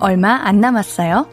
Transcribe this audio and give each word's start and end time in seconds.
얼마 0.00 0.40
안 0.44 0.60
남았어요. 0.60 1.26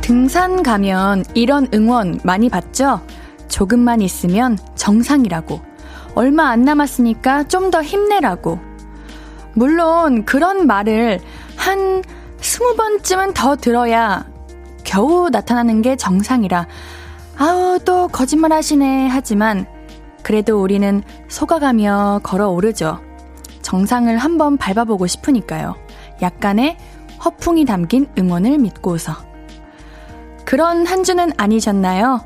등산 0.00 0.62
가면 0.62 1.24
이런 1.34 1.66
응원 1.74 2.20
많이 2.22 2.48
받죠? 2.48 3.00
조금만 3.48 4.00
있으면 4.00 4.58
정상이라고. 4.74 5.60
얼마 6.14 6.48
안 6.50 6.62
남았으니까 6.62 7.44
좀 7.48 7.70
더 7.70 7.82
힘내라고. 7.82 8.60
물론 9.54 10.24
그런 10.24 10.66
말을 10.66 11.18
한 11.66 12.04
스무 12.40 12.76
번쯤은 12.76 13.34
더 13.34 13.56
들어야 13.56 14.24
겨우 14.84 15.30
나타나는 15.30 15.82
게 15.82 15.96
정상이라 15.96 16.68
아우 17.36 17.80
또 17.84 18.06
거짓말 18.06 18.52
하시네 18.52 19.08
하지만 19.08 19.66
그래도 20.22 20.62
우리는 20.62 21.02
속아가며 21.28 22.20
걸어오르죠. 22.22 23.00
정상을 23.62 24.16
한번 24.16 24.56
밟아보고 24.56 25.08
싶으니까요. 25.08 25.74
약간의 26.22 26.76
허풍이 27.24 27.64
담긴 27.64 28.06
응원을 28.16 28.58
믿고서. 28.58 29.12
그런 30.44 30.86
한 30.86 31.02
주는 31.02 31.32
아니셨나요? 31.36 32.24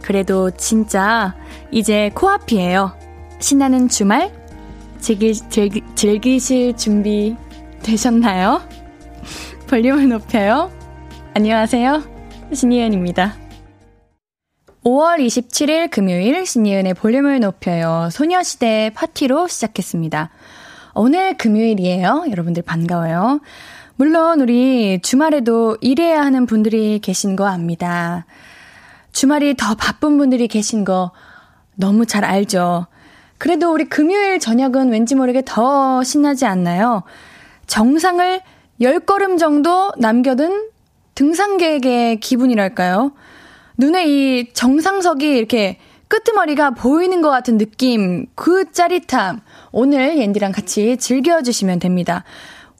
그래도 0.00 0.50
진짜 0.50 1.34
이제 1.70 2.10
코앞이에요. 2.14 2.92
신나는 3.38 3.88
주말 3.88 4.32
즐기, 4.98 5.34
즐기, 5.34 5.82
즐기실 5.94 6.76
준비 6.76 7.36
되셨나요? 7.82 8.60
볼륨을 9.68 10.08
높여요. 10.08 10.72
안녕하세요. 11.34 12.02
신이은입니다. 12.54 13.34
5월 14.82 15.18
27일 15.18 15.90
금요일 15.90 16.46
신이은의 16.46 16.94
볼륨을 16.94 17.40
높여요. 17.40 18.08
소녀시대 18.10 18.92
파티로 18.94 19.46
시작했습니다. 19.46 20.30
오늘 20.94 21.36
금요일이에요. 21.36 22.24
여러분들 22.30 22.62
반가워요. 22.62 23.40
물론 23.96 24.40
우리 24.40 25.00
주말에도 25.02 25.76
일해야 25.82 26.22
하는 26.22 26.46
분들이 26.46 26.98
계신 26.98 27.36
거 27.36 27.46
압니다. 27.46 28.24
주말이 29.12 29.54
더 29.54 29.74
바쁜 29.74 30.16
분들이 30.16 30.48
계신 30.48 30.86
거 30.86 31.12
너무 31.74 32.06
잘 32.06 32.24
알죠. 32.24 32.86
그래도 33.36 33.70
우리 33.70 33.84
금요일 33.84 34.38
저녁은 34.38 34.88
왠지 34.88 35.14
모르게 35.14 35.42
더 35.44 36.02
신나지 36.02 36.46
않나요? 36.46 37.02
정상을 37.66 38.40
10걸음 38.80 39.38
정도 39.38 39.92
남겨둔 39.98 40.68
등산객의 41.14 42.20
기분이랄까요? 42.20 43.12
눈에 43.76 44.06
이 44.06 44.52
정상석이 44.52 45.36
이렇게 45.36 45.78
끄트머리가 46.08 46.70
보이는 46.70 47.20
것 47.20 47.30
같은 47.30 47.58
느낌, 47.58 48.26
그 48.34 48.70
짜릿함, 48.72 49.40
오늘 49.72 50.18
옌디랑 50.18 50.52
같이 50.52 50.96
즐겨주시면 50.96 51.80
됩니다. 51.80 52.24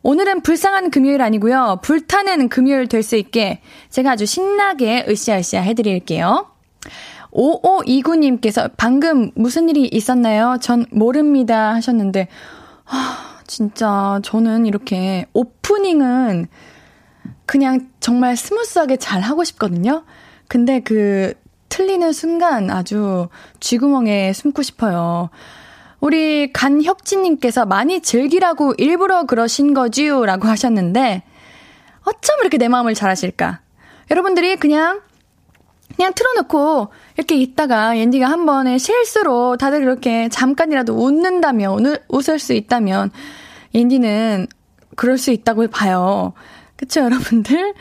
오늘은 0.02 0.42
불쌍한 0.42 0.90
금요일 0.90 1.20
아니고요. 1.20 1.80
불타는 1.82 2.48
금요일 2.48 2.86
될 2.86 3.02
수 3.02 3.16
있게 3.16 3.60
제가 3.90 4.12
아주 4.12 4.24
신나게 4.24 5.04
으쌰으쌰 5.08 5.60
해드릴게요. 5.60 6.46
5529님께서 7.32 8.70
방금 8.76 9.30
무슨 9.34 9.68
일이 9.68 9.86
있었나요? 9.92 10.56
전 10.60 10.86
모릅니다 10.90 11.74
하셨는데, 11.74 12.28
아, 12.86 13.37
진짜 13.48 14.20
저는 14.22 14.66
이렇게 14.66 15.26
오프닝은 15.32 16.46
그냥 17.46 17.88
정말 17.98 18.36
smooth하게 18.36 18.98
잘 18.98 19.22
하고 19.22 19.42
싶거든요? 19.42 20.04
근데 20.46 20.80
그 20.80 21.34
틀리는 21.68 22.12
순간 22.12 22.70
아주 22.70 23.28
쥐구멍에 23.58 24.32
숨고 24.32 24.62
싶어요. 24.62 25.30
우리 26.00 26.52
간혁진님께서 26.52 27.66
많이 27.66 28.00
즐기라고 28.00 28.74
일부러 28.78 29.24
그러신 29.24 29.74
거지요? 29.74 30.24
라고 30.26 30.46
하셨는데, 30.46 31.24
어쩜 32.04 32.40
이렇게 32.40 32.56
내 32.56 32.68
마음을 32.68 32.94
잘 32.94 33.10
아실까? 33.10 33.60
여러분들이 34.10 34.56
그냥 34.56 35.00
그냥 35.98 36.12
틀어놓고 36.14 36.88
이렇게 37.16 37.34
있다가 37.34 37.96
앤디가 37.96 38.30
한 38.30 38.46
번에 38.46 38.78
실수로 38.78 39.56
다들 39.56 39.80
그렇게 39.80 40.28
잠깐이라도 40.28 40.94
웃는다면, 40.94 41.72
오늘 41.72 41.98
웃을 42.08 42.38
수 42.38 42.52
있다면 42.52 43.10
앤디는 43.74 44.46
그럴 44.94 45.18
수 45.18 45.32
있다고 45.32 45.66
봐요. 45.66 46.34
그쵸, 46.76 47.00
여러분들? 47.00 47.74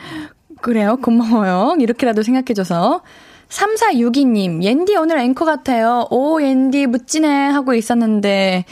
그래요. 0.60 0.96
고마워요. 1.00 1.76
이렇게라도 1.78 2.24
생각해줘서. 2.24 3.02
3462님, 3.50 4.64
옌디 4.64 4.96
오늘 4.96 5.20
앵커 5.20 5.44
같아요. 5.44 6.08
오, 6.10 6.42
옌디 6.42 6.88
묻지네 6.88 7.50
하고 7.50 7.72
있었는데, 7.72 8.64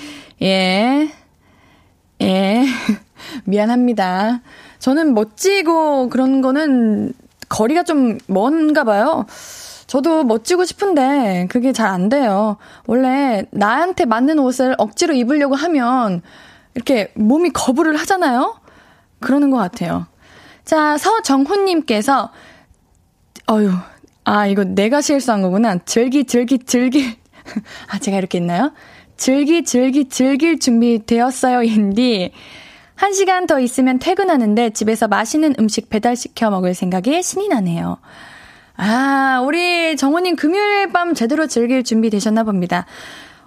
예. 0.43 1.09
예. 2.21 2.65
미안합니다. 3.47 4.43
저는 4.81 5.15
멋지고 5.15 6.09
그런 6.09 6.43
거는 6.43 7.13
거리가 7.49 7.83
좀 7.85 8.19
먼가 8.27 8.85
봐요. 8.85 9.27
저도 9.87 10.25
멋지고 10.25 10.65
싶은데 10.65 11.47
그게 11.49 11.73
잘 11.73 11.87
안 11.87 12.09
돼요. 12.09 12.57
원래 12.87 13.45
나한테 13.53 14.05
맞는 14.05 14.39
옷을 14.41 14.75
억지로 14.79 15.15
입으려고 15.15 15.55
하면 15.55 16.23
이렇게 16.75 17.13
몸이 17.15 17.51
거부를 17.51 17.97
하잖아요? 17.97 18.57
그러는 19.21 19.51
것 19.51 19.57
같아요. 19.59 20.07
자, 20.65 20.99
서정훈님께서, 20.99 22.31
어유 23.51 23.71
아, 24.25 24.47
이거 24.47 24.65
내가 24.65 25.01
실수한 25.01 25.41
거구나. 25.43 25.79
즐기, 25.85 26.25
즐기, 26.25 26.59
즐길. 26.59 27.15
아, 27.89 27.99
제가 28.01 28.19
이렇게 28.19 28.39
있나요? 28.39 28.73
즐기, 29.17 29.65
즐기, 29.65 30.09
즐길 30.09 30.59
준비 30.59 31.07
되었어요, 31.07 31.63
인디. 31.63 32.33
한 32.97 33.13
시간 33.13 33.47
더 33.47 33.61
있으면 33.61 33.99
퇴근하는데 33.99 34.71
집에서 34.71 35.07
맛있는 35.07 35.55
음식 35.59 35.91
배달시켜 35.91 36.51
먹을 36.51 36.75
생각에 36.75 37.23
신이 37.23 37.49
나네요. 37.49 37.99
아, 38.77 39.43
우리 39.45 39.97
정호님 39.97 40.37
금요일 40.37 40.93
밤 40.93 41.15
제대로 41.15 41.47
즐길 41.47 41.85
준비 41.85 42.11
되셨나 42.11 42.43
봅니다. 42.45 42.87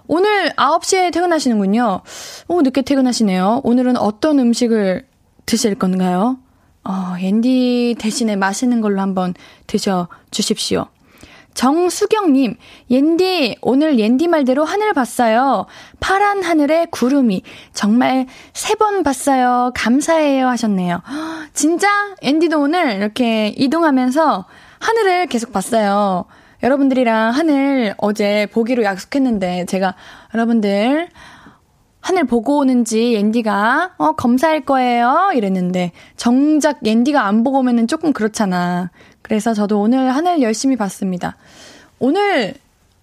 오늘 0.06 0.50
9시에 0.50 1.12
퇴근하시는군요. 1.12 2.00
오, 2.48 2.62
늦게 2.62 2.82
퇴근하시네요. 2.82 3.60
오늘은 3.62 3.96
어떤 3.96 4.38
음식을 4.38 5.06
드실 5.46 5.76
건가요? 5.76 6.38
어, 6.84 7.14
앤디 7.18 7.96
대신에 7.98 8.36
맛있는 8.36 8.80
걸로 8.80 9.00
한번 9.00 9.34
드셔 9.66 10.08
주십시오. 10.30 10.86
정수경님, 11.54 12.56
옌디, 12.90 13.56
오늘 13.60 13.98
옌디 13.98 14.28
말대로 14.28 14.64
하늘 14.64 14.92
봤어요. 14.92 15.66
파란 16.00 16.42
하늘에 16.42 16.86
구름이. 16.90 17.42
정말 17.72 18.26
세 18.54 18.74
번 18.76 19.02
봤어요. 19.02 19.72
감사해요. 19.74 20.46
하셨네요. 20.48 21.02
진짜? 21.52 21.88
옌디도 22.22 22.58
오늘 22.60 22.92
이렇게 22.96 23.48
이동하면서 23.56 24.46
하늘을 24.78 25.26
계속 25.26 25.52
봤어요. 25.52 26.24
여러분들이랑 26.62 27.32
하늘 27.32 27.94
어제 27.98 28.46
보기로 28.52 28.82
약속했는데, 28.84 29.66
제가 29.66 29.94
여러분들, 30.34 31.08
하늘 32.02 32.24
보고 32.24 32.56
오는지 32.58 33.12
옌디가 33.12 33.96
어 33.98 34.12
검사할 34.12 34.64
거예요 34.64 35.32
이랬는데 35.34 35.92
정작 36.16 36.78
옌디가 36.82 37.26
안 37.26 37.44
보고 37.44 37.58
오면은 37.58 37.86
조금 37.88 38.14
그렇잖아. 38.14 38.90
그래서 39.30 39.54
저도 39.54 39.80
오늘 39.80 40.12
하늘 40.12 40.42
열심히 40.42 40.74
봤습니다. 40.74 41.36
오늘 42.00 42.54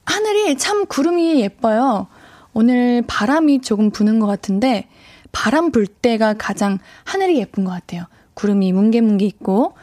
하늘이 0.03 0.57
참 0.57 0.85
구름이 0.85 1.39
예뻐요. 1.39 2.07
오늘 2.51 3.01
바람이 3.07 3.61
조금 3.61 3.91
부는 3.91 4.19
것 4.19 4.27
같은데 4.27 4.89
바람 5.31 5.71
불 5.71 5.87
때가 5.87 6.33
가장 6.33 6.79
하늘이 7.05 7.37
예쁜 7.37 7.63
것 7.63 7.71
같아요. 7.71 8.07
구름이 8.33 8.73
뭉게뭉게 8.73 9.25
있고 9.25 9.75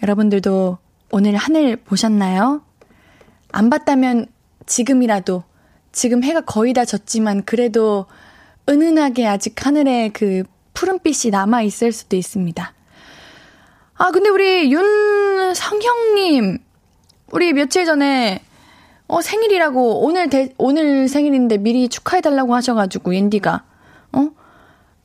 여러분들도 0.00 0.78
오늘 1.10 1.34
하늘 1.34 1.74
보셨나요? 1.74 2.62
안 3.50 3.68
봤다면 3.68 4.26
지금이라도 4.66 5.42
지금 5.90 6.22
해가 6.22 6.42
거의 6.42 6.74
다 6.74 6.84
졌지만 6.84 7.42
그래도 7.42 8.06
은은하게 8.68 9.26
아직 9.26 9.66
하늘에 9.66 10.10
그 10.10 10.44
푸른빛이 10.74 11.32
남아 11.32 11.62
있을 11.62 11.90
수도 11.90 12.14
있습니다. 12.14 12.77
아, 14.00 14.12
근데 14.12 14.30
우리 14.30 14.72
윤성형님, 14.72 16.58
우리 17.32 17.52
며칠 17.52 17.84
전에, 17.84 18.40
어, 19.08 19.20
생일이라고, 19.20 20.04
오늘 20.04 20.30
대, 20.30 20.54
오늘 20.56 21.08
생일인데 21.08 21.58
미리 21.58 21.88
축하해달라고 21.88 22.54
하셔가지고, 22.54 23.16
옌디가, 23.16 23.64
어? 24.12 24.30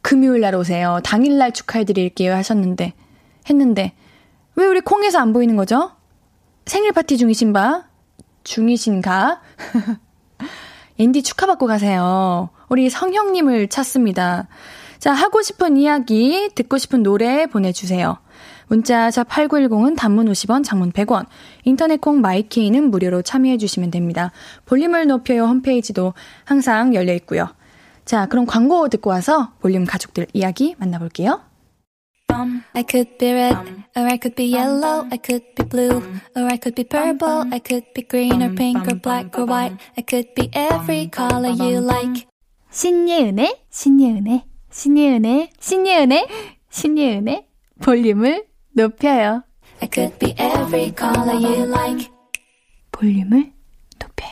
금요일 0.04 0.42
날 0.42 0.54
오세요. 0.54 1.00
당일 1.04 1.40
날 1.40 1.52
축하해드릴게요. 1.52 2.36
하셨는데, 2.36 2.94
했는데, 3.50 3.94
왜 4.56 4.68
우리 4.68 4.80
콩에서 4.80 5.18
안 5.18 5.34
보이는 5.34 5.56
거죠? 5.56 5.92
생일 6.68 6.92
파티 6.92 7.18
중이신 7.18 7.52
바? 7.52 7.86
중이신가? 8.44 9.42
옌디 11.00 11.24
축하받고 11.24 11.66
가세요. 11.66 12.50
우리 12.70 12.92
성형님을 12.92 13.70
찾습니다. 13.70 14.48
자, 15.00 15.14
하고 15.14 15.42
싶은 15.42 15.78
이야기, 15.78 16.52
듣고 16.54 16.78
싶은 16.78 17.02
노래 17.02 17.48
보내주세요. 17.48 18.20
문자 18.68 19.12
샵 19.12 19.28
8910은 19.28 19.96
단문 19.98 20.28
50원, 20.28 20.64
장문 20.64 20.92
100원, 20.92 21.26
인터넷 21.64 22.00
콩 22.02 22.22
마이케이는 22.22 22.92
무료로 22.92 23.22
참여해 23.22 23.58
주시면 23.58 23.92
됩니다. 23.92 24.32
볼륨을 24.66 25.08
높여요 25.08 25.46
홈페이지도 25.46 26.14
항상 26.46 26.94
열려 26.94 27.14
있고요. 27.16 27.48
자, 28.06 28.26
그럼 28.28 28.46
광고 28.46 28.90
듣고 28.90 29.10
와서 29.10 29.54
볼륨 29.60 29.86
가족들 29.86 30.28
이야기 30.34 30.76
만나볼게요. 30.78 31.42
I 32.74 32.84
could 32.90 33.18
be 33.20 33.32
red, 33.32 33.56
or 33.96 34.08
I 34.08 34.18
could 34.18 34.36
be 34.36 34.52
yellow, 34.52 35.08
I 35.12 35.20
could 35.24 35.46
be 35.56 35.66
blue, 35.70 36.02
or 36.36 36.46
I 36.50 36.58
could 36.58 36.74
be 36.76 36.84
purple, 36.84 37.46
I 37.52 37.60
could 37.60 37.86
be 37.94 38.02
green 38.08 38.42
or 38.42 38.56
pink 38.56 38.88
or 38.88 39.00
black 39.00 39.38
or 39.38 39.46
white, 39.46 39.78
I 39.96 40.04
could 40.04 40.34
be 40.34 40.50
every 40.54 41.10
color 41.14 41.52
you 41.52 41.80
like. 41.80 42.26
신예은의, 42.72 43.66
신예은의, 43.70 44.44
신예은의, 44.72 45.50
신예은의, 45.60 46.28
신예은의 46.72 47.48
볼륨을 47.82 48.46
높여요. 48.74 49.44
I 49.82 49.90
could 49.92 50.18
be 50.20 50.32
every 50.40 50.94
color 50.98 51.36
you 51.36 51.68
like. 51.70 52.10
볼륨을 52.92 53.52
높여요. 54.00 54.32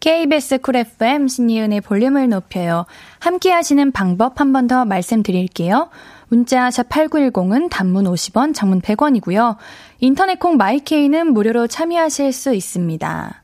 KBS 0.00 0.58
Cool 0.58 0.76
FM 0.76 1.28
신예은의 1.28 1.80
볼륨을 1.82 2.28
높여요. 2.28 2.86
함께 3.20 3.50
하시는 3.52 3.92
방법 3.92 4.40
한 4.40 4.52
번 4.52 4.66
더 4.66 4.84
말씀드릴게요. 4.84 5.90
문자 6.28 6.70
샵 6.70 6.88
8910은 6.88 7.68
단문 7.70 8.04
50원, 8.04 8.54
장문 8.54 8.80
100원이고요. 8.80 9.56
인터넷 10.00 10.38
콩 10.38 10.56
my 10.56 10.78
K는 10.78 11.32
무료로 11.32 11.66
참여하실 11.66 12.32
수 12.32 12.54
있습니다. 12.54 13.42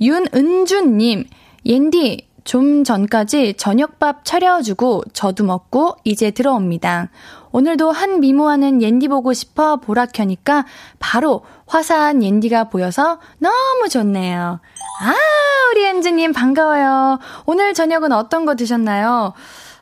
윤은주님, 0.00 1.24
옌디, 1.66 2.26
좀 2.44 2.84
전까지 2.84 3.54
저녁밥 3.54 4.24
차려주고 4.24 5.04
저도 5.12 5.44
먹고 5.44 5.96
이제 6.04 6.30
들어옵니다. 6.30 7.10
오늘도 7.52 7.90
한 7.90 8.20
미모하는 8.20 8.82
옌디 8.82 9.08
보고 9.08 9.32
싶어 9.32 9.76
보라 9.76 10.06
켜니까 10.06 10.64
바로 10.98 11.42
화사한 11.66 12.22
옌디가 12.22 12.64
보여서 12.64 13.18
너무 13.38 13.88
좋네요. 13.88 14.60
아, 15.02 15.14
우리 15.72 15.84
엔즈님 15.84 16.32
반가워요. 16.32 17.18
오늘 17.46 17.74
저녁은 17.74 18.12
어떤 18.12 18.44
거 18.44 18.54
드셨나요? 18.54 19.32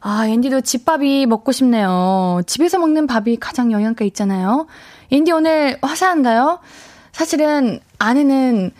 아, 0.00 0.26
앤디도 0.26 0.60
집밥이 0.60 1.26
먹고 1.26 1.52
싶네요. 1.52 2.40
집에서 2.46 2.78
먹는 2.78 3.06
밥이 3.06 3.36
가장 3.38 3.72
영양가 3.72 4.04
있잖아요. 4.06 4.66
앤디 5.10 5.32
오늘 5.32 5.78
화사한가요? 5.82 6.60
사실은 7.12 7.80
안에는 7.98 8.70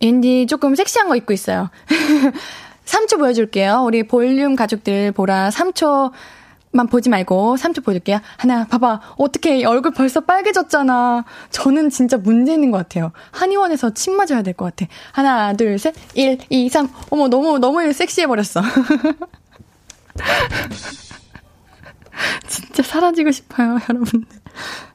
앤디 0.00 0.46
조금 0.46 0.74
섹시한 0.74 1.08
거 1.08 1.16
입고 1.16 1.32
있어요. 1.32 1.68
3초 2.86 3.18
보여줄게요. 3.18 3.82
우리 3.84 4.06
볼륨 4.06 4.56
가족들 4.56 5.12
보라 5.12 5.50
3초 5.50 6.12
만 6.74 6.86
보지 6.88 7.08
말고 7.08 7.56
3초 7.56 7.84
보여줄게요. 7.84 8.18
하나, 8.36 8.64
봐봐. 8.66 9.00
어떻게 9.16 9.64
얼굴 9.64 9.92
벌써 9.92 10.20
빨개졌잖아. 10.20 11.24
저는 11.50 11.90
진짜 11.90 12.16
문제 12.16 12.52
있는 12.52 12.70
것 12.72 12.78
같아요. 12.78 13.12
한의원에서 13.30 13.94
침 13.94 14.16
맞아야 14.16 14.42
될 14.42 14.54
것 14.54 14.64
같아. 14.76 14.90
하나, 15.12 15.52
둘, 15.54 15.78
셋. 15.78 15.94
1, 16.14 16.38
2, 16.48 16.68
3. 16.68 16.88
어머, 17.10 17.28
너무, 17.28 17.58
너무 17.58 17.92
섹시해버렸어. 17.92 18.62
진짜 22.48 22.82
사라지고 22.82 23.30
싶어요, 23.30 23.78
여러분들. 23.88 24.28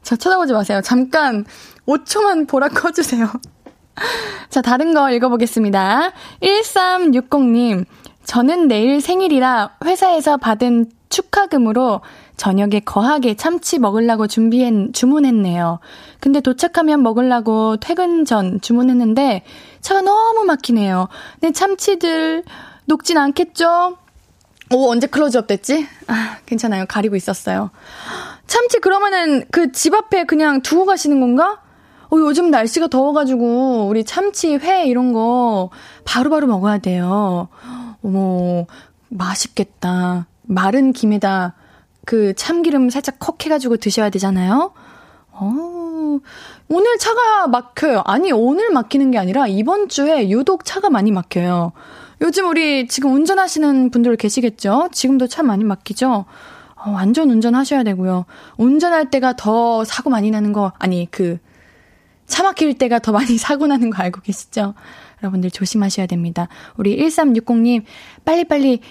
저 0.03 0.15
쳐다보지 0.15 0.53
마세요. 0.53 0.81
잠깐 0.83 1.45
5초만 1.87 2.47
보라 2.47 2.69
꺼주세요. 2.69 3.29
자, 4.49 4.61
다른 4.61 4.93
거 4.93 5.11
읽어보겠습니다. 5.11 6.11
1360님, 6.41 7.85
저는 8.23 8.67
내일 8.67 9.01
생일이라 9.01 9.77
회사에서 9.85 10.37
받은 10.37 10.89
축하금으로 11.09 12.01
저녁에 12.37 12.79
거하게 12.79 13.35
참치 13.35 13.79
먹으려고 13.79 14.27
준비했, 14.27 14.93
주문했네요. 14.93 15.79
근데 16.19 16.39
도착하면 16.39 17.03
먹으려고 17.03 17.77
퇴근 17.77 18.25
전 18.25 18.61
주문했는데 18.61 19.43
차가 19.81 20.01
너무 20.01 20.45
막히네요. 20.45 21.07
내 21.41 21.51
참치들 21.51 22.43
녹진 22.85 23.17
않겠죠? 23.17 23.97
오, 24.71 24.91
언제 24.91 25.07
클로즈업 25.07 25.47
됐지? 25.47 25.87
아, 26.07 26.37
괜찮아요. 26.45 26.85
가리고 26.87 27.15
있었어요. 27.15 27.71
참치 28.45 28.79
그러면은 28.79 29.45
그 29.51 29.71
집 29.71 29.93
앞에 29.93 30.25
그냥 30.25 30.61
두고 30.61 30.85
가시는 30.85 31.19
건가? 31.19 31.61
어, 32.11 32.17
요즘 32.17 32.49
날씨가 32.51 32.87
더워가지고 32.87 33.87
우리 33.87 34.03
참치, 34.03 34.55
회 34.55 34.85
이런 34.85 35.13
거 35.13 35.69
바로바로 36.05 36.47
바로 36.47 36.47
먹어야 36.47 36.77
돼요. 36.79 37.49
어머, 38.03 38.65
맛있겠다. 39.09 40.27
마른 40.49 40.93
김에다 40.93 41.53
그 42.05 42.33
참기름 42.33 42.89
살짝 42.89 43.17
콕 43.19 43.45
해가지고 43.45 43.77
드셔야 43.77 44.09
되잖아요. 44.09 44.73
어, 45.31 46.19
오늘 46.67 46.97
차가 46.97 47.47
막혀요. 47.47 48.01
아니, 48.05 48.31
오늘 48.31 48.71
막히는 48.71 49.11
게 49.11 49.19
아니라 49.19 49.45
이번 49.47 49.89
주에 49.89 50.29
유독 50.29 50.65
차가 50.65 50.89
많이 50.89 51.11
막혀요. 51.11 51.71
요즘 52.21 52.49
우리 52.49 52.87
지금 52.87 53.13
운전하시는 53.13 53.91
분들 53.91 54.17
계시겠죠? 54.17 54.89
지금도 54.91 55.27
참 55.27 55.45
많이 55.45 55.63
막히죠? 55.63 56.25
어, 56.75 56.89
완전 56.89 57.29
운전하셔야 57.29 57.83
되고요. 57.83 58.25
운전할 58.57 59.11
때가 59.11 59.33
더 59.35 59.83
사고 59.85 60.09
많이 60.09 60.31
나는 60.31 60.51
거, 60.51 60.71
아니, 60.79 61.07
그, 61.11 61.37
차 62.25 62.41
막힐 62.41 62.75
때가 62.75 62.97
더 62.97 63.11
많이 63.11 63.37
사고 63.37 63.67
나는 63.67 63.91
거 63.91 64.01
알고 64.01 64.21
계시죠? 64.21 64.73
여러분들 65.21 65.51
조심하셔야 65.51 66.07
됩니다. 66.07 66.47
우리 66.75 66.97
1360님, 66.97 67.83
빨리빨리 68.25 68.81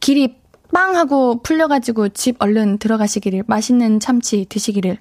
길이 0.00 0.36
빵 0.72 0.96
하고 0.96 1.40
풀려가지고 1.42 2.10
집 2.10 2.36
얼른 2.38 2.78
들어가시기를, 2.78 3.44
맛있는 3.46 4.00
참치 4.00 4.46
드시기를. 4.48 4.98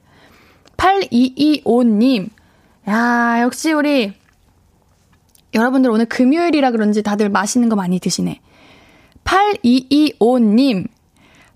8225님, 0.77 2.29
야, 2.88 3.41
역시 3.41 3.72
우리 3.72 4.13
여러분들 5.53 5.89
오늘 5.89 6.05
금요일이라 6.05 6.72
그런지 6.72 7.01
다들 7.01 7.29
맛있는 7.29 7.69
거 7.69 7.75
많이 7.75 8.00
드시네. 8.00 8.41
8225님, 9.24 10.88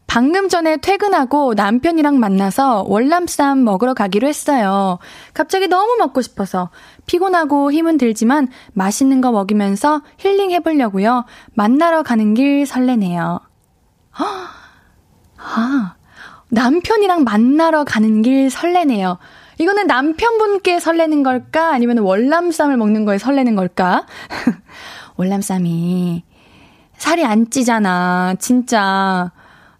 방금 0.07 0.49
전에 0.49 0.77
퇴근하고 0.77 1.53
남편이랑 1.53 2.17
만나서 2.19 2.85
월남쌈 2.87 3.63
먹으러 3.63 3.93
가기로 3.93 4.27
했어요. 4.27 4.97
갑자기 5.35 5.67
너무 5.67 5.97
먹고 5.97 6.23
싶어서 6.23 6.71
피곤하고 7.05 7.71
힘은 7.71 7.99
들지만 7.99 8.47
맛있는 8.73 9.21
거 9.21 9.31
먹이면서 9.31 10.01
힐링 10.17 10.49
해보려고요. 10.49 11.25
만나러 11.53 12.01
가는 12.01 12.33
길 12.33 12.65
설레네요. 12.65 13.39
아, 15.37 15.95
남편이랑 16.49 17.23
만나러 17.23 17.83
가는 17.83 18.21
길 18.21 18.49
설레네요. 18.49 19.17
이거는 19.59 19.87
남편분께 19.87 20.79
설레는 20.79 21.23
걸까? 21.23 21.71
아니면 21.73 21.99
월남쌈을 21.99 22.77
먹는 22.77 23.05
거에 23.05 23.17
설레는 23.17 23.55
걸까? 23.55 24.05
월남쌈이 25.17 26.23
살이 26.97 27.25
안 27.25 27.49
찌잖아. 27.49 28.35
진짜. 28.39 29.31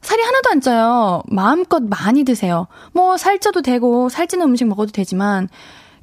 살이 0.02 0.22
하나도 0.22 0.50
안 0.52 0.62
쪄요. 0.62 1.24
마음껏 1.28 1.82
많이 1.84 2.24
드세요. 2.24 2.68
뭐 2.94 3.18
살쪄도 3.18 3.62
되고 3.62 4.10
살찌는 4.10 4.46
음식 4.46 4.66
먹어도 4.66 4.92
되지만 4.92 5.50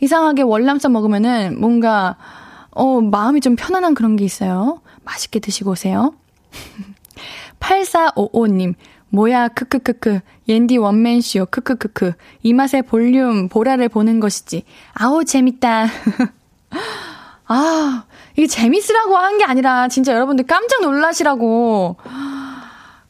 이상하게 0.01 0.43
월남쌈 0.43 0.93
먹으면은 0.93 1.59
뭔가 1.59 2.17
어 2.71 3.01
마음이 3.01 3.41
좀 3.41 3.57
편안한 3.57 3.95
그런 3.95 4.17
게 4.17 4.25
있어요. 4.25 4.81
맛있게 5.05 5.39
드시고 5.41 5.73
오세요. 5.73 6.15
8455님 7.61 8.75
뭐야, 9.09 9.49
크크크크. 9.49 10.21
옌디 10.49 10.77
원맨쇼, 10.79 11.47
크크크크. 11.47 12.13
이 12.43 12.53
맛의 12.53 12.83
볼륨, 12.83 13.49
보라를 13.49 13.89
보는 13.89 14.21
것이지. 14.21 14.65
아우, 14.95 15.25
재밌다. 15.25 15.87
아, 17.49 18.05
이게 18.37 18.47
재밌으라고 18.47 19.17
한 19.17 19.39
게 19.39 19.45
아니라, 19.45 19.89
진짜 19.89 20.13
여러분들 20.13 20.47
깜짝 20.47 20.83
놀라시라고. 20.83 21.97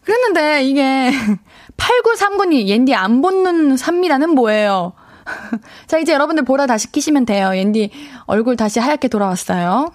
그랬는데, 0.04 0.64
이게, 0.64 1.10
8939님, 1.76 2.66
옌디 2.68 2.94
안 2.94 3.22
본는 3.22 3.76
삽니다는 3.76 4.30
뭐예요? 4.30 4.92
자, 5.88 5.98
이제 5.98 6.12
여러분들 6.12 6.44
보라 6.44 6.66
다시 6.66 6.92
키시면 6.92 7.24
돼요. 7.26 7.56
옌디 7.56 7.90
얼굴 8.26 8.56
다시 8.56 8.78
하얗게 8.78 9.08
돌아왔어요. 9.08 9.90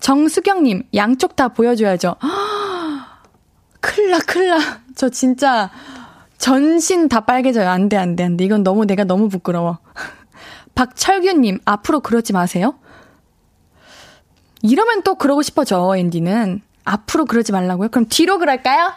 정수경님, 0.00 0.84
양쪽 0.94 1.36
다 1.36 1.48
보여줘야죠. 1.48 2.16
클라, 3.84 4.18
클라. 4.20 4.58
저 4.94 5.08
진짜 5.10 5.70
전신 6.38 7.08
다 7.08 7.20
빨개져요. 7.20 7.68
안 7.68 7.88
돼, 7.88 7.96
안 7.96 8.16
돼, 8.16 8.24
안 8.24 8.36
돼. 8.36 8.44
이건 8.44 8.62
너무 8.62 8.86
내가 8.86 9.04
너무 9.04 9.28
부끄러워. 9.28 9.78
박철규님, 10.74 11.60
앞으로 11.64 12.00
그러지 12.00 12.32
마세요. 12.32 12.74
이러면 14.62 15.02
또 15.02 15.16
그러고 15.16 15.42
싶어져, 15.42 15.94
앤디는. 15.96 16.62
앞으로 16.84 17.26
그러지 17.26 17.52
말라고요? 17.52 17.88
그럼 17.90 18.06
뒤로 18.08 18.38
그럴까요? 18.38 18.92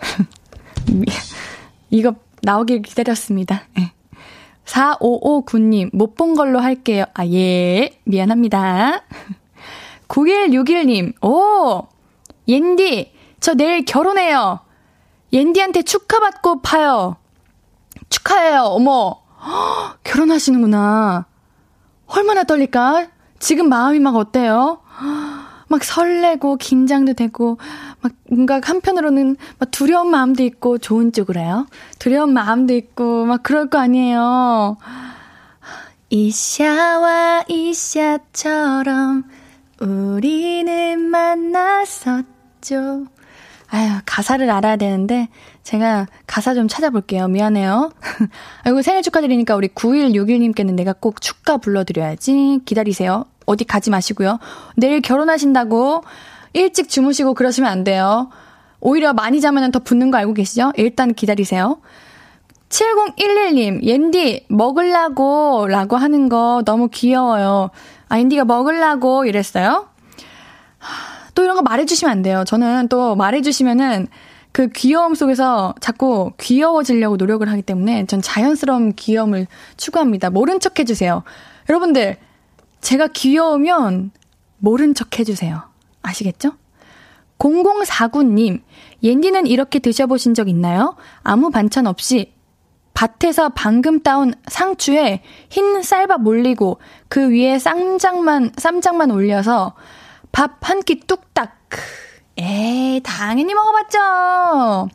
이거 1.90 2.14
나오길 2.42 2.82
기다렸습니다. 2.82 3.62
네. 3.76 3.92
4559님, 4.64 5.90
못 5.94 6.14
본 6.14 6.34
걸로 6.34 6.60
할게요. 6.60 7.04
아, 7.14 7.26
예. 7.26 7.98
미안합니다. 8.04 9.02
9161님, 10.08 11.22
오! 11.24 11.86
옌디, 12.52 13.12
저 13.40 13.54
내일 13.54 13.84
결혼해요. 13.84 14.60
옌디한테 15.32 15.82
축하받고 15.82 16.60
파요. 16.60 17.16
축하해요. 18.10 18.60
어머. 18.64 19.22
허, 19.40 19.96
결혼하시는구나. 20.04 21.24
얼마나 22.06 22.44
떨릴까? 22.44 23.08
지금 23.38 23.70
마음이 23.70 23.98
막 24.00 24.16
어때요? 24.16 24.82
막 25.68 25.82
설레고 25.82 26.56
긴장도 26.56 27.14
되고 27.14 27.56
막 28.02 28.12
뭔가 28.28 28.60
한편으로는 28.62 29.36
막 29.58 29.70
두려운 29.70 30.10
마음도 30.10 30.42
있고 30.42 30.76
좋은 30.76 31.12
쪽으로요. 31.12 31.66
두려운 31.98 32.34
마음도 32.34 32.74
있고 32.74 33.24
막 33.24 33.42
그럴 33.42 33.70
거 33.70 33.78
아니에요. 33.78 34.76
이샤와 36.10 37.44
이샤처럼 37.48 39.24
우리는 39.80 41.00
만났었 41.00 42.31
죠. 42.62 43.04
아유, 43.68 43.90
가사를 44.04 44.48
알아야 44.50 44.76
되는데, 44.76 45.28
제가 45.62 46.06
가사 46.26 46.54
좀 46.54 46.68
찾아볼게요. 46.68 47.28
미안해요. 47.28 47.90
아이고, 48.64 48.82
생일 48.82 49.02
축하드리니까 49.02 49.56
우리 49.56 49.68
9161님께는 49.68 50.74
내가 50.74 50.92
꼭 50.92 51.20
축가 51.20 51.56
불러드려야지. 51.56 52.60
기다리세요. 52.64 53.24
어디 53.46 53.64
가지 53.64 53.90
마시고요. 53.90 54.38
내일 54.76 55.00
결혼하신다고 55.00 56.04
일찍 56.52 56.88
주무시고 56.88 57.34
그러시면 57.34 57.70
안 57.70 57.82
돼요. 57.82 58.30
오히려 58.80 59.12
많이 59.12 59.40
자면 59.40 59.70
더 59.70 59.78
붙는 59.78 60.10
거 60.10 60.18
알고 60.18 60.34
계시죠? 60.34 60.72
일단 60.76 61.14
기다리세요. 61.14 61.80
7011님, 62.68 63.82
옌디, 63.82 64.46
먹을라고, 64.48 65.66
라고 65.68 65.96
하는 65.96 66.28
거 66.28 66.62
너무 66.64 66.88
귀여워요. 66.88 67.70
아, 68.08 68.18
옌디가 68.18 68.44
먹을라고 68.44 69.26
이랬어요? 69.26 69.88
또 71.34 71.42
이런 71.42 71.56
거 71.56 71.62
말해주시면 71.62 72.10
안 72.10 72.22
돼요. 72.22 72.44
저는 72.46 72.88
또 72.88 73.16
말해주시면은 73.16 74.08
그 74.52 74.68
귀여움 74.68 75.14
속에서 75.14 75.74
자꾸 75.80 76.32
귀여워지려고 76.38 77.16
노력을 77.16 77.48
하기 77.48 77.62
때문에 77.62 78.06
전 78.06 78.20
자연스러운 78.20 78.92
귀여움을 78.94 79.46
추구합니다. 79.78 80.28
모른 80.30 80.60
척 80.60 80.78
해주세요. 80.78 81.22
여러분들, 81.70 82.18
제가 82.82 83.08
귀여우면 83.08 84.10
모른 84.58 84.94
척 84.94 85.18
해주세요. 85.18 85.62
아시겠죠? 86.02 86.52
0049님, 87.38 88.60
옌디는 89.02 89.46
이렇게 89.46 89.78
드셔보신 89.78 90.34
적 90.34 90.48
있나요? 90.48 90.96
아무 91.22 91.50
반찬 91.50 91.86
없이 91.86 92.32
밭에서 92.94 93.48
방금 93.48 94.00
따온 94.00 94.34
상추에 94.46 95.22
흰 95.48 95.82
쌀밥 95.82 96.26
올리고 96.26 96.78
그 97.08 97.30
위에 97.30 97.58
쌈장만, 97.58 98.52
쌈장만 98.56 99.10
올려서 99.10 99.74
밥 100.32 100.58
한 100.62 100.80
끼 100.82 101.00
뚝딱. 101.00 101.52
에이, 102.38 103.00
당연히 103.04 103.54
먹어봤죠! 103.54 104.88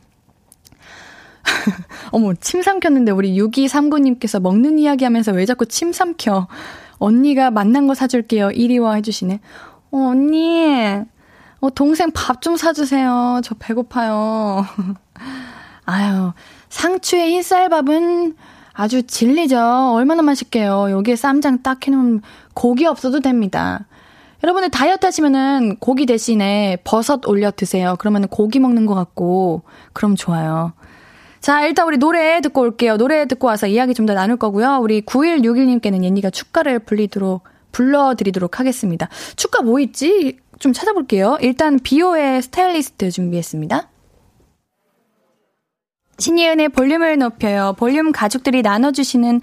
어머, 2.12 2.34
침 2.34 2.62
삼켰는데 2.62 3.12
우리 3.12 3.38
6239님께서 3.40 4.40
먹는 4.40 4.78
이야기 4.78 5.04
하면서 5.04 5.32
왜 5.32 5.46
자꾸 5.46 5.66
침 5.66 5.92
삼켜? 5.92 6.48
언니가 6.98 7.50
만난 7.50 7.86
거 7.86 7.94
사줄게요. 7.94 8.50
이리 8.50 8.78
와 8.78 8.94
해주시네. 8.94 9.40
어, 9.92 9.98
언니. 9.98 11.00
어, 11.60 11.70
동생 11.70 12.10
밥 12.12 12.40
좀 12.40 12.56
사주세요. 12.56 13.40
저 13.44 13.54
배고파요. 13.58 14.64
아유, 15.86 16.32
상추의 16.68 17.30
흰쌀밥은 17.32 18.36
아주 18.74 19.02
진리죠. 19.04 19.58
얼마나 19.94 20.22
맛있게요. 20.22 20.90
여기에 20.90 21.16
쌈장 21.16 21.62
딱 21.62 21.86
해놓으면 21.86 22.22
고기 22.54 22.86
없어도 22.86 23.20
됩니다. 23.20 23.86
여러분들 24.42 24.70
다이어트 24.70 25.04
하시면은 25.04 25.76
고기 25.76 26.06
대신에 26.06 26.78
버섯 26.84 27.26
올려 27.26 27.50
드세요. 27.50 27.96
그러면 27.98 28.28
고기 28.28 28.60
먹는 28.60 28.86
것 28.86 28.94
같고, 28.94 29.62
그럼 29.92 30.14
좋아요. 30.14 30.72
자, 31.40 31.64
일단 31.66 31.86
우리 31.86 31.98
노래 31.98 32.40
듣고 32.40 32.60
올게요. 32.62 32.96
노래 32.96 33.26
듣고 33.26 33.46
와서 33.46 33.66
이야기 33.66 33.94
좀 33.94 34.06
더 34.06 34.14
나눌 34.14 34.36
거고요. 34.36 34.78
우리 34.80 35.02
9161님께는 35.02 36.04
옌니가 36.04 36.30
축가를 36.30 36.78
불리도록, 36.80 37.44
불러드리도록 37.72 38.60
하겠습니다. 38.60 39.08
축가 39.36 39.62
뭐 39.62 39.80
있지? 39.80 40.38
좀 40.58 40.72
찾아볼게요. 40.72 41.38
일단 41.40 41.78
비오의 41.78 42.42
스타일리스트 42.42 43.10
준비했습니다. 43.10 43.88
신이은의 46.18 46.70
볼륨을 46.70 47.18
높여요. 47.18 47.74
볼륨 47.78 48.10
가족들이 48.10 48.62
나눠주시는 48.62 49.40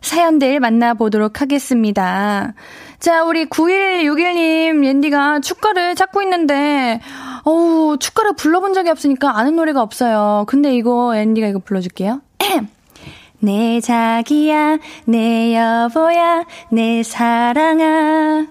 사연들 0.00 0.60
만나보도록 0.60 1.40
하겠습니다. 1.40 2.54
자, 2.98 3.22
우리 3.24 3.46
9161님, 3.46 4.84
옌디가 4.84 5.40
축가를 5.40 5.94
찾고 5.94 6.22
있는데, 6.22 7.00
어우, 7.44 7.98
축가를 7.98 8.34
불러본 8.34 8.74
적이 8.74 8.90
없으니까 8.90 9.38
아는 9.38 9.56
노래가 9.56 9.82
없어요. 9.82 10.44
근데 10.48 10.74
이거 10.74 11.16
앤디가 11.16 11.46
이거 11.46 11.60
불러줄게요. 11.60 12.20
내 13.40 13.80
자기야, 13.80 14.78
내 15.04 15.54
여보야, 15.54 16.44
내 16.72 17.04
사랑아, 17.04 18.46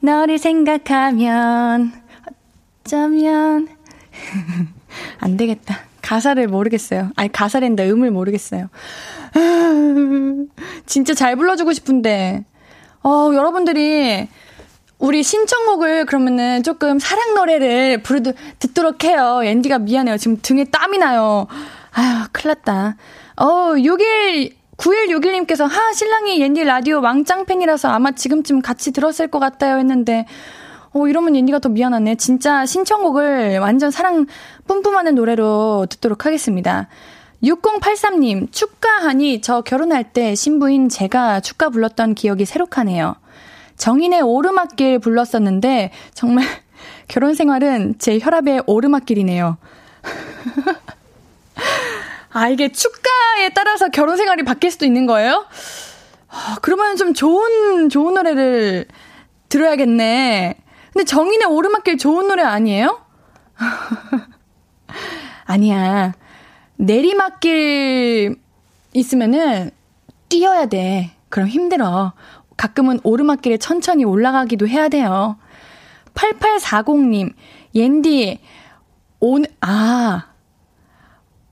너를 0.00 0.38
생각하면, 0.38 1.92
어쩌면, 2.84 3.68
안 5.20 5.36
되겠다. 5.36 5.89
가사를 6.02 6.46
모르겠어요. 6.48 7.10
아니, 7.16 7.30
가사랜다, 7.32 7.84
음을 7.84 8.10
모르겠어요. 8.10 8.68
진짜 10.86 11.14
잘 11.14 11.36
불러주고 11.36 11.72
싶은데, 11.72 12.44
어, 13.02 13.30
여러분들이 13.34 14.28
우리 14.98 15.22
신청곡을 15.22 16.04
그러면은 16.04 16.62
조금 16.62 16.98
사랑 16.98 17.34
노래를 17.34 18.02
부르 18.02 18.22
듣도록 18.58 19.04
해요. 19.04 19.40
앤디가 19.42 19.78
미안해요. 19.78 20.18
지금 20.18 20.38
등에 20.42 20.64
땀이 20.64 20.98
나요. 20.98 21.46
아유, 21.92 22.26
큰일 22.32 22.54
났다. 22.54 22.96
어, 23.36 23.74
6일 23.76 24.60
9161님께서 24.76 25.68
하 25.68 25.92
신랑이 25.92 26.40
옌디 26.40 26.64
라디오 26.64 27.00
왕짱 27.00 27.44
팬이라서 27.44 27.88
아마 27.88 28.12
지금쯤 28.12 28.62
같이 28.62 28.92
들었을 28.92 29.28
것 29.28 29.38
같아요 29.38 29.76
했는데 29.78 30.26
어 30.92 31.06
이러면 31.06 31.36
옌디가 31.36 31.60
더 31.60 31.68
미안하네. 31.68 32.16
진짜 32.16 32.66
신청곡을 32.66 33.58
완전 33.58 33.90
사랑 33.90 34.26
뿜뿜하는 34.66 35.14
노래로 35.14 35.86
듣도록 35.88 36.26
하겠습니다. 36.26 36.88
6083님, 37.42 38.52
축가하니 38.52 39.40
저 39.40 39.62
결혼할 39.62 40.12
때 40.12 40.34
신부인 40.34 40.88
제가 40.88 41.40
축가 41.40 41.70
불렀던 41.70 42.14
기억이 42.14 42.44
새록하네요. 42.44 43.14
정인의 43.76 44.20
오르막길 44.20 44.98
불렀었는데 44.98 45.92
정말 46.12 46.44
결혼 47.08 47.34
생활은 47.34 47.94
제 47.98 48.18
혈압의 48.20 48.64
오르막길이네요. 48.66 49.56
아, 52.32 52.48
이게 52.48 52.70
축가에 52.70 53.50
따라서 53.54 53.88
결혼 53.88 54.16
생활이 54.16 54.44
바뀔 54.44 54.70
수도 54.70 54.86
있는 54.86 55.06
거예요? 55.06 55.46
아, 56.28 56.56
그러면 56.62 56.96
좀 56.96 57.14
좋은, 57.14 57.88
좋은 57.88 58.14
노래를 58.14 58.86
들어야겠네. 59.48 60.56
근데 60.92 61.04
정인의 61.04 61.46
오르막길 61.46 61.98
좋은 61.98 62.28
노래 62.28 62.42
아니에요? 62.42 63.00
아니야. 65.44 66.14
내리막길 66.76 68.36
있으면은 68.92 69.70
뛰어야 70.28 70.66
돼. 70.66 71.10
그럼 71.28 71.48
힘들어. 71.48 72.12
가끔은 72.56 73.00
오르막길에 73.02 73.56
천천히 73.56 74.04
올라가기도 74.04 74.68
해야 74.68 74.88
돼요. 74.88 75.36
8840님, 76.14 77.32
옌디, 77.74 78.40
오늘, 79.20 79.48
아, 79.60 80.26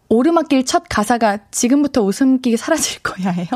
오르막길 0.09 0.64
첫 0.64 0.85
가사가 0.88 1.38
지금부터 1.50 2.02
웃음기 2.02 2.57
사라질 2.57 3.02
거야 3.02 3.30
해요? 3.30 3.47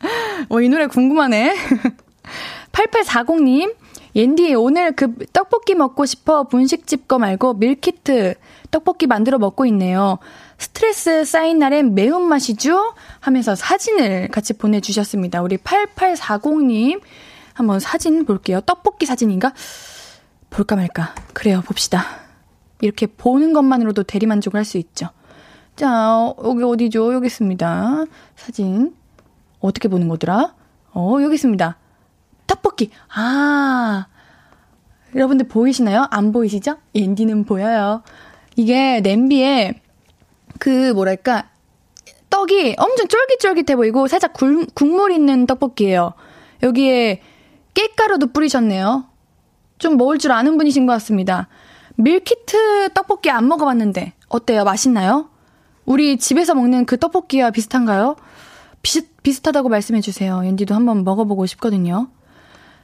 어, 0.50 0.60
이 0.60 0.68
노래 0.68 0.86
궁금하네. 0.86 1.56
8840님, 2.72 3.74
옌디, 4.18 4.52
오늘 4.56 4.90
그 4.96 5.14
떡볶이 5.32 5.76
먹고 5.76 6.04
싶어 6.04 6.42
분식집 6.42 7.06
거 7.06 7.20
말고 7.20 7.54
밀키트 7.54 8.34
떡볶이 8.72 9.06
만들어 9.06 9.38
먹고 9.38 9.64
있네요. 9.66 10.18
스트레스 10.58 11.24
쌓인 11.24 11.60
날엔 11.60 11.94
매운맛이죠? 11.94 12.94
하면서 13.20 13.54
사진을 13.54 14.26
같이 14.32 14.54
보내주셨습니다. 14.54 15.40
우리 15.42 15.56
8840님. 15.58 17.00
한번 17.54 17.78
사진 17.78 18.24
볼게요. 18.24 18.60
떡볶이 18.62 19.06
사진인가? 19.06 19.52
볼까 20.50 20.74
말까. 20.74 21.14
그래요, 21.32 21.62
봅시다. 21.64 22.04
이렇게 22.80 23.06
보는 23.06 23.52
것만으로도 23.52 24.02
대리만족을 24.02 24.58
할 24.58 24.64
수 24.64 24.78
있죠. 24.78 25.10
자, 25.76 26.34
여기 26.44 26.64
어디죠? 26.64 27.14
여기 27.14 27.26
있습니다. 27.28 28.04
사진. 28.34 28.96
어떻게 29.60 29.86
보는 29.86 30.08
거더라? 30.08 30.56
어, 30.92 31.18
여기 31.22 31.36
있습니다. 31.36 31.76
떡볶이. 32.48 32.90
아. 33.14 34.06
여러분들 35.14 35.46
보이시나요? 35.46 36.08
안 36.10 36.32
보이시죠? 36.32 36.78
앤디는 36.94 37.44
보여요. 37.44 38.02
이게 38.56 39.00
냄비에 39.00 39.80
그 40.58 40.92
뭐랄까 40.92 41.48
떡이 42.30 42.74
엄청 42.76 43.06
쫄깃쫄깃해 43.08 43.76
보이고 43.76 44.06
살짝 44.08 44.32
굴, 44.32 44.66
국물 44.74 45.12
있는 45.12 45.46
떡볶이에요. 45.46 46.12
여기에 46.62 47.22
깻가루도 47.74 48.34
뿌리셨네요. 48.34 49.04
좀 49.78 49.96
먹을 49.96 50.18
줄 50.18 50.32
아는 50.32 50.58
분이신 50.58 50.86
것 50.86 50.92
같습니다. 50.94 51.48
밀키트 51.96 52.90
떡볶이 52.94 53.30
안 53.30 53.48
먹어봤는데 53.48 54.12
어때요? 54.28 54.64
맛있나요? 54.64 55.30
우리 55.84 56.18
집에서 56.18 56.54
먹는 56.54 56.84
그 56.84 56.98
떡볶이와 56.98 57.50
비슷한가요? 57.50 58.16
비슷, 58.82 59.22
비슷하다고 59.22 59.68
말씀해 59.68 60.00
주세요. 60.00 60.42
옌디도 60.44 60.74
한번 60.74 61.02
먹어보고 61.04 61.46
싶거든요. 61.46 62.08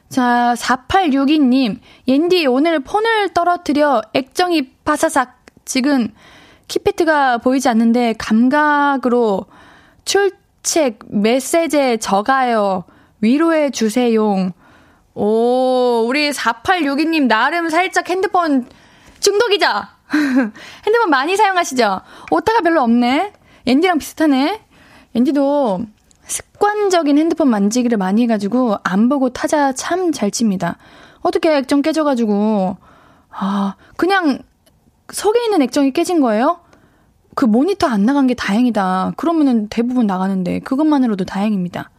자, 0.09 0.53
4862님. 0.57 1.79
옌디, 2.07 2.45
오늘 2.47 2.79
폰을 2.79 3.33
떨어뜨려 3.33 4.01
액정이 4.13 4.71
바사삭. 4.83 5.35
지금 5.65 6.09
키패트가 6.67 7.39
보이지 7.39 7.67
않는데 7.69 8.13
감각으로 8.17 9.45
출첵 10.05 10.99
메시지 11.09 11.97
적어요. 11.99 12.83
위로해 13.19 13.71
주세요. 13.71 14.51
오, 15.15 16.05
우리 16.07 16.29
4862님 16.31 17.27
나름 17.27 17.69
살짝 17.69 18.09
핸드폰 18.09 18.67
중독이죠? 19.19 19.65
핸드폰 20.85 21.09
많이 21.09 21.35
사용하시죠? 21.35 22.01
오타가 22.29 22.61
별로 22.61 22.81
없네? 22.83 23.33
앤디랑 23.65 23.97
비슷하네? 23.97 24.61
앤디도 25.15 25.85
습관적인 26.27 27.17
핸드폰 27.17 27.49
만지기를 27.49 27.97
많이 27.97 28.23
해가지고 28.23 28.77
안 28.83 29.09
보고 29.09 29.29
타자 29.29 29.71
참 29.73 30.11
잘 30.11 30.31
칩니다. 30.31 30.77
어떻게 31.21 31.55
액정 31.55 31.81
깨져가지고, 31.81 32.77
아, 33.31 33.75
그냥 33.97 34.39
속에 35.11 35.43
있는 35.43 35.61
액정이 35.61 35.91
깨진 35.91 36.21
거예요? 36.21 36.59
그 37.35 37.45
모니터 37.45 37.87
안 37.87 38.05
나간 38.05 38.27
게 38.27 38.33
다행이다. 38.33 39.13
그러면은 39.17 39.67
대부분 39.69 40.07
나가는데 40.07 40.59
그것만으로도 40.59 41.25
다행입니다. 41.25 41.89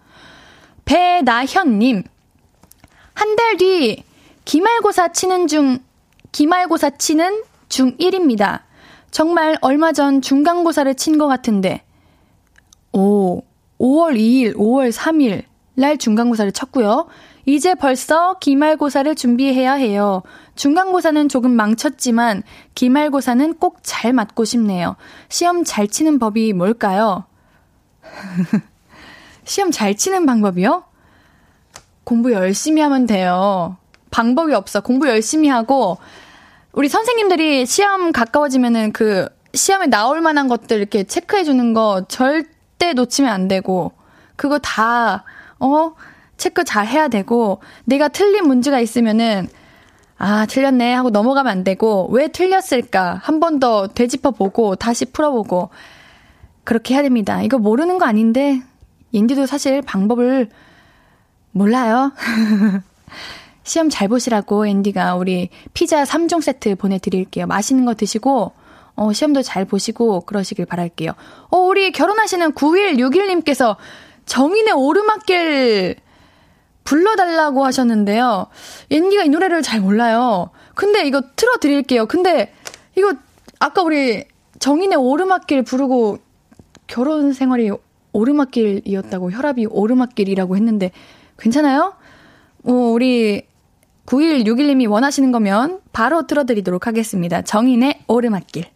배나현님, 0.84 2.02
한 3.14 3.36
달 3.36 3.56
뒤 3.58 4.04
기말고사 4.44 5.08
치는 5.12 5.46
중, 5.48 5.78
기말고사 6.32 6.90
치는 6.90 7.42
중 7.68 7.96
1입니다. 7.96 8.60
정말 9.10 9.56
얼마 9.60 9.92
전 9.92 10.22
중간고사를 10.22 10.94
친 10.94 11.18
것 11.18 11.26
같은데, 11.26 11.82
오, 12.92 13.42
5월 13.78 14.16
2일, 14.16 14.54
5월 14.56 14.92
3일 14.92 15.44
날 15.74 15.98
중간고사를 15.98 16.50
쳤고요. 16.52 17.06
이제 17.44 17.74
벌써 17.74 18.38
기말고사를 18.38 19.14
준비해야 19.14 19.74
해요. 19.74 20.22
중간고사는 20.56 21.28
조금 21.28 21.52
망쳤지만 21.52 22.42
기말고사는 22.74 23.54
꼭 23.58 23.76
잘 23.82 24.12
맞고 24.12 24.44
싶네요. 24.44 24.96
시험 25.28 25.62
잘 25.64 25.86
치는 25.86 26.18
법이 26.18 26.52
뭘까요? 26.54 27.24
시험 29.44 29.70
잘 29.70 29.94
치는 29.94 30.26
방법이요? 30.26 30.84
공부 32.04 32.32
열심히 32.32 32.82
하면 32.82 33.06
돼요. 33.06 33.76
방법이 34.10 34.54
없어. 34.54 34.80
공부 34.80 35.08
열심히 35.08 35.48
하고 35.48 35.98
우리 36.72 36.88
선생님들이 36.88 37.66
시험 37.66 38.12
가까워지면은 38.12 38.92
그 38.92 39.28
시험에 39.54 39.86
나올 39.86 40.20
만한 40.20 40.48
것들 40.48 40.78
이렇게 40.78 41.04
체크해 41.04 41.44
주는 41.44 41.72
거 41.74 42.04
절 42.08 42.44
대 42.78 42.92
놓치면 42.92 43.30
안 43.32 43.48
되고 43.48 43.92
그거 44.36 44.58
다 44.58 45.24
어, 45.58 45.94
체크 46.36 46.64
잘 46.64 46.86
해야 46.86 47.08
되고 47.08 47.60
내가 47.84 48.08
틀린 48.08 48.46
문제가 48.46 48.80
있으면은 48.80 49.48
아, 50.18 50.46
틀렸네 50.46 50.94
하고 50.94 51.10
넘어가면 51.10 51.52
안 51.52 51.62
되고, 51.62 52.08
왜 52.10 52.28
틀렸을까? 52.28 53.20
한 53.22 53.38
번 53.38 53.60
더 53.60 53.86
되짚어 53.86 54.30
보고, 54.30 54.74
다시 54.74 55.04
풀어보고, 55.04 55.68
그렇게 56.64 56.94
해야 56.94 57.02
됩니다. 57.02 57.42
이거 57.42 57.58
모르는 57.58 57.98
거 57.98 58.06
아닌데, 58.06 58.62
인디도 59.12 59.44
사실 59.44 59.82
방법을 59.82 60.48
몰라요. 61.52 62.12
시험 63.62 63.90
잘 63.90 64.08
보시라고 64.08 64.66
앤디가 64.66 65.16
우리 65.16 65.50
피자 65.74 66.04
3종 66.04 66.40
세트 66.40 66.76
보내드릴게요. 66.76 67.46
맛있는 67.46 67.84
거 67.84 67.92
드시고, 67.92 68.52
어, 68.96 69.12
시험도 69.12 69.42
잘 69.42 69.64
보시고, 69.64 70.22
그러시길 70.22 70.66
바랄게요. 70.66 71.12
어, 71.50 71.56
우리 71.58 71.92
결혼하시는 71.92 72.52
9161님께서 72.52 73.76
정인의 74.24 74.72
오르막길 74.72 75.96
불러달라고 76.84 77.64
하셨는데요. 77.64 78.46
옌디가 78.90 79.24
이 79.24 79.28
노래를 79.28 79.62
잘 79.62 79.80
몰라요. 79.80 80.50
근데 80.74 81.06
이거 81.06 81.22
틀어드릴게요. 81.34 82.06
근데 82.06 82.52
이거 82.96 83.12
아까 83.58 83.82
우리 83.82 84.24
정인의 84.58 84.96
오르막길 84.96 85.62
부르고 85.62 86.18
결혼 86.86 87.32
생활이 87.32 87.70
오르막길이었다고 88.12 89.32
혈압이 89.32 89.66
오르막길이라고 89.66 90.56
했는데 90.56 90.92
괜찮아요? 91.38 91.94
어, 92.64 92.72
우리 92.72 93.42
9161님이 94.06 94.88
원하시는 94.88 95.32
거면 95.32 95.80
바로 95.92 96.26
틀어드리도록 96.26 96.86
하겠습니다. 96.86 97.42
정인의 97.42 98.04
오르막길. 98.06 98.75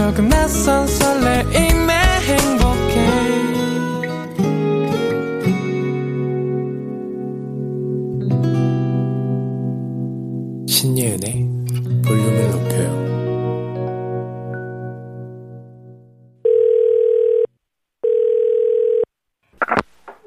조금 0.00 0.30
낯선 0.30 0.86
설레임에 0.86 1.92
행복해. 2.24 2.94
신예은의 10.66 11.48
볼륨을 12.02 12.50
높여요. 12.50 12.88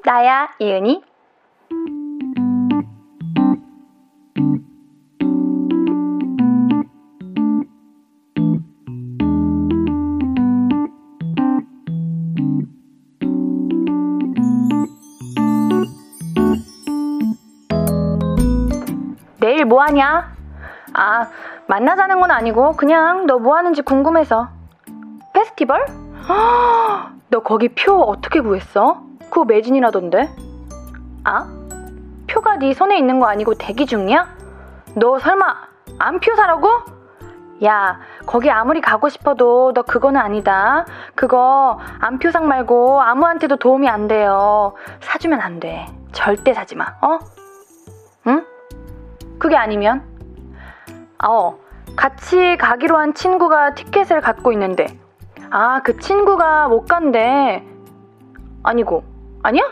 나야 0.04 0.54
예은이 0.60 1.02
내일 19.64 19.66
뭐 19.66 19.82
하냐? 19.82 20.30
아, 20.92 21.26
만나자는 21.66 22.20
건 22.20 22.30
아니고 22.30 22.72
그냥 22.72 23.26
너 23.26 23.38
뭐 23.38 23.56
하는지 23.56 23.80
궁금해서. 23.80 24.48
페스티벌? 25.32 25.86
너 27.30 27.40
거기 27.40 27.68
표 27.70 27.94
어떻게 28.02 28.40
구했어? 28.40 29.00
그거 29.30 29.44
매진이라던데. 29.46 30.28
아? 31.24 31.48
표가 32.28 32.56
네 32.56 32.74
손에 32.74 32.98
있는 32.98 33.18
거 33.20 33.26
아니고 33.26 33.54
대기 33.54 33.86
중이야? 33.86 34.26
너 34.96 35.18
설마 35.18 35.54
안표 35.98 36.34
사라고? 36.36 36.68
야, 37.64 37.98
거기 38.26 38.50
아무리 38.50 38.82
가고 38.82 39.08
싶어도 39.08 39.72
너 39.72 39.82
그거는 39.82 40.20
아니다. 40.20 40.84
그거 41.14 41.78
안표상 42.00 42.46
말고 42.48 43.00
아무한테도 43.00 43.56
도움이 43.56 43.88
안 43.88 44.08
돼요. 44.08 44.74
사주면 45.00 45.40
안 45.40 45.58
돼. 45.58 45.86
절대 46.12 46.52
사지 46.52 46.76
마. 46.76 46.84
어? 47.00 47.18
응? 49.44 49.48
그게 49.48 49.56
아니면? 49.56 50.02
어, 51.22 51.58
같이 51.96 52.56
가기로 52.56 52.96
한 52.96 53.12
친구가 53.12 53.74
티켓을 53.74 54.22
갖고 54.22 54.52
있는데, 54.52 54.86
아, 55.50 55.82
그 55.82 55.98
친구가 55.98 56.68
못 56.68 56.86
간대. 56.86 57.62
아니고, 58.62 59.04
아니야? 59.42 59.64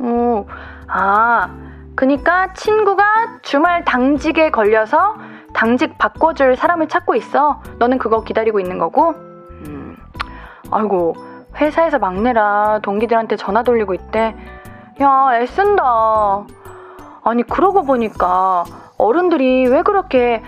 어, 0.00 0.44
아, 0.88 1.48
그니까 1.94 2.52
친구가 2.54 3.04
주말 3.42 3.84
당직에 3.84 4.50
걸려서 4.50 5.14
당직 5.54 5.96
바꿔줄 5.98 6.56
사람을 6.56 6.88
찾고 6.88 7.14
있어. 7.14 7.62
너는 7.78 7.98
그거 7.98 8.24
기다리고 8.24 8.58
있는 8.58 8.78
거고? 8.78 9.10
음, 9.10 9.96
아이고, 10.72 11.14
회사에서 11.56 12.00
막내라 12.00 12.80
동기들한테 12.82 13.36
전화 13.36 13.62
돌리고 13.62 13.94
있대. 13.94 14.34
야, 15.00 15.30
애쓴다. 15.34 15.84
아니, 17.24 17.44
그러고 17.44 17.84
보니까 17.84 18.64
어른들이 18.98 19.66
왜 19.66 19.82
그렇게 19.82 20.42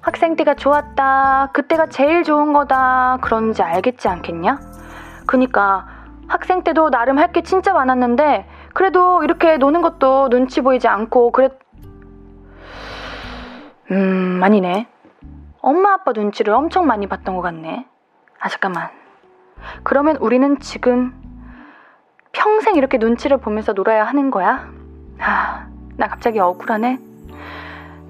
학생 0.00 0.36
때가 0.36 0.54
좋았다, 0.54 1.50
그때가 1.52 1.86
제일 1.86 2.22
좋은 2.24 2.52
거다, 2.52 3.18
그런지 3.20 3.62
알겠지 3.62 4.08
않겠냐? 4.08 4.58
그니까 5.26 5.86
학생 6.28 6.62
때도 6.62 6.90
나름 6.90 7.18
할 7.18 7.32
게 7.32 7.42
진짜 7.42 7.72
많았는데, 7.72 8.46
그래도 8.72 9.22
이렇게 9.22 9.56
노는 9.58 9.82
것도 9.82 10.28
눈치 10.30 10.60
보이지 10.62 10.88
않고, 10.88 11.32
그랬, 11.32 11.52
음, 13.90 14.40
아니네. 14.42 14.86
엄마 15.60 15.92
아빠 15.94 16.12
눈치를 16.12 16.54
엄청 16.54 16.86
많이 16.86 17.06
봤던 17.06 17.36
것 17.36 17.42
같네. 17.42 17.86
아, 18.40 18.48
잠깐만. 18.48 18.88
그러면 19.82 20.16
우리는 20.16 20.58
지금 20.60 21.12
평생 22.32 22.76
이렇게 22.76 22.96
눈치를 22.96 23.36
보면서 23.36 23.72
놀아야 23.72 24.04
하는 24.04 24.30
거야? 24.30 24.68
아, 25.18 25.66
나 25.96 26.08
갑자기 26.08 26.38
억울하네. 26.38 26.98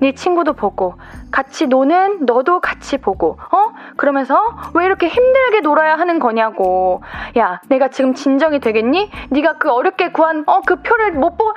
네 0.01 0.13
친구도 0.13 0.55
보고 0.55 0.95
같이 1.31 1.67
노는 1.67 2.25
너도 2.25 2.61
같이 2.61 2.97
보고 2.99 3.39
어? 3.53 3.73
그러면서 3.97 4.39
왜 4.75 4.87
이렇게 4.87 5.09
힘들게 5.09 5.61
놀아야 5.61 5.97
하는 5.97 6.19
거냐고. 6.19 7.03
야 7.39 7.61
내가 7.69 7.89
지금 7.89 8.15
진정이 8.15 8.61
되겠니? 8.61 9.11
네가 9.31 9.59
그 9.59 9.71
어렵게 9.71 10.13
구한 10.13 10.45
어 10.47 10.63
그 10.67 10.83
표를 10.83 11.13
못 11.13 11.37
보고 11.37 11.53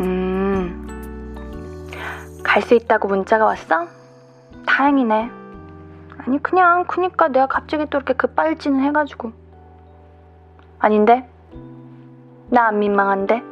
음갈 0.00 1.02
수 2.62 2.74
있다고 2.74 3.08
문자가 3.08 3.44
왔어? 3.44 3.86
다행이네. 4.66 5.30
아니 6.26 6.42
그냥 6.42 6.84
그니까 6.86 7.28
내가 7.28 7.46
갑자기 7.46 7.86
또 7.90 7.98
이렇게 7.98 8.14
급발진을 8.14 8.82
해가지고. 8.84 9.32
아닌데? 10.78 11.28
나 12.50 12.66
안 12.68 12.78
민망한데? 12.78 13.42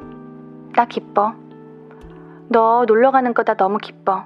나 0.75 0.85
기뻐 0.87 1.35
너 2.49 2.85
놀러 2.87 3.11
가는 3.11 3.35
거다 3.35 3.55
너무 3.55 3.79
기뻐. 3.79 4.25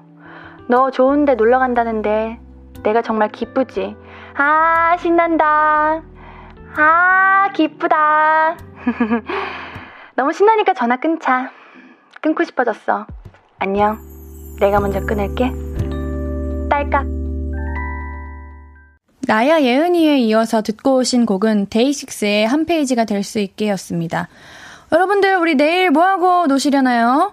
너 0.68 0.90
좋은데 0.90 1.34
놀러 1.34 1.58
간다는데 1.58 2.38
내가 2.82 3.02
정말 3.02 3.30
기쁘지. 3.30 3.96
아, 4.34 4.96
신난다. 4.98 6.02
아, 6.76 7.48
기쁘다. 7.52 8.56
너무 10.16 10.32
신나니까 10.32 10.74
전화 10.74 10.96
끊자. 10.96 11.50
끊고 12.20 12.44
싶어졌어. 12.44 13.06
안녕. 13.58 13.98
내가 14.60 14.80
먼저 14.80 15.00
끊을게. 15.00 15.52
딸깍. 16.70 17.06
나야 19.26 19.62
예은이에 19.62 20.18
이어서 20.18 20.62
듣고 20.62 20.96
오신 20.96 21.26
곡은 21.26 21.68
데이식스의 21.70 22.46
한 22.46 22.66
페이지가 22.66 23.04
될 23.04 23.22
수 23.22 23.38
있게였습니다. 23.38 24.28
여러분들, 24.90 25.36
우리 25.36 25.54
내일 25.54 25.90
뭐하고 25.90 26.46
노시려나요? 26.48 27.32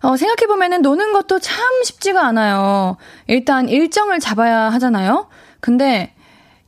어, 0.00 0.16
생각해보면은 0.16 0.82
노는 0.82 1.12
것도 1.12 1.38
참 1.40 1.82
쉽지가 1.84 2.24
않아요. 2.26 2.96
일단 3.26 3.68
일정을 3.68 4.20
잡아야 4.20 4.70
하잖아요? 4.70 5.28
근데 5.60 6.14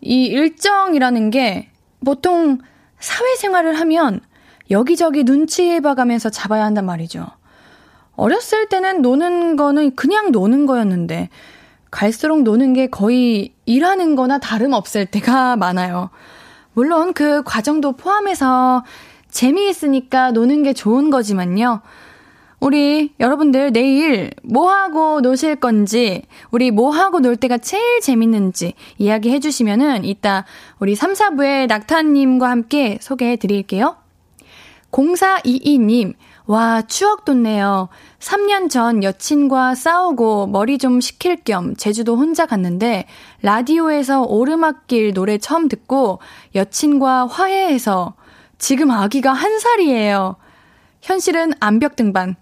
이 0.00 0.26
일정이라는 0.26 1.30
게 1.30 1.70
보통 2.04 2.58
사회생활을 2.98 3.78
하면 3.80 4.20
여기저기 4.70 5.24
눈치 5.24 5.80
봐가면서 5.80 6.30
잡아야 6.30 6.64
한단 6.64 6.86
말이죠. 6.86 7.26
어렸을 8.16 8.68
때는 8.68 9.02
노는 9.02 9.56
거는 9.56 9.94
그냥 9.96 10.30
노는 10.32 10.66
거였는데 10.66 11.28
갈수록 11.90 12.42
노는 12.42 12.74
게 12.74 12.86
거의 12.86 13.54
일하는 13.66 14.14
거나 14.14 14.38
다름없을 14.38 15.06
때가 15.06 15.56
많아요. 15.56 16.10
물론 16.72 17.12
그 17.12 17.42
과정도 17.44 17.92
포함해서 17.92 18.84
재미있으니까 19.30 20.32
노는 20.32 20.62
게 20.62 20.72
좋은 20.72 21.10
거지만요. 21.10 21.80
우리 22.60 23.14
여러분들 23.18 23.72
내일 23.72 24.30
뭐 24.42 24.70
하고 24.70 25.22
노실 25.22 25.56
건지, 25.56 26.22
우리 26.50 26.70
뭐 26.70 26.90
하고 26.90 27.20
놀 27.20 27.36
때가 27.36 27.56
제일 27.56 28.00
재밌는지 28.00 28.74
이야기해 28.98 29.40
주시면은 29.40 30.04
이따 30.04 30.44
우리 30.78 30.94
3, 30.94 31.14
4부의 31.14 31.68
낙타님과 31.68 32.50
함께 32.50 32.98
소개해 33.00 33.36
드릴게요. 33.36 33.96
0422님, 34.92 36.14
와, 36.46 36.82
추억 36.82 37.24
돋네요. 37.24 37.88
3년 38.18 38.68
전 38.68 39.04
여친과 39.04 39.74
싸우고 39.74 40.48
머리 40.48 40.76
좀 40.76 41.00
식힐 41.00 41.36
겸 41.44 41.76
제주도 41.76 42.16
혼자 42.16 42.44
갔는데 42.44 43.06
라디오에서 43.40 44.24
오르막길 44.24 45.14
노래 45.14 45.38
처음 45.38 45.68
듣고 45.68 46.18
여친과 46.54 47.28
화해해서 47.28 48.14
지금 48.58 48.90
아기가 48.90 49.32
한 49.32 49.58
살이에요. 49.58 50.36
현실은 51.00 51.52
암벽 51.60 51.96
등반. 51.96 52.36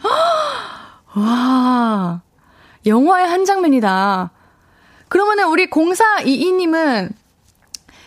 와, 1.14 2.22
영화의 2.86 3.28
한 3.28 3.44
장면이다. 3.44 4.30
그러면은 5.08 5.48
우리 5.48 5.68
0422님은 5.70 7.12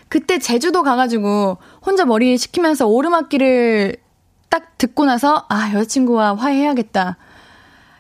그때 0.10 0.40
제주도 0.40 0.84
가가지고 0.84 1.58
혼자 1.86 2.06
머리 2.06 2.38
식히면서 2.38 2.88
오르막길을 2.88 3.98
딱 4.50 4.78
듣고 4.78 5.06
나서 5.06 5.46
아, 5.50 5.72
여자친구와 5.74 6.36
화해해야겠다. 6.36 7.18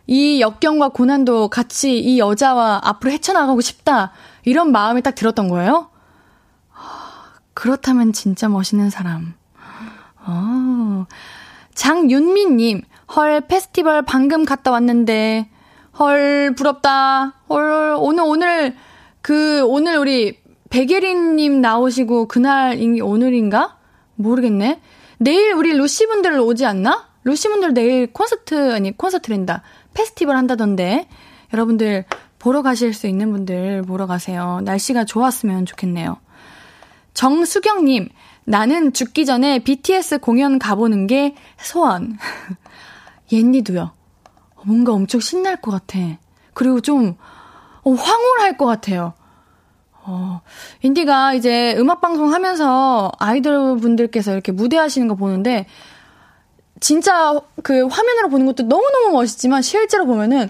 이 0.08 0.40
역경과 0.40 0.90
고난도 0.90 1.50
같이 1.50 2.00
이 2.00 2.18
여자와 2.18 2.82
앞으로 2.84 3.12
헤쳐나가고 3.12 3.60
싶다. 3.60 4.14
이런 4.46 4.72
마음이 4.72 5.02
딱 5.02 5.16
들었던 5.16 5.50
거예요? 5.50 5.90
그렇다면 7.54 8.14
진짜 8.14 8.48
멋있는 8.48 8.90
사람. 8.90 9.34
어, 10.26 11.06
장윤미님, 11.78 12.82
헐, 13.16 13.42
페스티벌 13.42 14.02
방금 14.02 14.46
갔다 14.46 14.72
왔는데, 14.72 15.48
헐, 16.00 16.56
부럽다. 16.58 17.36
헐, 17.48 17.96
오늘, 18.00 18.24
오늘, 18.26 18.76
그, 19.22 19.64
오늘 19.64 19.98
우리 19.98 20.40
백예린님 20.72 21.62
나오시고, 21.62 22.28
그날, 22.28 22.80
오늘인가? 23.04 23.78
모르겠네. 24.16 24.82
내일 25.20 25.54
우리 25.54 25.72
루시분들 25.74 26.40
오지 26.40 26.66
않나? 26.66 27.10
루시분들 27.24 27.76
내일 27.76 28.12
콘서트, 28.12 28.74
아니, 28.74 28.98
콘서트랜다. 28.98 29.62
페스티벌 29.94 30.36
한다던데. 30.36 31.08
여러분들, 31.54 32.06
보러 32.40 32.64
가실 32.64 32.96
수 32.96 33.06
있는 33.06 33.32
분들 33.32 33.84
보러 33.84 34.08
가세요. 34.08 34.62
날씨가 34.64 35.06
좋았으면 35.06 35.68
좋겠네요. 35.68 36.18
정수경님, 37.14 38.10
나는 38.48 38.94
죽기 38.94 39.26
전에 39.26 39.60
BTS 39.60 40.20
공연 40.20 40.58
가보는 40.58 41.06
게 41.06 41.36
소원. 41.58 42.18
옌니도요. 43.30 43.92
뭔가 44.64 44.94
엄청 44.94 45.20
신날 45.20 45.58
것 45.58 45.72
같아. 45.72 46.00
그리고 46.54 46.80
좀 46.80 47.18
어, 47.84 47.92
황홀할 47.92 48.58
것 48.58 48.66
같아요. 48.66 49.14
어, 50.04 50.40
인디가 50.82 51.34
이제 51.34 51.76
음악방송 51.78 52.34
하면서 52.34 53.12
아이돌 53.20 53.78
분들께서 53.80 54.32
이렇게 54.32 54.54
무대 54.54 54.78
하시는 54.78 55.10
거 55.10 55.16
보는데, 55.16 55.68
진짜 56.80 57.38
그 57.64 57.86
화면으로 57.88 58.30
보는 58.30 58.46
것도 58.46 58.64
너무너무 58.64 59.12
멋있지만, 59.12 59.62
실제로 59.62 60.06
보면은, 60.06 60.50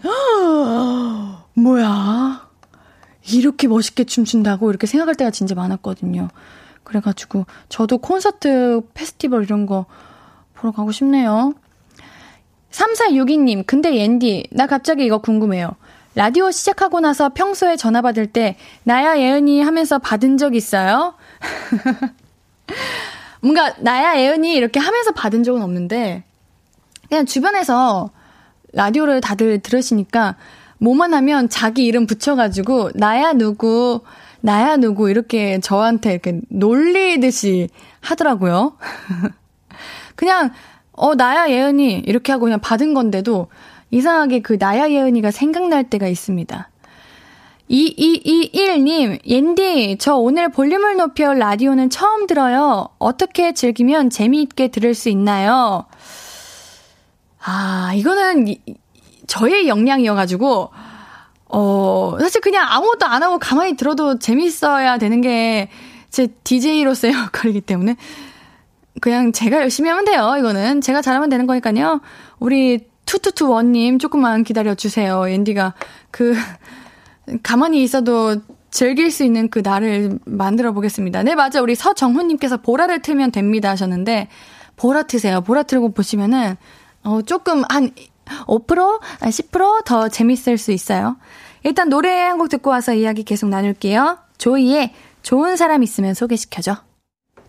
뭐야. 1.56 2.48
이렇게 3.34 3.68
멋있게 3.68 4.04
춤춘다고 4.04 4.70
이렇게 4.70 4.86
생각할 4.86 5.16
때가 5.16 5.32
진짜 5.32 5.56
많았거든요. 5.56 6.30
그래가지고 6.88 7.46
저도 7.68 7.98
콘서트, 7.98 8.82
페스티벌 8.94 9.44
이런 9.44 9.66
거 9.66 9.86
보러 10.54 10.72
가고 10.72 10.94
싶네요. 10.94 11.54
3462님, 12.72 13.66
근데 13.68 13.96
옌디, 13.96 14.48
나 14.52 14.68
갑자기 14.68 15.06
이거 15.06 15.18
궁금해요. 15.18 15.76
라디오 16.16 16.50
시작하고 16.50 17.02
나서 17.02 17.30
평소에 17.30 17.76
전화 17.76 18.02
받을 18.02 18.28
때, 18.28 18.56
나야 18.84 19.20
예은이 19.20 19.62
하면서 19.62 20.00
받은 20.00 20.38
적 20.38 20.56
있어요? 20.56 21.16
뭔가, 23.42 23.74
나야 23.80 24.18
예은이 24.18 24.54
이렇게 24.54 24.80
하면서 24.80 25.12
받은 25.12 25.44
적은 25.44 25.62
없는데, 25.62 26.24
그냥 27.10 27.26
주변에서 27.26 28.12
라디오를 28.72 29.20
다들 29.20 29.60
들으시니까, 29.60 30.38
뭐만 30.80 31.14
하면 31.14 31.50
자기 31.50 31.86
이름 31.86 32.08
붙여가지고, 32.08 32.92
나야 32.96 33.34
누구, 33.34 34.02
나야 34.42 34.78
누구 34.78 35.10
이렇게 35.10 35.60
저한테 35.60 36.12
이렇게 36.12 36.40
놀리듯이 36.50 37.70
하더라고요. 38.02 38.78
그냥 40.16 40.52
어 40.94 41.16
나야 41.16 41.50
예은이 41.50 42.04
이렇게 42.06 42.32
하고 42.32 42.46
그냥 42.46 42.60
받은 42.60 42.94
건데도 42.94 43.48
이상하게 43.92 44.42
그 44.42 44.58
나야 44.60 44.90
예은이가 44.90 45.32
생각날 45.32 45.90
때가 45.90 46.08
있습니다. 46.08 46.70
2221님, 47.70 49.20
옌디, 49.28 49.98
저 50.00 50.16
오늘 50.16 50.50
볼륨을 50.50 50.96
높여 50.96 51.34
라디오는 51.34 51.90
처음 51.90 52.26
들어요. 52.26 52.88
어떻게 52.98 53.54
즐기면 53.54 54.10
재미있게 54.10 54.70
들을 54.70 54.94
수 54.94 55.10
있나요? 55.10 55.86
아, 57.44 57.92
이거는 57.94 58.56
저의 59.28 59.68
역량이어가지고, 59.68 60.72
어, 61.50 62.18
사실 62.20 62.42
그냥 62.42 62.66
아무것도 62.70 63.06
안 63.06 63.24
하고 63.24 63.38
가만히 63.40 63.76
들어도 63.76 64.18
재밌어야 64.20 64.98
되는 64.98 65.22
게 65.22 65.70
제 66.10 66.28
DJ로서의 66.44 67.14
역할이기 67.14 67.62
때문에 67.62 67.96
그냥 69.02 69.32
제가 69.32 69.58
열심히 69.58 69.90
하면 69.90 70.06
돼요, 70.06 70.36
이거는. 70.40 70.82
제가 70.82 71.02
잘하면 71.02 71.30
되는 71.30 71.46
거니까요. 71.46 72.02
우리 72.40 72.88
투투투원님 73.06 74.00
조금만 74.00 74.44
기다려주세요. 74.44 75.28
앤디가 75.30 75.76
그, 76.10 76.34
가만히 77.44 77.84
있어도 77.84 78.38
즐길 78.72 79.12
수 79.12 79.24
있는 79.24 79.50
그 79.50 79.60
날을 79.60 80.18
만들어 80.26 80.72
보겠습니다. 80.74 81.22
네, 81.24 81.36
맞아. 81.36 81.62
우리 81.62 81.76
서정훈님께서 81.76 82.58
보라를 82.58 83.02
틀면 83.02 83.32
됩니다 83.32 83.70
하셨는데, 83.70 84.30
보라 84.76 85.04
트세요. 85.04 85.42
보라 85.42 85.64
틀고 85.64 85.94
보시면은, 85.94 86.56
어, 87.04 87.22
조금 87.22 87.64
한 87.70 87.92
5%, 88.46 89.00
10%더 89.22 90.04
아, 90.04 90.10
재밌을 90.10 90.58
수 90.58 90.72
있어요. 90.72 91.18
일단 91.64 91.90
노래 91.90 92.22
한 92.22 92.38
곡 92.38 92.50
듣고 92.50 92.70
와서 92.70 92.94
이야기 92.94 93.24
계속 93.24 93.50
나눌게요. 93.50 94.18
조이의 94.38 94.94
좋은 95.24 95.56
사람 95.58 95.84
있으면 95.84 96.14
소개시켜줘. 96.14 96.78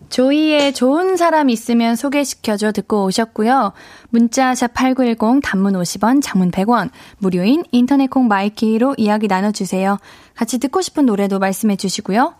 조이의 0.09 0.73
좋은 0.73 1.17
사람 1.17 1.49
있으면 1.51 1.95
소개시켜줘 1.95 2.71
듣고 2.71 3.05
오셨고요. 3.05 3.73
문자 4.09 4.55
샵 4.55 4.73
8910 4.73 5.41
단문 5.43 5.73
50원, 5.73 6.21
장문 6.23 6.49
100원, 6.51 6.89
무료인 7.19 7.63
인터넷 7.71 8.07
콩 8.09 8.27
my 8.27 8.54
K로 8.54 8.95
이야기 8.97 9.27
나눠주세요. 9.27 9.99
같이 10.35 10.57
듣고 10.57 10.81
싶은 10.81 11.05
노래도 11.05 11.37
말씀해 11.37 11.75
주시고요. 11.75 12.33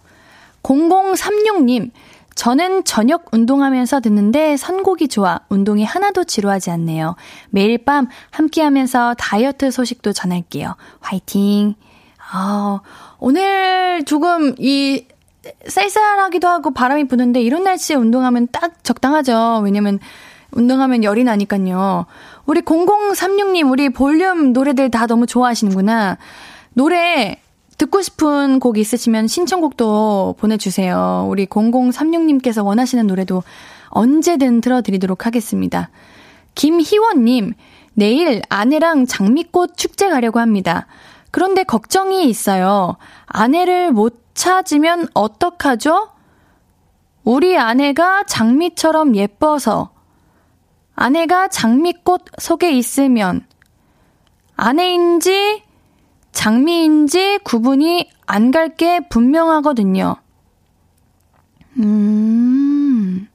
0036님, 0.64 1.92
저는 2.40 2.86
저녁 2.86 3.26
운동하면서 3.34 4.00
듣는데 4.00 4.56
선곡이 4.56 5.10
좋아 5.10 5.42
운동이 5.50 5.84
하나도 5.84 6.24
지루하지 6.24 6.72
않네요. 6.72 7.18
매일 7.50 7.78
밤 7.84 8.08
함께 8.32 8.62
하면서 8.62 9.14
다이어트 9.16 9.72
소식도 9.72 10.14
전할게요. 10.14 10.78
화이팅! 11.02 11.76
아, 12.32 12.80
오늘 13.20 14.06
조금 14.06 14.56
이 14.58 15.06
쌀쌀하기도 15.68 16.48
하고 16.48 16.72
바람이 16.72 17.10
부는데 17.10 17.42
이런 17.42 17.66
날씨에 17.66 17.98
운동하면 17.98 18.48
딱 18.54 18.86
적당하죠. 18.86 19.60
왜냐면 19.66 20.00
운동하면 20.52 21.04
열이 21.04 21.26
나니까요. 21.26 22.06
우리 22.46 22.62
0036님, 22.62 23.70
우리 23.70 23.90
볼륨 23.90 24.54
노래들 24.54 24.92
다 24.92 25.08
너무 25.08 25.26
좋아하시는구나. 25.26 26.18
노래 26.74 27.42
듣고 27.80 28.02
싶은 28.02 28.60
곡 28.60 28.78
있으시면 28.78 29.28
신청곡도 29.28 30.36
보내주세요. 30.38 31.26
우리 31.30 31.46
0036님께서 31.46 32.64
원하시는 32.64 33.08
노래도 33.08 33.42
언제든 33.88 34.60
틀어드리도록 34.60 35.26
하겠습니다. 35.26 35.90
김희원님, 36.56 37.54
내일 37.94 38.42
아내랑 38.50 39.06
장미꽃 39.06 39.78
축제 39.78 40.10
가려고 40.10 40.40
합니다. 40.40 40.88
그런데 41.32 41.64
걱정이 41.64 42.28
있어요. 42.30 42.98
아내를 43.26 43.94
못 43.94 44.24
찾으면 44.34 45.08
어떡하죠? 45.14 46.10
우리 47.24 47.58
아내가 47.58 48.24
장미처럼 48.24 49.16
예뻐서 49.16 49.92
아내가 50.96 51.48
장미꽃 51.48 52.26
속에 52.40 52.72
있으면 52.72 53.46
아내인지 54.58 55.69
장미인지 56.32 57.40
구분이 57.44 58.10
안 58.28 58.52
갈 58.52 58.76
게 58.76 59.00
분명하거든요. 59.10 60.16
음. 61.78 63.28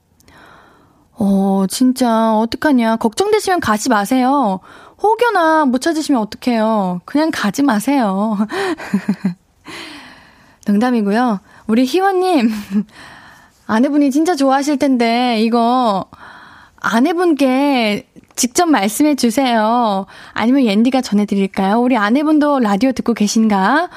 어, 1.17 1.65
진짜, 1.69 2.35
어떡하냐. 2.37 2.97
걱정되시면 2.97 3.59
가지 3.59 3.89
마세요. 3.89 4.59
혹여나 5.01 5.65
못 5.65 5.81
찾으시면 5.81 6.21
어떡해요. 6.21 7.01
그냥 7.05 7.31
가지 7.33 7.63
마세요. 7.63 8.37
농담이고요. 10.67 11.39
우리 11.67 11.85
희원님, 11.85 12.49
아내분이 13.67 14.11
진짜 14.11 14.35
좋아하실 14.35 14.77
텐데, 14.79 15.39
이거, 15.41 16.05
아내분께 16.81 18.07
직접 18.35 18.65
말씀해 18.65 19.15
주세요. 19.15 20.05
아니면 20.33 20.65
옌디가 20.65 21.01
전해드릴까요? 21.01 21.79
우리 21.79 21.97
아내분도 21.97 22.59
라디오 22.59 22.91
듣고 22.91 23.13
계신가? 23.13 23.89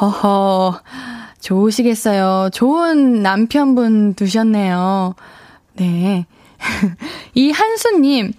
허허, 0.00 0.80
좋으시겠어요. 1.40 2.50
좋은 2.52 3.22
남편분 3.22 4.14
두셨네요. 4.14 5.14
네. 5.74 6.26
이 7.34 7.50
한수님, 7.50 8.32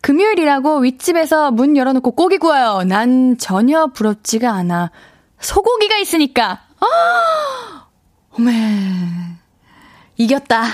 금요일이라고 0.00 0.78
윗집에서 0.78 1.50
문 1.50 1.76
열어놓고 1.76 2.12
고기 2.12 2.38
구워요. 2.38 2.82
난 2.84 3.38
전혀 3.38 3.86
부럽지가 3.88 4.52
않아. 4.52 4.90
소고기가 5.40 5.98
있으니까. 5.98 6.62
아! 6.80 7.86
어메. 8.30 9.36
이겼다. 10.16 10.64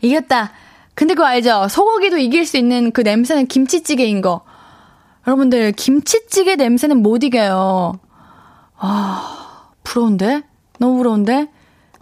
이겼다. 0.00 0.52
근데 0.94 1.14
그거 1.14 1.26
알죠? 1.26 1.66
소고기도 1.68 2.18
이길 2.18 2.46
수 2.46 2.56
있는 2.56 2.92
그 2.92 3.00
냄새는 3.00 3.46
김치찌개인 3.46 4.20
거. 4.20 4.42
여러분들, 5.26 5.72
김치찌개 5.72 6.56
냄새는 6.56 7.02
못 7.02 7.24
이겨요. 7.24 7.98
아, 8.76 9.70
부러운데? 9.82 10.42
너무 10.78 10.98
부러운데? 10.98 11.48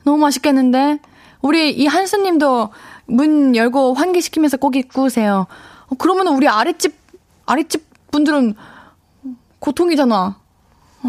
너무 0.05 0.19
맛있겠는데? 0.19 0.99
우리 1.41 1.71
이 1.71 1.87
한수님도 1.87 2.71
문 3.07 3.57
열고 3.57 3.95
환기시키면서 3.95 4.57
고기 4.57 4.83
구우세요. 4.83 5.47
어, 5.87 5.95
그러면 5.99 6.29
우리 6.29 6.49
아랫집, 6.49 6.95
아랫집 7.47 8.11
분들은 8.11 8.55
고통이잖아. 9.59 10.37
어. 11.03 11.09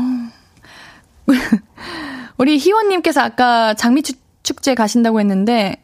우리 2.38 2.58
희원님께서 2.58 3.22
아까 3.22 3.74
장미축제 3.74 4.76
가신다고 4.76 5.19
했는데, 5.19 5.82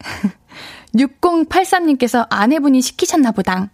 6083님께서 0.95 2.25
아내분이 2.29 2.81
시키셨나 2.81 3.31
보당. 3.31 3.69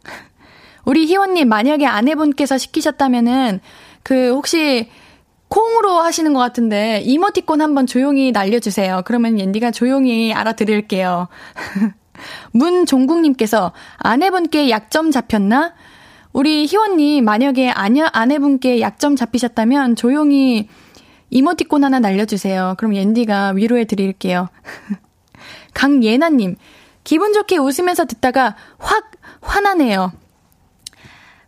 우리 0.85 1.05
희원님, 1.05 1.49
만약에 1.49 1.85
아내분께서 1.85 2.57
시키셨다면은, 2.57 3.59
그, 4.03 4.33
혹시, 4.33 4.89
콩으로 5.47 5.99
하시는 5.99 6.33
것 6.33 6.39
같은데, 6.39 7.01
이모티콘 7.05 7.61
한번 7.61 7.87
조용히 7.87 8.31
날려주세요. 8.31 9.01
그러면 9.05 9.39
옌디가 9.39 9.71
조용히 9.71 10.33
알아들을게요. 10.33 11.27
문종국님께서 12.51 13.71
아내분께 13.97 14.69
약점 14.69 15.11
잡혔나? 15.11 15.73
우리 16.33 16.65
희원님, 16.65 17.23
만약에 17.25 17.69
아녀, 17.69 18.05
아내분께 18.11 18.81
약점 18.81 19.15
잡히셨다면 19.15 19.95
조용히 19.95 20.67
이모티콘 21.29 21.83
하나 21.83 21.99
날려주세요. 21.99 22.75
그럼 22.77 22.95
옌디가 22.95 23.53
위로해 23.55 23.85
드릴게요. 23.85 24.49
강예나님, 25.73 26.55
기분 27.05 27.31
좋게 27.31 27.57
웃으면서 27.57 28.03
듣다가 28.03 28.57
확 28.77 29.11
화나네요. 29.39 30.11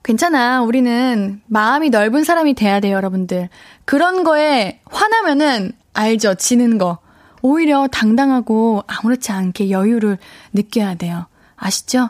괜찮아. 0.04 0.62
우리는 0.62 1.42
마음이 1.48 1.90
넓은 1.90 2.24
사람이 2.24 2.54
돼야 2.54 2.80
돼요, 2.80 2.96
여러분들. 2.96 3.50
그런 3.84 4.24
거에 4.24 4.80
화나면은 4.86 5.74
알죠. 5.94 6.36
지는 6.36 6.78
거. 6.78 7.00
오히려 7.42 7.88
당당하고 7.88 8.84
아무렇지 8.88 9.34
않게 9.34 9.70
여유를 9.70 10.18
느껴야 10.54 10.96
돼요. 10.96 11.26
아시죠? 11.58 12.10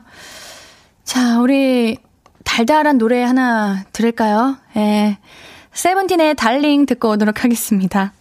자, 1.04 1.40
우리 1.40 1.98
달달한 2.44 2.98
노래 2.98 3.24
하나 3.24 3.84
들을까요? 3.94 4.58
예. 4.76 5.18
세븐틴의 5.74 6.36
달링 6.36 6.86
듣고 6.86 7.10
오도록 7.12 7.44
하겠습니다. 7.44 8.14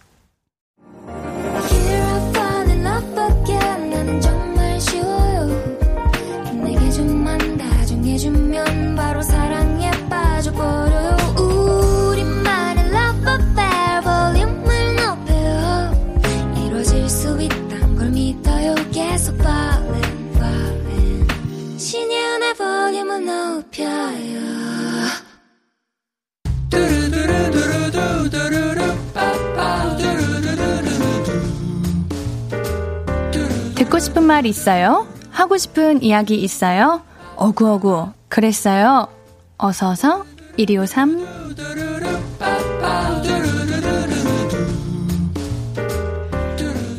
듣고 33.96 33.98
싶은 33.98 34.24
말 34.24 34.44
있어요? 34.44 35.06
하고 35.30 35.56
싶은 35.56 36.02
이야기 36.02 36.36
있어요? 36.36 37.00
어구어구 37.34 38.08
그랬어요? 38.28 39.08
어서서 39.56 40.24
1253 40.58 41.26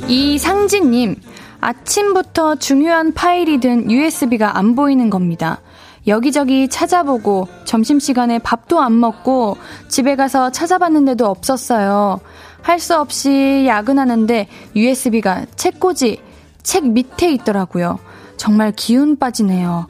이상진님 0.08 1.22
아침부터 1.62 2.56
중요한 2.56 3.14
파일이 3.14 3.60
든 3.60 3.92
USB가 3.92 4.58
안 4.58 4.76
보이는 4.76 5.12
겁니다. 5.12 5.62
여기저기 6.08 6.68
찾아보고 6.68 7.48
점심시간에 7.66 8.40
밥도 8.40 8.80
안 8.80 9.00
먹고 9.00 9.58
집에 9.88 10.16
가서 10.16 10.52
찾아봤는데도 10.52 11.28
없었어요. 11.28 12.22
할 12.64 12.80
수 12.80 12.98
없이 13.00 13.66
야근하는데 13.66 14.48
USB가 14.76 15.46
책꽂이, 15.56 16.27
책 16.63 16.86
밑에 16.88 17.32
있더라고요. 17.32 18.00
정말 18.38 18.72
기운 18.76 19.17
빠지네요. 19.17 19.88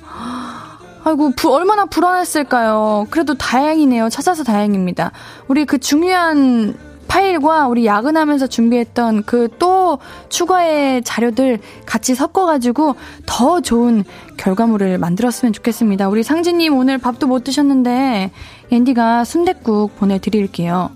아이고, 1.04 1.32
부, 1.36 1.54
얼마나 1.54 1.86
불안했을까요? 1.86 3.08
그래도 3.10 3.34
다행이네요. 3.36 4.10
찾아서 4.10 4.44
다행입니다. 4.44 5.12
우리 5.48 5.66
그 5.66 5.78
중요한 5.78 6.76
파일과 7.08 7.68
우리 7.68 7.86
야근하면서 7.86 8.48
준비했던 8.48 9.24
그 9.24 9.48
또 9.88 10.00
추가의 10.30 11.04
자료들 11.04 11.60
같이 11.86 12.16
섞어가지고 12.16 12.96
더 13.26 13.62
좋은 13.62 14.04
결과물을 14.38 14.98
만들었으면 14.98 15.54
좋겠습니다. 15.54 16.10
우리 16.10 16.24
상진님 16.24 16.76
오늘 16.76 16.98
밥도 16.98 17.28
못 17.28 17.44
드셨는데 17.44 18.32
옌디가 18.72 19.24
순댓국 19.24 19.96
보내드릴게요. 19.98 20.92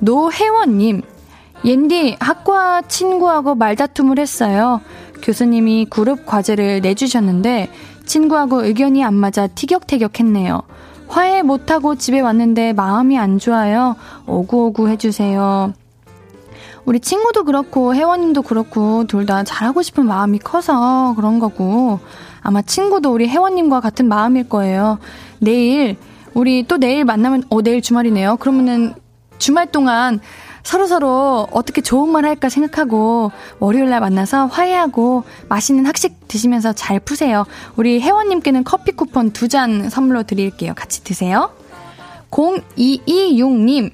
노혜원님, 0.00 1.02
옌디 1.64 2.16
학과 2.18 2.82
친구하고 2.82 3.54
말다툼을 3.54 4.18
했어요. 4.18 4.80
교수님이 5.22 5.86
그룹 5.88 6.26
과제를 6.26 6.80
내주셨는데 6.80 7.70
친구하고 8.04 8.64
의견이 8.64 9.04
안 9.04 9.14
맞아 9.14 9.46
티격태격했네요. 9.46 10.62
화해 11.06 11.42
못하고 11.42 11.94
집에 11.94 12.20
왔는데 12.20 12.72
마음이 12.72 13.18
안 13.18 13.38
좋아요. 13.38 13.94
오구오구 14.26 14.88
해주세요. 14.88 15.72
우리 16.84 16.98
친구도 16.98 17.44
그렇고 17.44 17.94
혜원님도 17.94 18.42
그렇고 18.42 19.04
둘 19.06 19.24
다 19.26 19.44
잘하고 19.44 19.82
싶은 19.82 20.04
마음이 20.04 20.40
커서 20.40 21.12
그런 21.14 21.38
거고 21.38 22.00
아마 22.40 22.60
친구도 22.60 23.12
우리 23.12 23.28
혜원님과 23.28 23.78
같은 23.80 24.08
마음일 24.08 24.48
거예요. 24.48 24.98
내일 25.38 25.96
우리 26.34 26.66
또 26.66 26.78
내일 26.78 27.04
만나면 27.04 27.44
어 27.50 27.62
내일 27.62 27.82
주말이네요. 27.82 28.36
그러면은 28.38 28.94
주말 29.38 29.70
동안 29.70 30.18
서로서로 30.62 31.48
어떻게 31.50 31.80
좋은 31.80 32.10
말 32.10 32.24
할까 32.24 32.48
생각하고 32.48 33.32
월요일 33.58 33.90
날 33.90 34.00
만나서 34.00 34.46
화해하고 34.46 35.24
맛있는 35.48 35.86
학식 35.86 36.28
드시면서 36.28 36.72
잘 36.72 37.00
푸세요. 37.00 37.44
우리 37.76 38.00
혜원님께는 38.00 38.64
커피 38.64 38.92
쿠폰 38.92 39.32
두 39.32 39.48
잔 39.48 39.90
선물로 39.90 40.22
드릴게요. 40.22 40.72
같이 40.74 41.04
드세요. 41.04 41.50
0226님, 42.30 43.90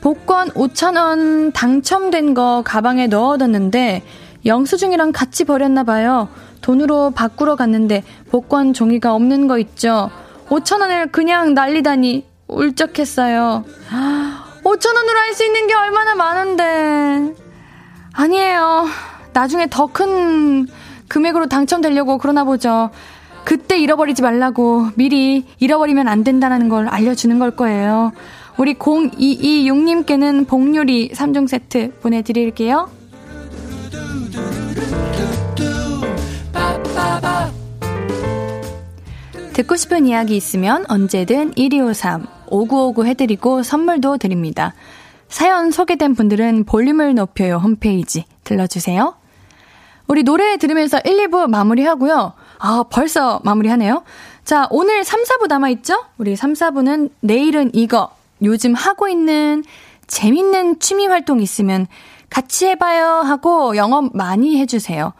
복권 0.00 0.48
5,000원 0.50 1.52
당첨된 1.52 2.34
거 2.34 2.62
가방에 2.64 3.06
넣어뒀는데 3.08 4.02
영수증이랑 4.44 5.12
같이 5.12 5.44
버렸나봐요. 5.44 6.28
돈으로 6.60 7.10
바꾸러 7.10 7.56
갔는데 7.56 8.04
복권 8.30 8.72
종이가 8.72 9.14
없는 9.14 9.48
거 9.48 9.58
있죠. 9.58 10.10
5,000원을 10.48 11.10
그냥 11.10 11.54
날리다니 11.54 12.26
울적했어요. 12.46 13.64
5천원으로 14.64 15.14
할 15.16 15.34
수 15.34 15.44
있는 15.44 15.66
게 15.66 15.74
얼마나 15.74 16.14
많은데. 16.14 17.34
아니에요. 18.12 18.86
나중에 19.32 19.66
더 19.70 19.86
큰 19.86 20.66
금액으로 21.08 21.46
당첨되려고 21.46 22.18
그러나 22.18 22.44
보죠. 22.44 22.90
그때 23.44 23.78
잃어버리지 23.78 24.22
말라고 24.22 24.88
미리 24.94 25.44
잃어버리면 25.58 26.06
안 26.08 26.22
된다는 26.24 26.68
걸 26.68 26.88
알려주는 26.88 27.38
걸 27.38 27.50
거예요. 27.50 28.12
우리 28.56 28.74
0226님께는 28.74 30.46
복요리 30.46 31.10
3종 31.12 31.48
세트 31.48 31.92
보내드릴게요. 32.00 32.88
듣고 39.52 39.76
싶은 39.76 40.06
이야기 40.06 40.36
있으면 40.36 40.84
언제든 40.88 41.54
1253 41.56 42.41
5959 42.52 43.06
해드리고 43.06 43.62
선물도 43.62 44.18
드립니다. 44.18 44.74
사연 45.28 45.70
소개된 45.70 46.14
분들은 46.14 46.64
볼륨을 46.64 47.14
높여요 47.14 47.56
홈페이지 47.56 48.26
들러주세요. 48.44 49.14
우리 50.06 50.22
노래 50.22 50.58
들으면서 50.58 51.00
1, 51.04 51.28
2부 51.28 51.48
마무리하고요. 51.48 52.34
아, 52.58 52.84
벌써 52.90 53.40
마무리하네요. 53.44 54.02
자, 54.44 54.66
오늘 54.70 55.04
3, 55.04 55.22
4부 55.22 55.48
남아있죠? 55.48 56.04
우리 56.18 56.36
3, 56.36 56.52
4부는 56.52 57.10
내일은 57.20 57.70
이거. 57.72 58.10
요즘 58.42 58.74
하고 58.74 59.08
있는 59.08 59.64
재밌는 60.06 60.80
취미 60.80 61.06
활동 61.06 61.40
있으면 61.40 61.86
같이 62.28 62.66
해봐요 62.66 63.22
하고 63.22 63.76
영업 63.76 64.14
많이 64.14 64.58
해주세요. 64.58 65.14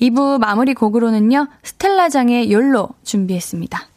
2부 0.00 0.38
마무리 0.38 0.74
곡으로는요, 0.74 1.48
스텔라장의 1.62 2.52
욜로 2.52 2.88
준비했습니다. 3.04 3.87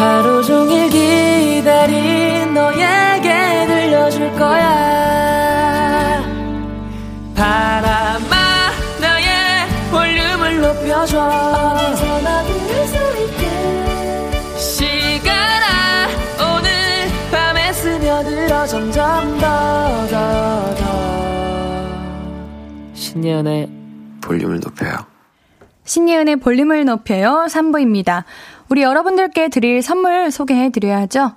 하루 0.00 0.42
종일 0.42 0.88
기다린 0.88 2.54
너에게 2.54 3.66
들려줄 3.66 4.32
거야. 4.32 6.22
바람아 7.36 8.36
나의 8.98 9.28
볼륨을 9.90 10.60
높여줘. 10.62 11.20
어디서나 11.20 12.42
들을 12.44 12.86
수 12.86 12.96
있게. 13.24 14.56
시간아 14.58 16.08
오늘 16.48 16.70
밤에 17.30 17.70
스며들어 17.74 18.66
점점 18.66 19.38
더 19.38 20.06
더 20.10 20.74
더. 20.76 20.80
신예은의 22.94 23.68
볼륨을 24.22 24.60
높여요. 24.60 24.94
신예은의 25.84 26.36
볼륨을 26.36 26.84
높여요. 26.86 27.46
3부입니다 27.50 28.24
우리 28.70 28.82
여러분들께 28.82 29.48
드릴 29.48 29.82
선물 29.82 30.30
소개해 30.30 30.70
드려야죠. 30.70 31.32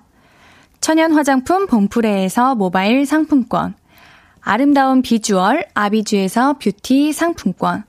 천연 0.81 1.13
화장품 1.13 1.65
봉프레에서 1.65 2.53
모바일 2.53 3.07
상품권. 3.07 3.73
아름다운 4.39 5.01
비주얼 5.01 5.65
아비주에서 5.73 6.59
뷰티 6.59 7.11
상품권. 7.11 7.85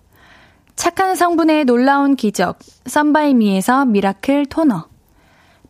착한 0.76 1.14
성분의 1.14 1.66
놀라운 1.66 2.16
기적 2.16 2.59
썬바이미에서 2.87 3.85
미라클 3.85 4.46
토너. 4.46 4.87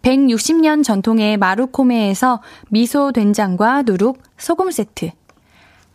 160년 0.03 0.85
전통의 0.85 1.37
마루코메에서 1.37 2.43
미소 2.69 3.11
된장과 3.11 3.83
누룩 3.83 4.23
소금 4.39 4.71
세트. 4.71 5.11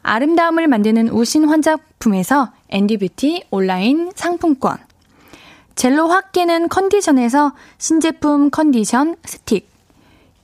아름다움을 0.03 0.67
만드는 0.67 1.07
우신화장품에서 1.11 2.51
앤디뷰티 2.71 3.45
온라인 3.51 4.11
상품권. 4.15 4.88
젤로 5.79 6.09
확 6.09 6.33
깨는 6.33 6.67
컨디션에서 6.67 7.53
신제품 7.77 8.49
컨디션 8.49 9.15
스틱. 9.23 9.69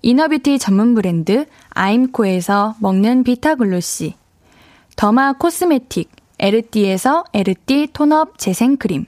inner 0.01 0.28
beauty 0.28 0.59
전문 0.59 0.95
브랜드 0.95 1.45
아임코에서 1.71 2.75
먹는 2.79 3.25
비타글로시. 3.25 4.15
derma 4.95 5.33
cosmetic 5.33 6.09
에르띠에서 6.39 7.25
에르띠 7.33 7.89
톤업 7.91 8.37
재생크림. 8.37 9.07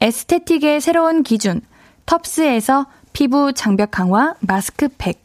aesthetic의 0.00 0.80
새로운 0.80 1.22
기준 1.22 1.60
텁스에서 2.06 2.86
피부 3.12 3.52
장벽 3.52 3.90
강화 3.90 4.34
마스크팩. 4.40 5.20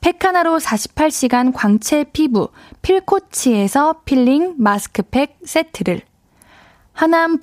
팩 0.00 0.24
하나로 0.24 0.58
48시간 0.58 1.52
광채 1.54 2.02
피부 2.12 2.48
필코치에서 2.82 4.00
필링 4.04 4.56
마스크팩 4.58 5.38
세트를 5.44 6.02
하남 6.96 7.38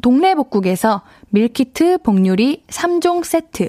동래복국에서 0.00 1.02
밀키트 1.28 1.98
복요리 1.98 2.64
3종 2.68 3.22
세트. 3.22 3.68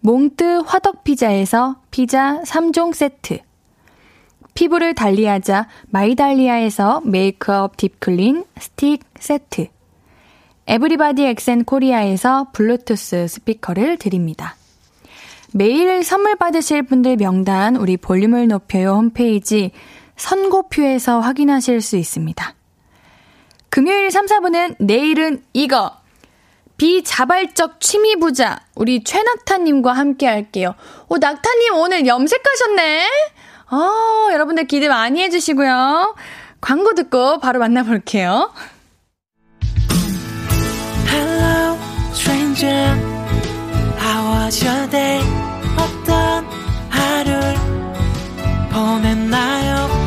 몽뜨 0.00 0.62
화덕피자에서 0.66 1.76
피자 1.90 2.42
3종 2.42 2.92
세트. 2.92 3.38
피부를 4.52 4.94
달리하자 4.94 5.68
마이달리아에서 5.88 7.00
메이크업 7.06 7.78
딥클린 7.78 8.44
스틱 8.58 9.04
세트. 9.18 9.68
에브리바디 10.66 11.24
엑센 11.24 11.64
코리아에서 11.64 12.48
블루투스 12.52 13.28
스피커를 13.28 13.96
드립니다. 13.96 14.54
매일 15.54 16.04
선물 16.04 16.36
받으실 16.36 16.82
분들 16.82 17.16
명단 17.16 17.76
우리 17.76 17.96
볼륨을 17.96 18.48
높여요 18.48 18.96
홈페이지 18.96 19.70
선곡표에서 20.16 21.20
확인하실 21.20 21.80
수 21.80 21.96
있습니다. 21.96 22.55
금요일 23.70 24.10
3, 24.10 24.26
4부는 24.26 24.76
내일은 24.78 25.42
이거. 25.52 25.92
비자발적 26.78 27.80
취미 27.80 28.16
부자 28.16 28.60
우리 28.74 29.02
최낙타님과 29.02 29.92
함께 29.92 30.26
할게요. 30.26 30.74
오 31.08 31.16
낙타님 31.16 31.74
오늘 31.74 32.06
염색하셨네. 32.06 33.08
어 33.72 34.28
여러분들 34.32 34.66
기대 34.66 34.88
많이 34.88 35.22
해주시고요. 35.22 36.14
광고 36.60 36.94
듣고 36.94 37.38
바로 37.40 37.60
만나볼게요. 37.60 38.52
Hello, 41.08 41.78
stranger. 42.12 42.94
How 43.98 44.44
was 44.44 44.62
your 44.62 44.90
day? 44.90 45.22
어떤 45.78 46.44
하루를 46.90 47.54
보냈나요? 48.70 50.05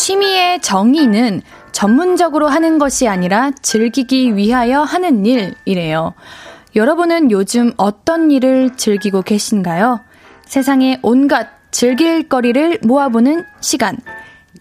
취미의 0.00 0.62
정의는 0.62 1.42
전문적으로 1.72 2.48
하는 2.48 2.78
것이 2.78 3.06
아니라 3.06 3.50
즐기기 3.60 4.34
위하여 4.34 4.80
하는 4.80 5.26
일이래요. 5.26 6.14
여러분은 6.74 7.30
요즘 7.30 7.74
어떤 7.76 8.30
일을 8.30 8.78
즐기고 8.78 9.20
계신가요? 9.20 10.00
세상의 10.46 11.00
온갖 11.02 11.50
즐길 11.70 12.30
거리를 12.30 12.78
모아보는 12.82 13.44
시간. 13.60 13.98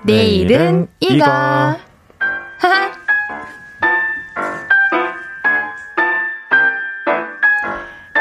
내일은 0.04 0.90
이거. 1.00 1.26
하하. 1.26 2.92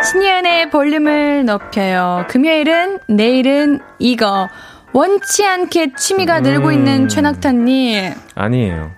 신예은의 0.05 0.71
볼륨을 0.71 1.45
높여요. 1.47 2.25
금요일은 2.29 3.01
내일은 3.09 3.81
이거. 3.99 4.49
원치 4.93 5.47
않게 5.47 5.95
취미가 5.95 6.41
늘고 6.41 6.73
있는 6.73 7.09
최낙타님. 7.09 8.15
아니에요. 8.35 8.91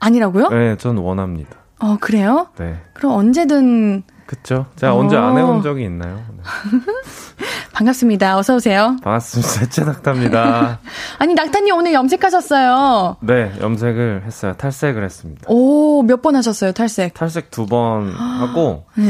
아니라고요? 0.00 0.48
네, 0.48 0.76
전 0.76 0.96
원합니다. 0.98 1.50
어, 1.80 1.96
그래요? 2.00 2.48
네. 2.58 2.76
그럼 2.94 3.12
언제든 3.14 4.04
그쵸? 4.26 4.66
제가 4.76 4.94
어. 4.94 4.98
언제 4.98 5.16
안 5.16 5.36
해본 5.36 5.62
적이 5.62 5.84
있나요? 5.84 6.22
네. 6.36 6.42
반갑습니다. 7.74 8.38
어서 8.38 8.54
오세요. 8.56 8.96
반갑습니다. 9.02 9.66
최낙타입니다. 9.68 10.78
아니 11.18 11.34
낙타님 11.34 11.74
오늘 11.74 11.92
염색하셨어요. 11.92 13.16
네, 13.20 13.52
염색을 13.60 14.22
했어요. 14.24 14.54
탈색을 14.56 15.04
했습니다. 15.04 15.42
오, 15.48 16.02
몇 16.02 16.22
번 16.22 16.36
하셨어요 16.36 16.72
탈색? 16.72 17.14
탈색 17.14 17.50
두 17.50 17.66
번 17.66 18.10
하고 18.12 18.84
네. 18.96 19.04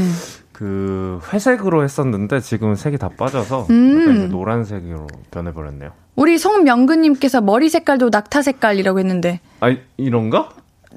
그 0.52 1.20
회색으로 1.32 1.82
했었는데 1.84 2.40
지금 2.40 2.74
색이 2.74 2.98
다 2.98 3.10
빠져서 3.16 3.66
음. 3.70 4.28
노란색으로 4.30 5.06
변해버렸네요. 5.30 5.90
우리 6.14 6.38
송명근님께서 6.38 7.40
머리 7.40 7.68
색깔도 7.68 8.10
낙타 8.10 8.42
색깔이라고 8.42 8.98
했는데 8.98 9.40
아 9.60 9.74
이런가? 9.96 10.50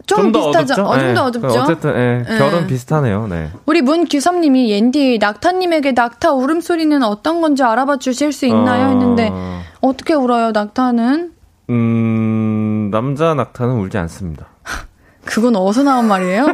좀, 0.06 0.32
더 0.34 0.52
비슷하죠? 0.52 0.84
어둡죠? 0.84 0.84
어, 0.84 0.98
좀 0.98 1.08
네. 1.08 1.14
더 1.14 1.24
어둡죠? 1.26 1.62
어쨌든 1.62 1.90
예, 1.96 2.26
네. 2.28 2.38
결은 2.38 2.68
비슷하네요. 2.68 3.28
네. 3.28 3.50
우리 3.66 3.82
문규섭님이 3.82 4.70
옌디 4.70 5.20
낙타님에게 5.22 5.94
낙타 5.94 6.34
울음소리는 6.34 7.02
어떤 7.04 7.40
건지 7.42 7.64
알아봐 7.64 7.98
주실 7.98 8.34
수 8.34 8.46
있나요? 8.46 8.88
어, 8.88 8.90
했는데 8.90 9.32
어떻게 9.80 10.14
울어요 10.14 10.52
낙타는? 10.52 11.32
음 11.70 12.90
남자 12.92 13.34
낙타는 13.34 13.76
울지 13.76 13.98
않습니다. 13.98 14.48
그건 15.24 15.56
어디서 15.56 15.84
나온 15.84 16.08
말이에요? 16.08 16.48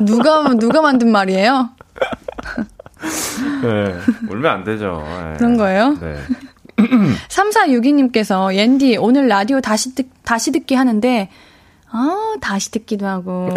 누가 0.00 0.48
누가 0.54 0.82
만든 0.82 1.12
말이에요? 1.12 1.70
네, 3.62 3.94
울면 4.28 4.46
안 4.46 4.64
되죠. 4.64 5.02
예. 5.06 5.36
그런 5.38 5.56
거예요? 5.56 5.96
네. 6.00 6.16
3462님께서 7.28 8.54
옌디 8.54 8.96
오늘 8.98 9.28
라디오 9.28 9.60
다시 9.60 9.94
듣 9.94 10.08
다시 10.24 10.52
듣기 10.52 10.74
하는데 10.74 11.28
아 11.90 12.34
다시 12.40 12.70
듣기도 12.70 13.06
하고 13.06 13.50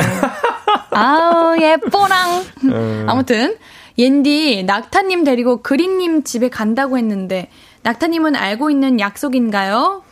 아우 0.91 1.57
예뻐랑 1.59 2.43
음. 2.65 3.05
아무튼 3.07 3.57
옌디 3.97 4.63
낙타님 4.65 5.24
데리고 5.24 5.61
그린님 5.61 6.24
집에 6.24 6.49
간다고 6.49 6.97
했는데 6.97 7.49
낙타님은 7.84 8.36
알고 8.36 8.69
있는 8.69 8.99
약속인가요? 8.99 10.03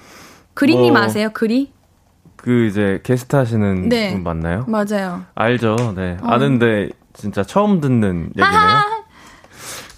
그린님 0.53 0.93
뭐. 0.93 1.01
아세요? 1.01 1.29
그리? 1.33 1.71
그 2.35 2.65
이제 2.65 2.99
게스트 3.03 3.35
하시는 3.35 3.89
네. 3.89 4.13
분 4.13 4.23
맞나요? 4.23 4.65
맞아요. 4.67 5.23
알죠. 5.35 5.93
네. 5.95 6.17
어. 6.21 6.27
아는데 6.27 6.89
진짜 7.13 7.43
처음 7.43 7.79
듣는 7.81 8.31
얘기네요. 8.35 9.00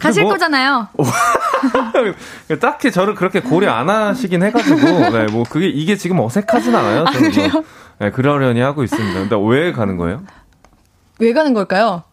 가실 0.03 0.23
뭐- 0.23 0.33
거잖아요. 0.33 0.87
딱히 2.59 2.91
저를 2.91 3.15
그렇게 3.15 3.39
고려 3.39 3.71
안 3.71 3.89
하시긴 3.89 4.43
해가지고, 4.43 4.77
네, 5.09 5.25
뭐 5.31 5.43
그게 5.49 5.67
이게 5.67 5.95
지금 5.95 6.19
어색하진 6.19 6.75
않아요. 6.75 7.05
저는 7.05 7.21
뭐, 7.21 7.31
그래요? 7.31 7.63
네, 7.99 8.11
그러려니 8.11 8.59
하고 8.61 8.83
있습니다. 8.83 9.19
근데 9.19 9.35
왜 9.47 9.71
가는 9.71 9.97
거예요? 9.97 10.23
왜 11.19 11.33
가는 11.33 11.53
걸까요? 11.53 12.03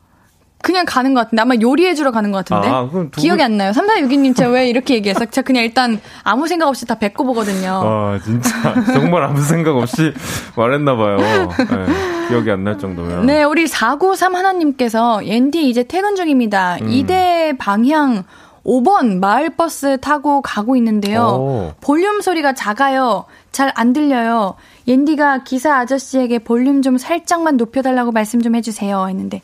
그냥 0.62 0.84
가는 0.86 1.14
것 1.14 1.20
같은데 1.20 1.42
아마 1.42 1.54
요리해주러 1.60 2.10
가는 2.10 2.30
것 2.32 2.44
같은데 2.44 2.68
아, 2.68 2.88
그럼 2.88 3.10
두 3.10 3.20
기억이 3.20 3.38
분- 3.38 3.44
안 3.44 3.56
나요. 3.56 3.72
3462님 3.72 4.36
제가 4.36 4.50
왜 4.50 4.68
이렇게 4.68 4.94
얘기해서 4.94 5.24
제가 5.26 5.44
그냥 5.44 5.64
일단 5.64 6.00
아무 6.22 6.46
생각 6.48 6.68
없이 6.68 6.86
다 6.86 6.94
뱉고 6.96 7.24
보거든요. 7.24 7.80
아, 7.84 8.18
진짜 8.22 8.50
정말 8.92 9.22
아무 9.22 9.40
생각 9.42 9.76
없이 9.76 10.12
말했나 10.56 10.96
봐요. 10.96 11.16
네, 11.16 12.28
기억이 12.28 12.50
안 12.50 12.64
날 12.64 12.78
정도면. 12.78 13.26
네, 13.26 13.42
우리 13.42 13.66
493 13.66 14.34
하나님께서 14.34 15.24
옌디 15.26 15.68
이제 15.68 15.82
퇴근 15.82 16.14
중입니다. 16.16 16.76
음. 16.82 16.88
이대 16.90 17.52
방향 17.58 18.24
5번 18.66 19.18
마을버스 19.20 19.98
타고 20.00 20.42
가고 20.42 20.76
있는데요. 20.76 21.22
오. 21.22 21.72
볼륨 21.80 22.20
소리가 22.20 22.52
작아요. 22.52 23.24
잘 23.52 23.72
안 23.74 23.92
들려요. 23.94 24.54
옌디가 24.86 25.44
기사 25.44 25.76
아저씨에게 25.76 26.38
볼륨 26.40 26.82
좀 26.82 26.98
살짝만 26.98 27.56
높여달라고 27.56 28.12
말씀 28.12 28.42
좀 28.42 28.54
해주세요. 28.54 29.06
했는데 29.08 29.40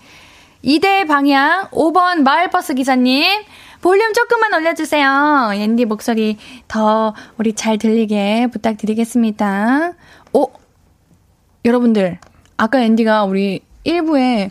이대 0.66 1.04
방향 1.04 1.68
5번 1.70 2.22
마을버스 2.22 2.74
기사님 2.74 3.24
볼륨 3.82 4.12
조금만 4.12 4.52
올려주세요. 4.52 5.52
옌디 5.54 5.84
목소리 5.84 6.38
더 6.66 7.14
우리 7.38 7.52
잘 7.52 7.78
들리게 7.78 8.48
부탁드리겠습니다. 8.48 9.92
오, 10.32 10.50
여러분들 11.64 12.18
아까 12.56 12.82
앤디가 12.82 13.26
우리 13.26 13.60
1부에 13.84 14.50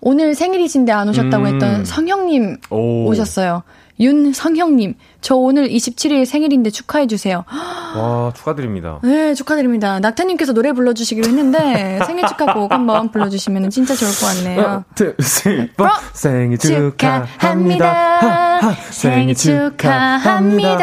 오늘 0.00 0.36
생일이신데 0.36 0.92
안 0.92 1.08
오셨다고 1.08 1.44
음. 1.46 1.52
했던 1.54 1.84
성형님 1.84 2.58
오. 2.70 3.06
오셨어요. 3.08 3.64
윤성형님, 4.00 4.94
저 5.20 5.36
오늘 5.36 5.68
27일 5.68 6.24
생일인데 6.26 6.70
축하해주세요. 6.70 7.44
와, 7.96 8.32
축하드립니다. 8.34 8.98
네, 9.04 9.34
축하드립니다. 9.34 10.00
낙타님께서 10.00 10.52
노래 10.52 10.72
불러주시기로 10.72 11.28
했는데 11.28 12.00
생일 12.06 12.26
축하곡 12.26 12.72
한번 12.72 13.12
불러주시면 13.12 13.70
진짜 13.70 13.94
좋을 13.94 14.10
것 14.10 14.26
같네요. 14.36 14.82
넷. 14.96 15.14
어? 15.80 15.88
생일 16.12 16.58
축하합니다. 16.58 18.72
생일 18.90 19.34
축하합니다. 19.36 20.74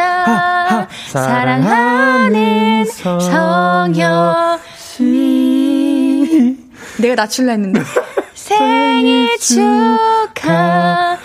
사랑하는 1.09 2.85
성형 2.85 4.57
씨. 4.77 6.57
내가 6.99 7.15
낮출라 7.15 7.51
했는데. 7.51 7.81
생일 8.33 9.27
축하합니다. 9.39 11.19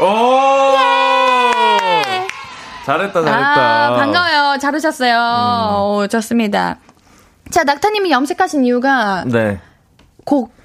오! 0.00 0.06
잘했다, 2.84 3.12
잘했다. 3.12 3.86
아, 3.86 3.96
반가워요. 3.96 4.58
잘 4.60 4.74
오셨어요. 4.74 5.16
오, 5.80 6.06
좋습니다. 6.06 6.78
자, 7.50 7.64
낙타님이 7.64 8.10
염색하신 8.10 8.64
이유가 8.64 9.24
네. 9.24 9.60
곡 10.24 10.56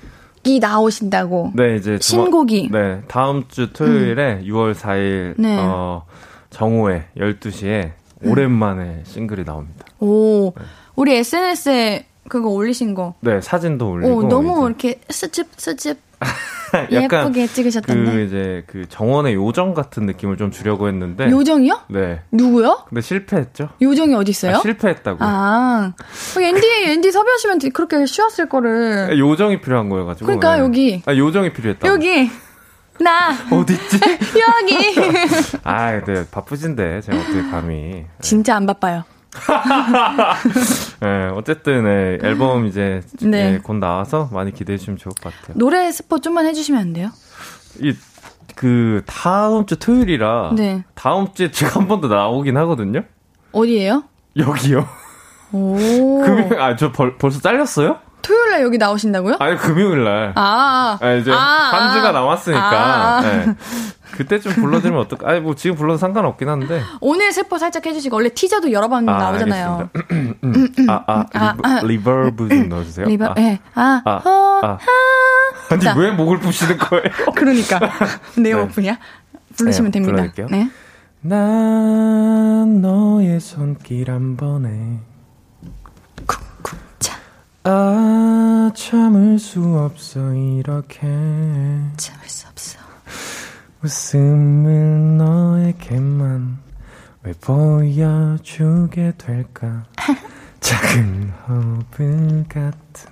이 0.44 0.60
나오신다고. 0.60 1.52
네, 1.56 1.76
이제 1.76 1.98
신곡이. 2.02 2.70
네, 2.72 3.02
다음 3.08 3.48
주 3.48 3.72
토요일에 3.74 4.42
6월 4.44 4.74
4일 4.74 5.36
네. 5.38 5.58
어, 5.60 6.06
정오에 6.50 7.06
12시에 7.18 7.92
오랜만에 8.24 9.04
싱글이 9.06 9.46
나옵니다. 9.46 9.86
오, 10.00 10.54
우리 10.96 11.16
SNS에 11.16 12.08
그거 12.32 12.48
올리신 12.48 12.96
거. 12.96 13.14
네, 13.20 13.42
사진도 13.42 13.92
올리고 13.92 14.16
오, 14.16 14.24
너무 14.24 14.54
이제 14.54 14.88
이렇게 14.88 15.02
스집, 15.10 15.48
스집 15.58 15.98
예쁘게 16.90 17.48
찍으셨던데. 17.48 18.10
그 18.10 18.22
이제 18.22 18.64
그 18.68 18.88
정원의 18.88 19.34
요정 19.34 19.74
같은 19.74 20.06
느낌을 20.06 20.38
좀 20.38 20.50
주려고 20.50 20.88
했는데 20.88 21.30
요정이요? 21.30 21.82
네. 21.90 22.22
누구요? 22.32 22.86
근데 22.88 23.02
실패했죠. 23.02 23.68
요정이 23.82 24.16
어디 24.16 24.32
있어요? 24.32 24.56
아, 24.56 24.60
실패했다고. 24.60 25.18
아, 25.20 25.94
어, 26.38 26.42
앤디, 26.42 26.68
앤디 26.86 27.12
섭외하시면 27.12 27.60
그렇게 27.74 28.06
쉬웠을 28.06 28.48
거를. 28.48 29.20
요정이 29.20 29.60
필요한 29.60 29.90
거여 29.90 30.06
가지고. 30.06 30.28
그러니까, 30.28 30.58
여기. 30.60 31.04
아, 31.06 31.14
요정이 31.14 31.52
필요했다. 31.52 31.86
여기. 31.86 32.32
나. 33.02 33.32
어디 33.52 33.74
있지? 33.74 34.00
여기. 34.40 34.96
아, 35.66 36.00
네, 36.00 36.26
바쁘신데 36.32 37.02
제가 37.02 37.20
어떻게 37.20 37.42
감히. 37.42 38.06
진짜 38.22 38.56
안 38.56 38.66
바빠요. 38.66 39.04
네, 41.00 41.30
어쨌든 41.36 41.86
네, 41.86 42.18
앨범 42.22 42.66
이제 42.68 43.02
네. 43.22 43.52
네, 43.52 43.58
곧 43.60 43.76
나와서 43.78 44.30
많이 44.32 44.54
기대해 44.54 44.78
주시면 44.78 44.98
좋을 44.98 45.14
것 45.22 45.34
같아요. 45.34 45.58
노래 45.58 45.92
스포 45.92 46.20
좀만 46.20 46.46
해주시면 46.48 46.80
안 46.82 46.94
돼요? 46.94 47.10
이 47.80 47.94
그 48.54 49.02
다음 49.08 49.66
주 49.66 49.80
토요일이라 49.80 50.52
네. 50.56 50.84
다음 50.94 51.34
주에 51.34 51.50
제가 51.52 51.80
한 51.80 51.88
번 51.88 52.02
더 52.02 52.08
나오긴 52.10 52.58
하거든요. 52.58 53.04
어디에요? 53.54 54.04
여기요. 54.38 54.88
오. 55.54 55.78
금요 56.24 56.62
아 56.62 56.69
저 56.69 56.92
벌써 56.92 57.40
잘렸어요? 57.40 57.98
토요일 58.22 58.52
날 58.52 58.62
여기 58.62 58.78
나오신다고요? 58.78 59.38
아니 59.40 59.56
금요일 59.58 60.04
날. 60.04 60.34
아, 60.36 60.98
아, 61.02 61.14
이제 61.14 61.32
아, 61.32 61.36
한 61.36 61.96
주가 61.98 62.10
아. 62.10 62.12
남았으니까. 62.12 63.18
아. 63.18 63.22
네. 63.22 63.56
그때 64.24 64.40
좀 64.40 64.54
불러드리면 64.54 65.00
어떨까? 65.02 65.30
아니 65.30 65.40
뭐 65.40 65.56
지금 65.56 65.76
불러도 65.76 65.98
상관없긴 65.98 66.48
한데. 66.50 66.82
오늘 67.00 67.32
스포 67.32 67.58
살짝 67.58 67.86
해주시고 67.86 68.16
원래 68.16 68.30
티저도 68.30 68.72
여러 68.72 68.88
번 68.88 69.08
아, 69.10 69.18
나오잖아요. 69.18 69.90
알겠습니다. 69.94 70.40
음, 70.44 70.90
아, 70.90 71.04
아, 71.08 71.26
아, 71.34 71.54
리버, 71.54 71.68
아. 71.68 71.82
reverb 71.84 72.50
좀 72.50 72.70
넣어주세요. 72.70 73.06
리버, 73.08 73.26
아, 73.26 73.36
예, 73.40 73.60
아, 73.74 74.02
아, 74.06 74.18
허, 74.18 74.62
아. 74.64 74.78
아니 75.70 75.82
자. 75.82 75.96
왜 75.98 76.12
목을 76.12 76.40
부시는 76.40 76.78
거예요? 76.78 77.04
그러니까 77.36 77.80
내 78.38 78.54
네. 78.54 78.54
오픈이야. 78.54 78.98
부르시면 79.58 79.92
네, 79.92 80.00
됩니다. 80.00 80.12
불러드릴게요. 80.14 80.48
네. 80.50 80.70
난 81.22 82.82
너의 82.82 83.40
손길 83.40 84.10
한 84.10 84.36
번에 84.38 85.00
자, 87.00 87.16
아 87.64 88.72
참을 88.76 89.38
수 89.38 89.62
없어 89.78 90.34
이렇게 90.34 91.00
참을 91.98 92.28
수 92.28 92.48
없어. 92.48 92.80
웃음을 93.84 95.18
너에게만 95.18 96.60
왜 97.24 97.34
보여주게 97.34 99.14
될까? 99.18 99.86
작은 100.60 101.32
허브 101.48 102.44
같은 102.48 103.12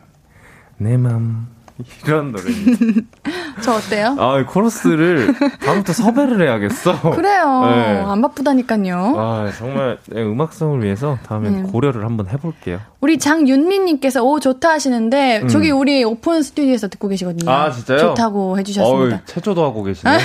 내 0.77 0.95
맘 0.97 1.47
이런 2.05 2.31
노래 2.31 2.43
저 3.61 3.73
어때요? 3.73 4.15
아 4.19 4.43
코러스를 4.45 5.33
다음부터 5.63 5.93
섭외를 5.93 6.41
해야겠어 6.41 6.99
그래요. 7.15 7.61
네. 7.65 8.03
안 8.05 8.21
바쁘다니까요. 8.21 9.15
아 9.17 9.51
정말 9.57 9.97
네, 10.07 10.21
음악성을 10.23 10.83
위해서 10.83 11.17
다음에 11.25 11.49
네. 11.49 11.61
고려를 11.63 12.05
한번 12.05 12.27
해볼게요 12.29 12.79
우리 13.01 13.17
장윤민님께서 13.17 14.23
오 14.23 14.39
좋다 14.39 14.69
하시는데 14.71 15.47
저기 15.47 15.71
우리 15.71 16.03
오픈 16.03 16.41
스튜디오에서 16.43 16.89
듣고 16.89 17.07
계시거든요. 17.07 17.49
음. 17.49 17.53
아, 17.53 17.71
진짜요? 17.71 17.99
좋다고 17.99 18.57
해주셨습니다. 18.59 19.15
어우, 19.15 19.21
체조도 19.25 19.63
하고 19.63 19.83
계시네 19.83 20.17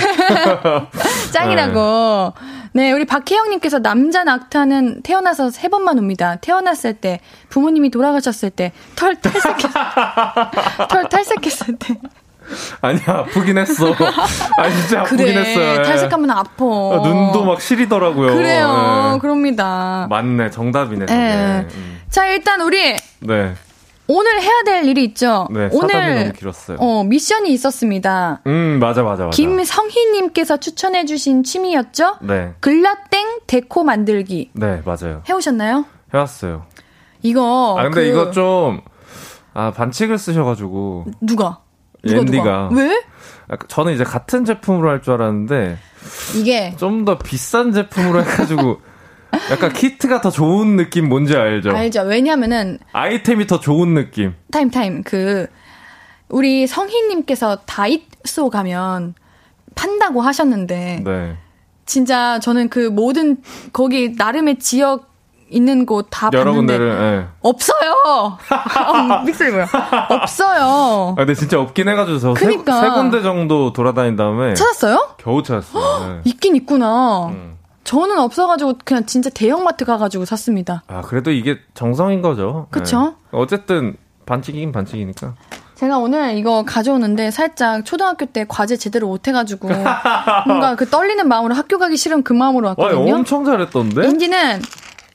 짱이라고. 1.31 2.33
네, 2.35 2.64
우리 2.75 3.05
박혜영님께서 3.05 3.79
남자 3.79 4.23
낙타는 4.23 5.01
태어나서 5.03 5.49
세 5.49 5.69
번만 5.69 5.97
옵니다. 5.97 6.35
태어났을 6.41 6.93
때, 6.93 7.19
부모님이 7.49 7.89
돌아가셨을 7.89 8.49
때, 8.49 8.73
털 8.95 9.15
탈색했, 9.15 9.71
털 10.89 11.09
탈색했을 11.09 11.75
때. 11.77 11.95
아니 12.79 12.99
아프긴 13.07 13.57
했어 13.57 13.87
아 14.59 14.69
진짜 14.69 14.99
아프긴 15.01 15.25
그래, 15.25 15.35
했어요 15.39 15.79
예. 15.79 15.81
탈색하면 15.81 16.29
아파. 16.29 16.63
아, 16.63 17.01
눈도 17.03 17.43
막 17.43 17.59
시리더라고요 17.59 18.35
그래요, 18.35 19.13
예. 19.15 19.19
그럽니다. 19.19 20.05
맞네 20.11 20.51
정답이네 20.51 21.05
예. 21.09 21.65
음. 21.75 22.01
자, 22.11 22.27
일단 22.27 22.61
우리 22.61 22.95
네. 23.21 23.55
오늘 24.07 24.39
해야 24.41 24.61
될 24.65 24.85
일이 24.85 25.03
있죠. 25.05 25.47
네, 25.51 25.67
오늘 25.71 26.19
너무 26.19 26.31
길었어요. 26.33 26.77
어, 26.79 27.03
미션이 27.03 27.51
있었습니다. 27.53 28.41
음, 28.45 28.77
맞아, 28.79 29.01
맞아, 29.03 29.25
맞아. 29.25 29.35
김성희 29.35 30.11
님께서 30.11 30.57
추천해 30.57 31.05
주신 31.05 31.43
취미였죠. 31.43 32.17
네. 32.21 32.53
글라땡 32.59 33.39
데코 33.47 33.83
만들기 33.83 34.51
네, 34.53 34.81
맞아요. 34.85 35.23
해 35.27 35.33
오셨나요? 35.33 35.85
해 36.13 36.17
왔어요. 36.17 36.65
이거 37.23 37.75
아, 37.79 37.83
근데 37.83 38.01
그- 38.03 38.07
이거 38.07 38.29
좀, 38.31 38.81
아, 39.55 39.71
반칙을 39.71 40.17
쓰셔 40.19 40.43
가지고. 40.43 41.05
누가? 41.21 41.59
누가 42.03 42.19
옌디가. 42.19 42.43
누가? 42.43 42.69
왜? 42.79 43.01
약간 43.49 43.67
저는 43.67 43.93
이제 43.93 44.03
같은 44.03 44.45
제품으로 44.45 44.89
할 44.89 45.01
줄 45.01 45.13
알았는데, 45.13 45.77
이게 46.35 46.75
좀 46.77 47.05
더 47.05 47.17
비싼 47.17 47.71
제품으로 47.73 48.21
해 48.21 48.25
가지고, 48.25 48.79
약간 49.51 49.73
키트가 49.73 50.21
더 50.21 50.29
좋은 50.29 50.75
느낌 50.75 51.09
뭔지 51.09 51.35
알죠? 51.35 51.71
알죠. 51.71 52.01
왜냐면은 52.01 52.79
아이템이 52.93 53.47
더 53.47 53.59
좋은 53.59 53.93
느낌. 53.93 54.33
타임 54.51 54.69
타임 54.69 55.03
그 55.03 55.47
우리 56.29 56.67
성희님께서 56.67 57.57
다이소 57.65 58.49
가면 58.49 59.15
판다고 59.75 60.21
하셨는데 60.21 61.01
네. 61.03 61.37
진짜 61.85 62.39
저는 62.39 62.69
그 62.69 62.79
모든 62.89 63.37
거기 63.73 64.15
나름의 64.17 64.59
지역 64.59 65.13
있는 65.47 65.85
곳다 65.85 66.31
여러 66.33 66.45
봤는데 66.51 66.77
군데를, 66.77 66.89
예. 66.89 67.27
없어요. 67.41 67.93
어, 68.87 69.23
믹스리 69.23 69.51
뭐야? 69.51 69.67
없어요. 70.09 71.11
아, 71.11 71.15
근데 71.15 71.35
진짜 71.35 71.59
없긴 71.59 71.87
해가지고 71.87 72.17
저 72.17 72.35
세. 72.35 72.47
세 72.47 72.55
군데 72.57 73.21
정도 73.21 73.71
돌아다닌 73.71 74.15
다음에 74.15 74.55
찾았어요? 74.55 75.15
겨우 75.17 75.43
찾았어요. 75.43 76.07
네. 76.15 76.21
있긴 76.31 76.55
있구나. 76.55 77.27
음. 77.27 77.54
저는 77.85 78.19
없어가지고 78.19 78.79
그냥 78.83 79.05
진짜 79.05 79.29
대형마트 79.29 79.85
가가지고 79.85 80.25
샀습니다. 80.25 80.83
아, 80.87 81.01
그래도 81.01 81.31
이게 81.31 81.59
정성인 81.75 82.21
거죠. 82.21 82.67
그쵸? 82.71 83.15
네. 83.31 83.37
어쨌든 83.39 83.95
반칙이긴 84.25 84.71
반칙이니까. 84.71 85.35
제가 85.75 85.99
오늘 85.99 86.35
이거 86.37 86.63
가져오는데 86.63 87.31
살짝 87.31 87.85
초등학교 87.85 88.25
때 88.25 88.45
과제 88.47 88.75
제대로 88.77 89.07
못 89.07 89.27
해가지고 89.27 89.67
뭔가 90.47 90.75
그 90.75 90.89
떨리는 90.89 91.27
마음으로 91.27 91.53
학교 91.53 91.77
가기 91.77 91.95
싫은 91.97 92.23
그 92.23 92.33
마음으로 92.33 92.67
와, 92.69 92.75
왔거든요. 92.77 93.13
엄청 93.15 93.45
잘했던데? 93.45 94.07
인지는 94.07 94.61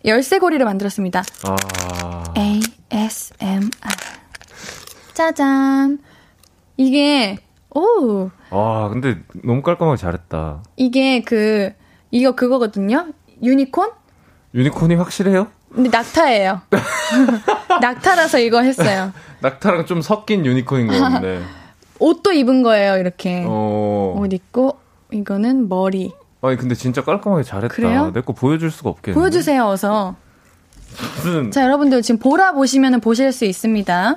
열쇠고리를 0.05 0.65
만들었습니다. 0.65 1.25
아. 1.45 2.25
ASMR. 2.37 3.69
짜잔. 5.15 5.99
이게 6.77 7.39
오 7.75 8.31
와, 8.51 8.89
근데 8.91 9.19
너무 9.45 9.63
깔끔하게 9.63 9.97
잘했다. 10.01 10.63
이게 10.77 11.23
그 11.23 11.73
이거 12.11 12.33
그거거든요. 12.33 13.07
유니콘? 13.43 13.91
유니콘이 14.55 14.95
확실해요? 14.97 15.49
근데 15.73 15.89
낙타예요. 15.91 16.63
낙타라서 17.81 18.39
이거 18.41 18.61
했어요. 18.63 19.13
낙타랑 19.41 19.87
좀 19.87 20.03
섞인 20.03 20.45
유니콘인 20.45 20.89
것 20.89 20.99
같네. 20.99 21.41
옷도 22.01 22.33
입은 22.33 22.63
거예요, 22.63 22.97
이렇게. 22.97 23.45
어. 23.47 24.17
옷 24.19 24.33
입고 24.33 24.79
이거는 25.13 25.69
머리. 25.69 26.13
아니, 26.43 26.57
근데 26.57 26.75
진짜 26.75 27.03
깔끔하게 27.05 27.43
잘했다. 27.45 27.75
그래요? 27.75 28.11
내 28.13 28.23
거 28.23 28.33
보여줄 28.33 28.71
수가 28.71 28.91
없겠네. 28.91 29.15
보여주세요, 29.15 29.65
어서. 29.67 30.17
무슨. 31.17 31.51
자, 31.51 31.63
여러분들 31.63 32.03
지금 32.03 32.19
보라 32.19 32.53
보시면 32.53 33.01
보실 33.01 33.31
수 33.33 33.45
있습니다. 33.45 34.17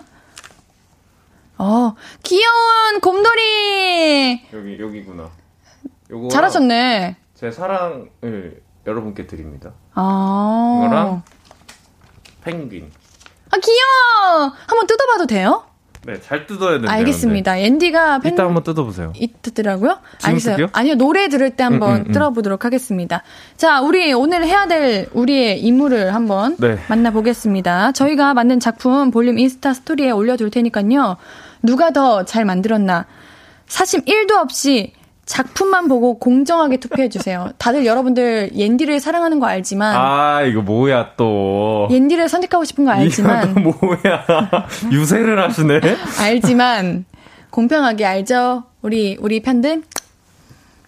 어, 1.59 1.95
귀여운 2.23 2.99
곰돌이! 3.01 4.41
여기, 4.53 4.77
여기구나. 4.79 5.29
요거. 6.09 6.29
잘하셨네. 6.29 7.17
제 7.43 7.51
사랑을 7.51 8.61
여러분께 8.87 9.27
드립니다. 9.27 9.73
아. 9.95 10.81
이거랑 10.85 11.23
펭귄. 12.41 12.89
아, 13.51 13.57
귀여워! 13.57 14.53
한번 14.65 14.87
뜯어봐도 14.87 15.25
돼요? 15.27 15.65
네, 16.05 16.21
잘 16.21 16.47
뜯어야 16.47 16.75
된대요. 16.75 16.89
알겠습니다. 16.89 17.57
앤디가. 17.57 18.19
팬, 18.19 18.33
이따 18.33 18.45
한번 18.45 18.63
뜯어보세요. 18.63 19.11
있더라고요? 19.17 19.99
지금 20.19 20.29
알겠어요. 20.29 20.67
아니요, 20.71 20.95
노래 20.95 21.27
들을 21.27 21.49
때 21.49 21.65
한번 21.65 21.91
음, 21.91 21.95
음, 22.03 22.05
음. 22.07 22.11
들어보도록 22.13 22.63
하겠습니다. 22.63 23.23
자, 23.57 23.81
우리 23.81 24.13
오늘 24.13 24.45
해야 24.45 24.65
될 24.65 25.09
우리의 25.11 25.59
임무를 25.59 26.15
한번 26.15 26.55
네. 26.55 26.77
만나보겠습니다. 26.87 27.91
저희가 27.91 28.33
만든 28.33 28.61
작품 28.61 29.11
볼륨 29.11 29.37
인스타 29.37 29.73
스토리에 29.73 30.11
올려둘 30.11 30.49
테니까요. 30.49 31.17
누가 31.61 31.91
더 31.91 32.23
잘 32.23 32.45
만들었나. 32.45 33.05
사심 33.67 34.05
1도 34.05 34.31
없이 34.37 34.93
작품만 35.25 35.87
보고 35.87 36.19
공정하게 36.19 36.77
투표해 36.77 37.09
주세요. 37.09 37.49
다들 37.57 37.85
여러분들 37.85 38.51
옌디를 38.55 38.99
사랑하는 38.99 39.39
거 39.39 39.45
알지만, 39.45 39.95
아, 39.95 40.41
이거 40.41 40.61
뭐야, 40.61 41.11
또. 41.15 41.87
옌디를 41.89 42.27
선택하고 42.27 42.65
싶은 42.65 42.85
거 42.85 42.91
알지만, 42.91 43.51
이거 43.51 43.73
또 43.79 43.85
뭐야. 43.85 44.25
유세를 44.91 45.41
하시네? 45.41 45.79
알지만, 46.19 47.05
공평하게 47.51 48.05
알죠? 48.05 48.63
우리, 48.81 49.17
우리 49.21 49.41
편들? 49.41 49.83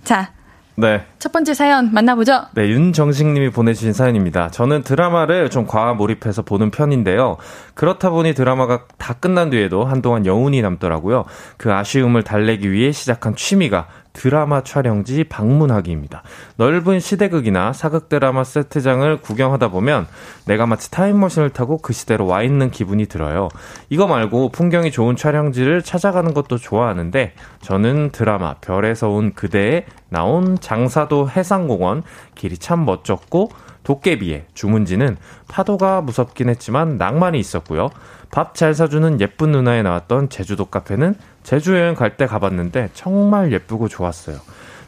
자, 0.04 0.32
네. 0.78 1.06
첫 1.20 1.32
번째 1.32 1.54
사연 1.54 1.94
만나보죠. 1.94 2.48
네, 2.54 2.68
윤정식님이 2.68 3.50
보내주신 3.52 3.94
사연입니다. 3.94 4.50
저는 4.50 4.84
드라마를 4.84 5.50
좀 5.50 5.66
과몰입해서 5.66 5.96
몰입해서 5.96 6.42
보는 6.42 6.72
편인데요. 6.72 7.38
그렇다 7.74 8.10
보니 8.10 8.34
드라마가 8.34 8.84
다 8.98 9.14
끝난 9.14 9.50
뒤에도 9.50 9.86
한동안 9.86 10.26
여운이 10.26 10.62
남더라고요. 10.62 11.24
그 11.58 11.74
아쉬움을 11.74 12.24
달래기 12.24 12.72
위해 12.72 12.92
시작한 12.92 13.36
취미가 13.36 13.88
드라마 14.16 14.64
촬영지 14.64 15.26
방문하기입니다. 15.26 16.24
넓은 16.56 17.00
시대극이나 17.00 17.74
사극 17.74 18.10
드라마 18.10 18.44
세트장을 18.44 19.18
구경하다 19.22 19.68
보면 19.68 20.08
내가 20.46 20.66
마치 20.66 20.90
타임머신을 20.90 21.52
타고 21.52 21.78
그 21.78 21.94
시대로 21.94 22.26
와 22.26 22.42
있는 22.42 22.72
기분이 22.72 23.06
들어요. 23.06 23.50
이거 23.90 24.08
말고 24.08 24.50
풍경이 24.50 24.92
좋은 24.92 25.16
촬영지를 25.16 25.84
찾아가는 25.84 26.34
것도 26.34 26.58
좋아하는데 26.58 27.34
저는 27.62 28.10
드라마 28.12 28.56
별에서 28.56 29.10
온 29.10 29.34
그대에 29.34 29.86
나온 30.10 30.58
장사도 30.60 31.30
해상공원 31.30 32.04
길이 32.34 32.58
참 32.58 32.86
멋졌고 32.86 33.50
도깨비의 33.84 34.46
주문지는 34.56 35.18
파도가 35.48 36.02
무섭긴 36.02 36.50
했지만 36.50 36.98
낭만이 36.98 37.38
있었고요. 37.38 37.90
밥 38.32 38.56
잘 38.56 38.74
사주는 38.74 39.22
예쁜 39.22 39.52
누나에 39.52 39.84
나왔던 39.84 40.30
제주도 40.30 40.66
카페는 40.66 41.16
제주 41.46 41.78
여행 41.78 41.94
갈 41.94 42.18
때 42.18 42.26
가봤는데 42.26 42.90
정말 42.94 43.52
예쁘고 43.54 43.88
좋았어요. 43.88 44.38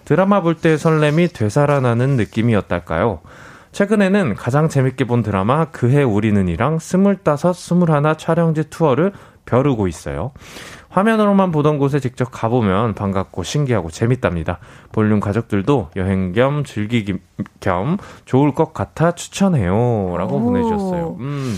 드라마 0.06 0.42
볼 0.42 0.56
때의 0.56 0.78
설렘이 0.78 1.30
되살아나는 1.30 2.18
느낌이었달까요? 2.18 3.20
최근에는 3.74 4.34
가장 4.36 4.68
재밌게 4.68 5.06
본 5.06 5.22
드라마 5.22 5.66
그해 5.66 6.02
우리는이랑 6.02 6.80
스물다섯, 6.80 7.56
스물하나 7.56 8.16
촬영지 8.16 8.70
투어를 8.72 9.12
벼르고 9.46 9.88
있어요. 9.88 10.32
화면으로만 10.90 11.52
보던 11.52 11.78
곳에 11.78 12.00
직접 12.00 12.30
가보면 12.32 12.96
반갑고 12.96 13.44
신기하고 13.44 13.92
재밌답니다. 13.92 14.58
볼륨 14.92 15.20
가족들도 15.20 15.90
여행 15.96 16.32
겸 16.32 16.64
즐기기 16.64 17.20
겸 17.60 17.98
좋을 18.26 18.56
것 18.56 18.74
같아 18.74 19.12
추천해요. 19.12 20.16
라고 20.18 20.38
오. 20.38 20.42
보내주셨어요. 20.42 21.18
음. 21.20 21.56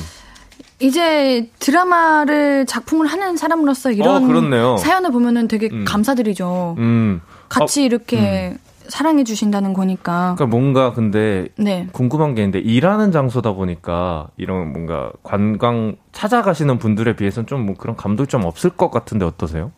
이제 0.79 1.49
드라마를 1.59 2.65
작품을 2.65 3.07
하는 3.07 3.35
사람으로서 3.37 3.91
이런 3.91 4.53
어. 4.53 4.77
사연을 4.77 5.11
보면은 5.11 5.47
되게 5.47 5.69
음. 5.71 5.85
감사드리죠. 5.85 6.75
음. 6.77 7.21
같이 7.49 7.83
이렇게 7.83 8.55
사랑해 8.87 9.23
주신다는 9.23 9.73
거니까. 9.73 10.35
그러니까 10.35 10.45
뭔가 10.47 10.93
근데 10.93 11.49
네. 11.57 11.87
궁금한 11.91 12.33
게 12.33 12.41
있는데 12.41 12.59
일하는 12.59 13.11
장소다 13.11 13.53
보니까 13.53 14.29
이런 14.37 14.71
뭔가 14.71 15.11
관광 15.21 15.95
찾아가시는 16.11 16.79
분들에 16.79 17.15
비해서는 17.15 17.45
좀 17.47 17.59
뭐 17.65 17.75
그런 17.77 17.95
감독이 17.95 18.27
좀 18.27 18.45
없을 18.45 18.69
것 18.69 18.89
같은데 18.89 19.25
어떠세요? 19.25 19.71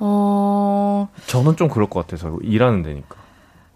어, 0.00 1.08
저는 1.26 1.56
좀 1.56 1.68
그럴 1.68 1.88
것 1.88 2.00
같아서 2.00 2.36
일하는 2.42 2.82
데니까. 2.82 3.16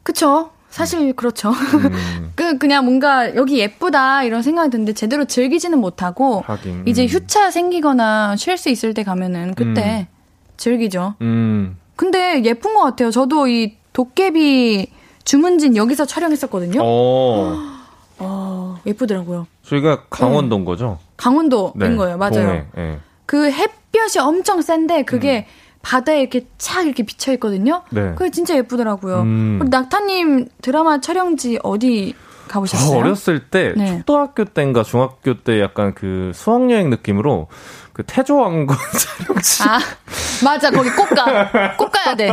그쵸. 0.03 0.51
사실 0.73 1.13
그렇죠. 1.13 1.51
음, 1.51 2.33
그 2.35 2.57
그냥 2.57 2.87
뭔가 2.87 3.37
여기 3.37 3.59
예쁘다 3.59 4.25
이런 4.25 4.43
생각이 4.43 4.71
드는데 4.71 4.95
제대로 4.95 5.27
즐기지는 5.27 5.79
못하고 5.79 6.43
하긴. 6.47 6.85
이제 6.87 7.03
음. 7.03 7.09
휴차 7.09 7.51
생기거나 7.51 8.37
쉴 8.37 8.57
수 8.57 8.71
있을 8.71 8.95
때 8.95 9.05
가면은 9.05 9.55
그때 9.55 10.09
즐기죠. 10.57 11.15
음. 11.21 11.77
근데 11.95 12.43
예쁜 12.45 12.75
것 12.75 12.81
같아요. 12.81 13.11
저도 13.11 13.49
이 13.49 13.77
도깨비 13.93 14.87
주문진 15.25 15.77
여기서 15.77 16.07
촬영했었거든요. 16.07 16.81
어. 16.83 17.71
어, 18.19 18.79
예쁘더라고요. 18.87 19.47
저희가 19.65 20.05
강원도인 20.09 20.65
거죠? 20.65 20.99
강원도인 21.19 21.73
네, 21.75 21.97
거예요. 21.97 22.17
맞아요. 22.17 22.33
동해, 22.33 22.65
예. 22.79 22.99
그 23.27 23.51
햇볕이 23.51 24.19
엄청 24.21 24.63
센데 24.63 25.03
그게 25.05 25.47
바다에 25.83 26.21
이렇게 26.21 26.47
착 26.59 26.87
이렇게 26.87 27.03
비쳐 27.05 27.33
있거든요. 27.35 27.83
네. 27.91 28.15
그게 28.17 28.31
진짜 28.31 28.57
예쁘더라고요. 28.57 29.21
음. 29.23 29.59
우리 29.61 29.69
낙타님 29.69 30.49
드라마 30.63 31.01
촬영지 31.01 31.59
어디 31.63 32.15
가보셨어요? 32.49 32.95
아, 32.97 33.01
어렸을 33.01 33.49
때 33.49 33.73
네. 33.77 33.99
초등학교 33.99 34.45
때인가 34.45 34.83
중학교 34.83 35.35
때 35.43 35.61
약간 35.61 35.95
그 35.95 36.33
수학 36.35 36.71
여행 36.71 36.91
느낌으로 36.91 37.49
그 37.93 38.03
태조왕건 38.07 38.77
촬영지. 39.27 39.63
아 39.65 39.79
맞아 40.45 40.71
거기 40.71 40.91
꼭 40.91 41.09
가. 41.11 41.77
꼭 41.77 41.91
가야 41.93 42.15
돼. 42.17 42.31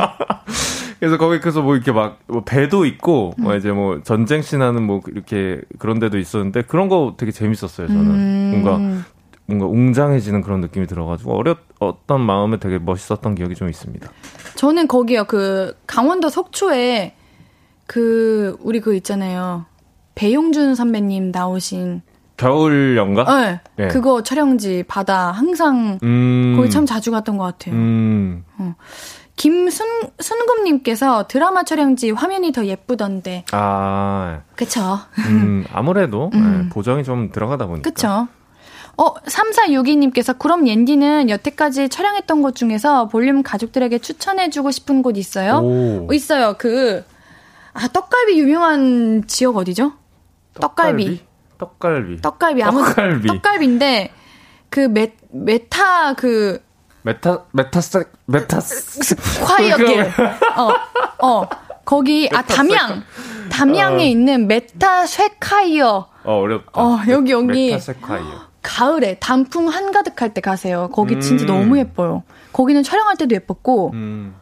그래서 0.99 1.17
거기 1.17 1.39
그래서 1.39 1.61
뭐 1.61 1.75
이렇게 1.75 1.91
막 1.91 2.17
뭐 2.27 2.43
배도 2.43 2.85
있고 2.85 3.33
음. 3.39 3.43
뭐 3.45 3.55
이제 3.55 3.71
뭐 3.71 4.01
전쟁 4.03 4.41
신하는 4.41 4.83
뭐 4.83 5.01
이렇게 5.07 5.61
그런 5.79 5.99
데도 5.99 6.17
있었는데 6.19 6.63
그런 6.63 6.89
거 6.89 7.15
되게 7.17 7.31
재밌었어요. 7.31 7.87
저는 7.87 8.05
음. 8.11 8.61
뭔가 8.61 9.03
뭔가 9.49 9.65
웅장해지는 9.65 10.41
그런 10.43 10.61
느낌이 10.61 10.85
들어가지고 10.85 11.35
어렸 11.35 11.57
어떤 11.79 12.21
마음에 12.21 12.57
되게 12.57 12.77
멋있었던 12.77 13.33
기억이 13.33 13.55
좀 13.55 13.67
있습니다. 13.67 14.07
저는 14.55 14.87
거기요 14.87 15.23
그 15.23 15.75
강원도 15.87 16.29
속초에 16.29 17.15
그 17.87 18.55
우리 18.61 18.79
그 18.79 18.95
있잖아요 18.95 19.65
배용준 20.13 20.75
선배님 20.75 21.31
나오신 21.31 22.03
겨울 22.37 22.95
연가? 22.95 23.23
네, 23.41 23.59
네. 23.75 23.87
그거 23.87 24.21
촬영지 24.21 24.83
바다 24.87 25.31
항상 25.31 25.97
음. 26.03 26.53
거기 26.55 26.69
참 26.69 26.85
자주 26.85 27.11
갔던 27.11 27.37
것 27.37 27.43
같아요. 27.43 27.75
음. 27.75 28.45
김순 29.35 29.87
순금님께서 30.19 31.27
드라마 31.27 31.63
촬영지 31.63 32.11
화면이 32.11 32.51
더 32.51 32.65
예쁘던데 32.65 33.45
아. 33.51 34.41
그쵸? 34.55 34.99
음, 35.27 35.65
아무래도 35.73 36.29
음. 36.35 36.65
예, 36.65 36.69
보정이 36.69 37.03
좀 37.03 37.31
들어가다 37.31 37.65
보니까. 37.65 37.89
그쵸? 37.89 38.27
어, 38.99 39.13
3462님께서 39.13 40.37
그럼 40.37 40.67
옌디는 40.67 41.29
여태까지 41.29 41.87
촬영했던 41.87 42.41
곳 42.41 42.53
중에서 42.53 43.07
볼륨 43.07 43.43
가족들에게 43.43 43.97
추천해주고 43.99 44.71
싶은 44.71 45.01
곳 45.01 45.15
있어요? 45.15 45.61
오. 45.63 46.07
어, 46.09 46.13
있어요. 46.13 46.55
그, 46.57 47.05
아, 47.71 47.87
떡갈비 47.87 48.37
유명한 48.37 49.23
지역 49.25 49.55
어디죠? 49.55 49.93
떡갈비. 50.59 51.21
떡갈비. 51.57 52.21
떡갈비. 52.21 52.61
아무 52.63 52.83
떡갈비. 52.83 53.27
떡갈비인데, 53.27 54.11
그 54.69 54.81
메, 54.81 55.13
메타 55.31 56.15
그, 56.15 56.61
메타 57.03 57.45
메타스 57.53 58.03
메타스 58.25 59.15
콰이어길. 59.45 60.11
어, 60.57 61.25
어. 61.25 61.49
거기, 61.85 62.29
아, 62.33 62.41
담양. 62.41 63.03
담양에 63.49 64.03
어. 64.03 64.05
있는 64.05 64.47
메타세콰이어. 64.47 66.09
어 66.25 66.33
어렵다. 66.33 66.81
어, 66.81 66.99
여기, 67.07 67.31
여기. 67.31 67.71
메타세콰이어. 67.71 68.48
가을에 68.61 69.17
단풍 69.19 69.67
한가득할 69.69 70.33
때 70.33 70.41
가세요. 70.41 70.89
거기 70.91 71.19
진짜 71.21 71.45
음. 71.45 71.47
너무 71.47 71.77
예뻐요. 71.79 72.23
거기는 72.53 72.81
촬영할 72.83 73.15
때도 73.17 73.35
예뻤고 73.35 73.91
음. 73.93 74.35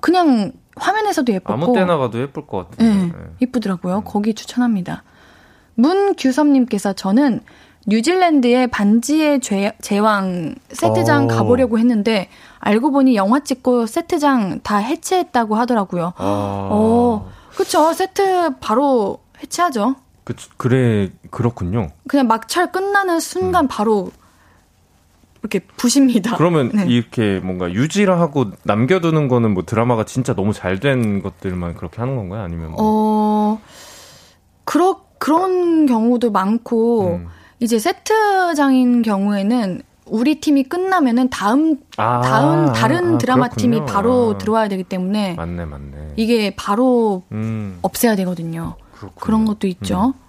그냥 0.00 0.52
화면에서도 0.76 1.32
예뻤고 1.32 1.52
아무 1.52 1.72
때나 1.74 1.96
가도 1.96 2.20
예쁠 2.20 2.46
것 2.46 2.70
같아요. 2.70 2.88
네, 2.92 3.12
이쁘더라고요. 3.40 4.02
거기 4.02 4.34
추천합니다. 4.34 5.02
문규섭님께서 5.74 6.92
저는 6.92 7.40
뉴질랜드의 7.86 8.68
반지의 8.68 9.40
죄- 9.40 9.76
제왕 9.82 10.54
세트장 10.70 11.24
오. 11.24 11.28
가보려고 11.28 11.78
했는데 11.78 12.28
알고 12.60 12.90
보니 12.92 13.14
영화 13.14 13.40
찍고 13.40 13.86
세트장 13.86 14.60
다 14.62 14.78
해체했다고 14.78 15.54
하더라고요. 15.56 16.14
아. 16.16 16.68
어, 16.72 17.30
그쵸. 17.56 17.92
세트 17.92 18.56
바로 18.60 19.18
해체하죠. 19.42 19.96
그, 20.24 20.34
그래 20.56 21.10
그렇군요. 21.30 21.90
그냥 22.08 22.26
막찰 22.26 22.72
끝나는 22.72 23.20
순간 23.20 23.68
바로 23.68 24.10
이렇게 25.42 25.60
부십니다. 25.76 26.36
그러면 26.38 26.70
네. 26.74 26.86
이렇게 26.86 27.38
뭔가 27.40 27.70
유지를 27.70 28.18
하고 28.18 28.46
남겨두는 28.62 29.28
거는 29.28 29.52
뭐 29.52 29.62
드라마가 29.64 30.04
진짜 30.04 30.34
너무 30.34 30.54
잘 30.54 30.80
된 30.80 31.22
것들만 31.22 31.74
그렇게 31.74 31.98
하는 32.00 32.16
건가요? 32.16 32.42
아니면 32.42 32.70
뭐? 32.70 32.78
어, 32.80 33.60
그러, 34.64 35.02
그런 35.18 35.84
경우도 35.84 36.30
많고, 36.30 37.16
음. 37.16 37.28
이제 37.60 37.78
세트장인 37.78 39.02
경우에는 39.02 39.82
우리 40.06 40.40
팀이 40.40 40.64
끝나면은 40.64 41.28
다음, 41.28 41.76
아, 41.98 42.20
다음, 42.22 42.72
다른 42.72 43.14
아, 43.14 43.18
드라마 43.18 43.48
그렇군요. 43.48 43.76
팀이 43.76 43.86
바로 43.92 44.32
아. 44.34 44.38
들어와야 44.38 44.68
되기 44.68 44.82
때문에 44.82 45.34
맞네 45.34 45.64
맞네. 45.66 46.12
이게 46.16 46.54
바로 46.56 47.22
음. 47.32 47.78
없애야 47.82 48.16
되거든요. 48.16 48.76
그렇군요. 49.04 49.24
그런 49.24 49.44
것도 49.44 49.66
있죠. 49.66 50.14
음. 50.16 50.24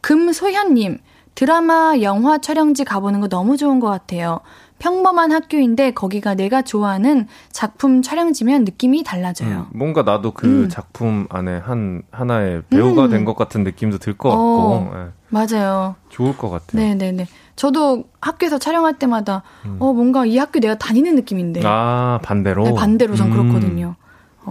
금소현님, 0.00 0.98
드라마, 1.34 1.94
영화 2.02 2.38
촬영지 2.38 2.84
가보는 2.84 3.20
거 3.20 3.28
너무 3.28 3.56
좋은 3.56 3.80
것 3.80 3.88
같아요. 3.88 4.40
평범한 4.78 5.32
학교인데 5.32 5.90
거기가 5.92 6.34
내가 6.34 6.62
좋아하는 6.62 7.26
작품 7.50 8.00
촬영지면 8.00 8.64
느낌이 8.64 9.02
달라져요. 9.02 9.66
음, 9.72 9.78
뭔가 9.78 10.02
나도 10.02 10.32
그 10.32 10.64
음. 10.64 10.68
작품 10.68 11.26
안에 11.30 11.58
한 11.58 12.02
하나의 12.12 12.62
배우가 12.70 13.06
음. 13.06 13.10
된것 13.10 13.36
같은 13.36 13.64
느낌도 13.64 13.98
들것 13.98 14.32
어. 14.32 14.36
같고 14.36 14.98
예, 14.98 15.08
맞아요. 15.30 15.96
좋을 16.10 16.36
것 16.36 16.48
같아요. 16.48 16.80
네네네. 16.80 17.26
저도 17.56 18.04
학교에서 18.20 18.58
촬영할 18.58 18.98
때마다, 19.00 19.42
음. 19.64 19.78
어, 19.80 19.92
뭔가 19.92 20.24
이 20.24 20.38
학교 20.38 20.60
내가 20.60 20.78
다니는 20.78 21.16
느낌인데. 21.16 21.62
아 21.64 22.20
반대로 22.22 22.62
네, 22.64 22.74
반대로 22.74 23.16
전 23.16 23.32
음. 23.32 23.32
그렇거든요. 23.32 23.96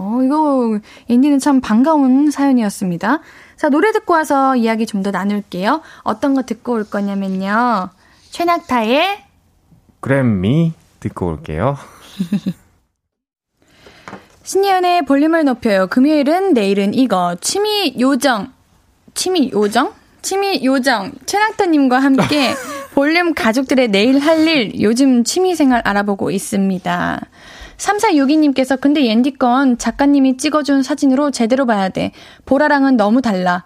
어, 0.00 0.20
이거, 0.22 0.78
인디는 1.08 1.40
참 1.40 1.60
반가운 1.60 2.30
사연이었습니다. 2.30 3.20
자, 3.56 3.68
노래 3.68 3.90
듣고 3.92 4.12
와서 4.14 4.54
이야기 4.54 4.86
좀 4.86 5.02
더 5.02 5.10
나눌게요. 5.10 5.82
어떤 6.02 6.34
거 6.34 6.42
듣고 6.42 6.74
올 6.74 6.84
거냐면요. 6.88 7.88
최낙타의 8.30 9.24
그래미 10.00 10.72
듣고 11.00 11.26
올게요. 11.26 11.76
신예은의 14.44 15.04
볼륨을 15.04 15.44
높여요. 15.44 15.88
금요일은 15.88 16.54
내일은 16.54 16.94
이거. 16.94 17.36
취미 17.40 17.94
요정. 18.00 18.52
취미 19.14 19.50
요정? 19.52 19.92
취미 20.22 20.64
요정. 20.64 21.12
최낙타님과 21.26 21.98
함께 21.98 22.54
볼륨 22.94 23.34
가족들의 23.34 23.88
내일 23.88 24.18
할 24.18 24.46
일, 24.48 24.80
요즘 24.80 25.22
취미 25.22 25.54
생활 25.54 25.82
알아보고 25.84 26.30
있습니다. 26.32 27.20
3462님께서 27.78 28.78
근데 28.80 29.06
옌디 29.06 29.38
건 29.38 29.78
작가님이 29.78 30.36
찍어준 30.36 30.82
사진으로 30.82 31.30
제대로 31.30 31.64
봐야 31.66 31.88
돼. 31.88 32.12
보라랑은 32.44 32.96
너무 32.96 33.22
달라. 33.22 33.64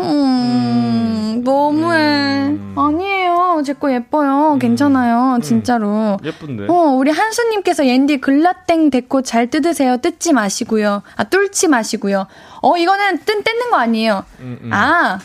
음, 0.00 1.42
너무해. 1.44 2.54
아니에요. 2.76 3.62
제 3.64 3.72
거 3.72 3.92
예뻐요. 3.92 4.56
괜찮아요. 4.60 5.38
진짜로. 5.42 6.16
예쁜데. 6.24 6.66
어, 6.68 6.74
우리 6.96 7.10
한수님께서 7.10 7.86
옌디 7.86 8.18
글라땡 8.18 8.90
데코 8.90 9.22
잘 9.22 9.48
뜯으세요. 9.50 9.96
뜯지 9.96 10.32
마시고요. 10.32 11.02
아, 11.16 11.24
뚫지 11.24 11.68
마시고요. 11.68 12.26
어, 12.62 12.76
이거는 12.76 13.18
뜯, 13.24 13.42
뜯는 13.42 13.70
거 13.70 13.76
아니에요. 13.76 14.24
음, 14.40 14.58
음. 14.62 14.70
아, 14.72 15.18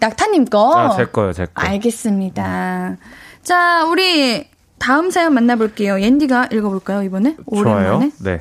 낙타님 0.00 0.46
거. 0.46 0.74
아, 0.76 0.96
제 0.96 1.06
거요, 1.06 1.32
제 1.32 1.46
거. 1.46 1.62
알겠습니다. 1.62 2.96
자, 3.42 3.84
우리 3.86 4.46
다음 4.84 5.10
사연 5.10 5.32
만나볼게요. 5.32 5.98
옌디가 5.98 6.48
읽어볼까요, 6.52 7.02
이번에? 7.04 7.36
좋아요. 7.50 7.96
오랜만에. 7.96 8.10
네. 8.22 8.40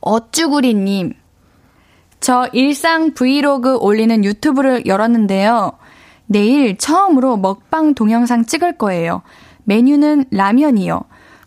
어쭈구리님. 0.00 1.12
저 2.18 2.48
일상 2.52 3.14
브이로그 3.14 3.76
올리는 3.76 4.24
유튜브를 4.24 4.86
열었는데요. 4.86 5.70
내일 6.26 6.76
처음으로 6.76 7.36
먹방 7.36 7.94
동영상 7.94 8.44
찍을 8.44 8.76
거예요. 8.76 9.22
메뉴는 9.62 10.24
라면이요. 10.32 11.02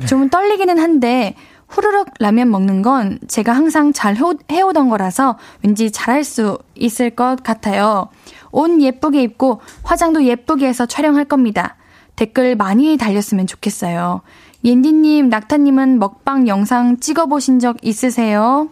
좀 0.08 0.30
떨리기는 0.30 0.80
한데 0.80 1.36
후루룩 1.68 2.08
라면 2.20 2.50
먹는 2.52 2.84
건 2.84 3.20
제가 3.28 3.52
항상 3.52 3.92
잘 3.92 4.16
해오던 4.50 4.88
거라서 4.88 5.38
왠지 5.62 5.92
잘할 5.92 6.24
수 6.24 6.58
있을 6.76 7.10
것 7.10 7.44
같아요. 7.44 8.08
옷 8.54 8.80
예쁘게 8.80 9.24
입고 9.24 9.60
화장도 9.84 10.24
예쁘게 10.24 10.68
해서 10.68 10.86
촬영할 10.86 11.26
겁니다. 11.26 11.76
댓글 12.16 12.56
많이 12.56 12.98
달렸으면 12.98 13.48
좋겠어요. 13.48 14.22
옌디님, 14.64 15.30
낙타님은 15.30 16.00
먹방 16.00 16.48
영상 16.48 17.00
찍어보신 17.00 17.60
적 17.60 17.78
있으세요? 17.82 18.70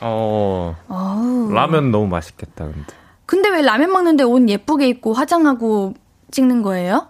어, 0.00 0.76
어우. 0.88 1.52
라면 1.52 1.90
너무 1.90 2.06
맛있겠다, 2.06 2.66
근데. 2.66 2.84
근데 3.26 3.48
왜 3.50 3.62
라면 3.62 3.92
먹는데 3.92 4.24
옷 4.24 4.48
예쁘게 4.48 4.88
입고 4.88 5.12
화장하고 5.12 5.94
찍는 6.30 6.62
거예요? 6.62 7.08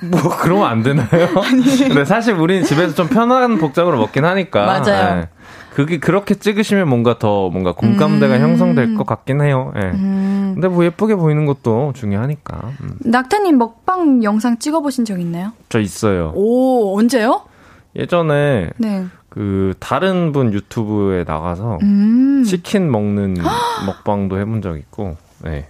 뭐 0.00 0.20
그러면 0.40 0.66
안 0.66 0.82
되나요? 0.82 1.28
근데 1.88 2.04
사실 2.04 2.34
우리는 2.34 2.64
집에서 2.64 2.94
좀 2.94 3.08
편한 3.08 3.58
복장으로 3.58 3.98
먹긴 3.98 4.24
하니까. 4.24 4.66
맞아요. 4.66 5.20
네. 5.20 5.28
그게 5.74 5.98
그렇게 5.98 6.34
찍으시면 6.34 6.88
뭔가 6.88 7.18
더 7.18 7.48
뭔가 7.50 7.72
공감대가 7.72 8.36
음. 8.36 8.42
형성될 8.42 8.94
것 8.94 9.06
같긴 9.06 9.40
해요. 9.40 9.72
예. 9.76 9.80
네. 9.80 9.90
음. 9.92 10.50
근데 10.54 10.68
뭐 10.68 10.84
예쁘게 10.84 11.14
보이는 11.14 11.46
것도 11.46 11.92
중요하니까. 11.94 12.72
음. 12.82 12.98
낙타님 13.00 13.58
먹방 13.58 14.22
영상 14.22 14.58
찍어보신 14.58 15.04
적 15.04 15.18
있나요? 15.20 15.52
저 15.68 15.80
있어요. 15.80 16.32
오 16.34 16.98
언제요? 16.98 17.42
예전에 17.96 18.70
네. 18.76 19.06
그 19.28 19.74
다른 19.80 20.32
분 20.32 20.52
유튜브에 20.52 21.24
나가서 21.24 21.78
음. 21.82 22.44
치킨 22.44 22.90
먹는 22.90 23.34
먹방도 23.86 24.38
해본 24.38 24.60
적 24.60 24.76
있고. 24.76 25.16
네. 25.42 25.68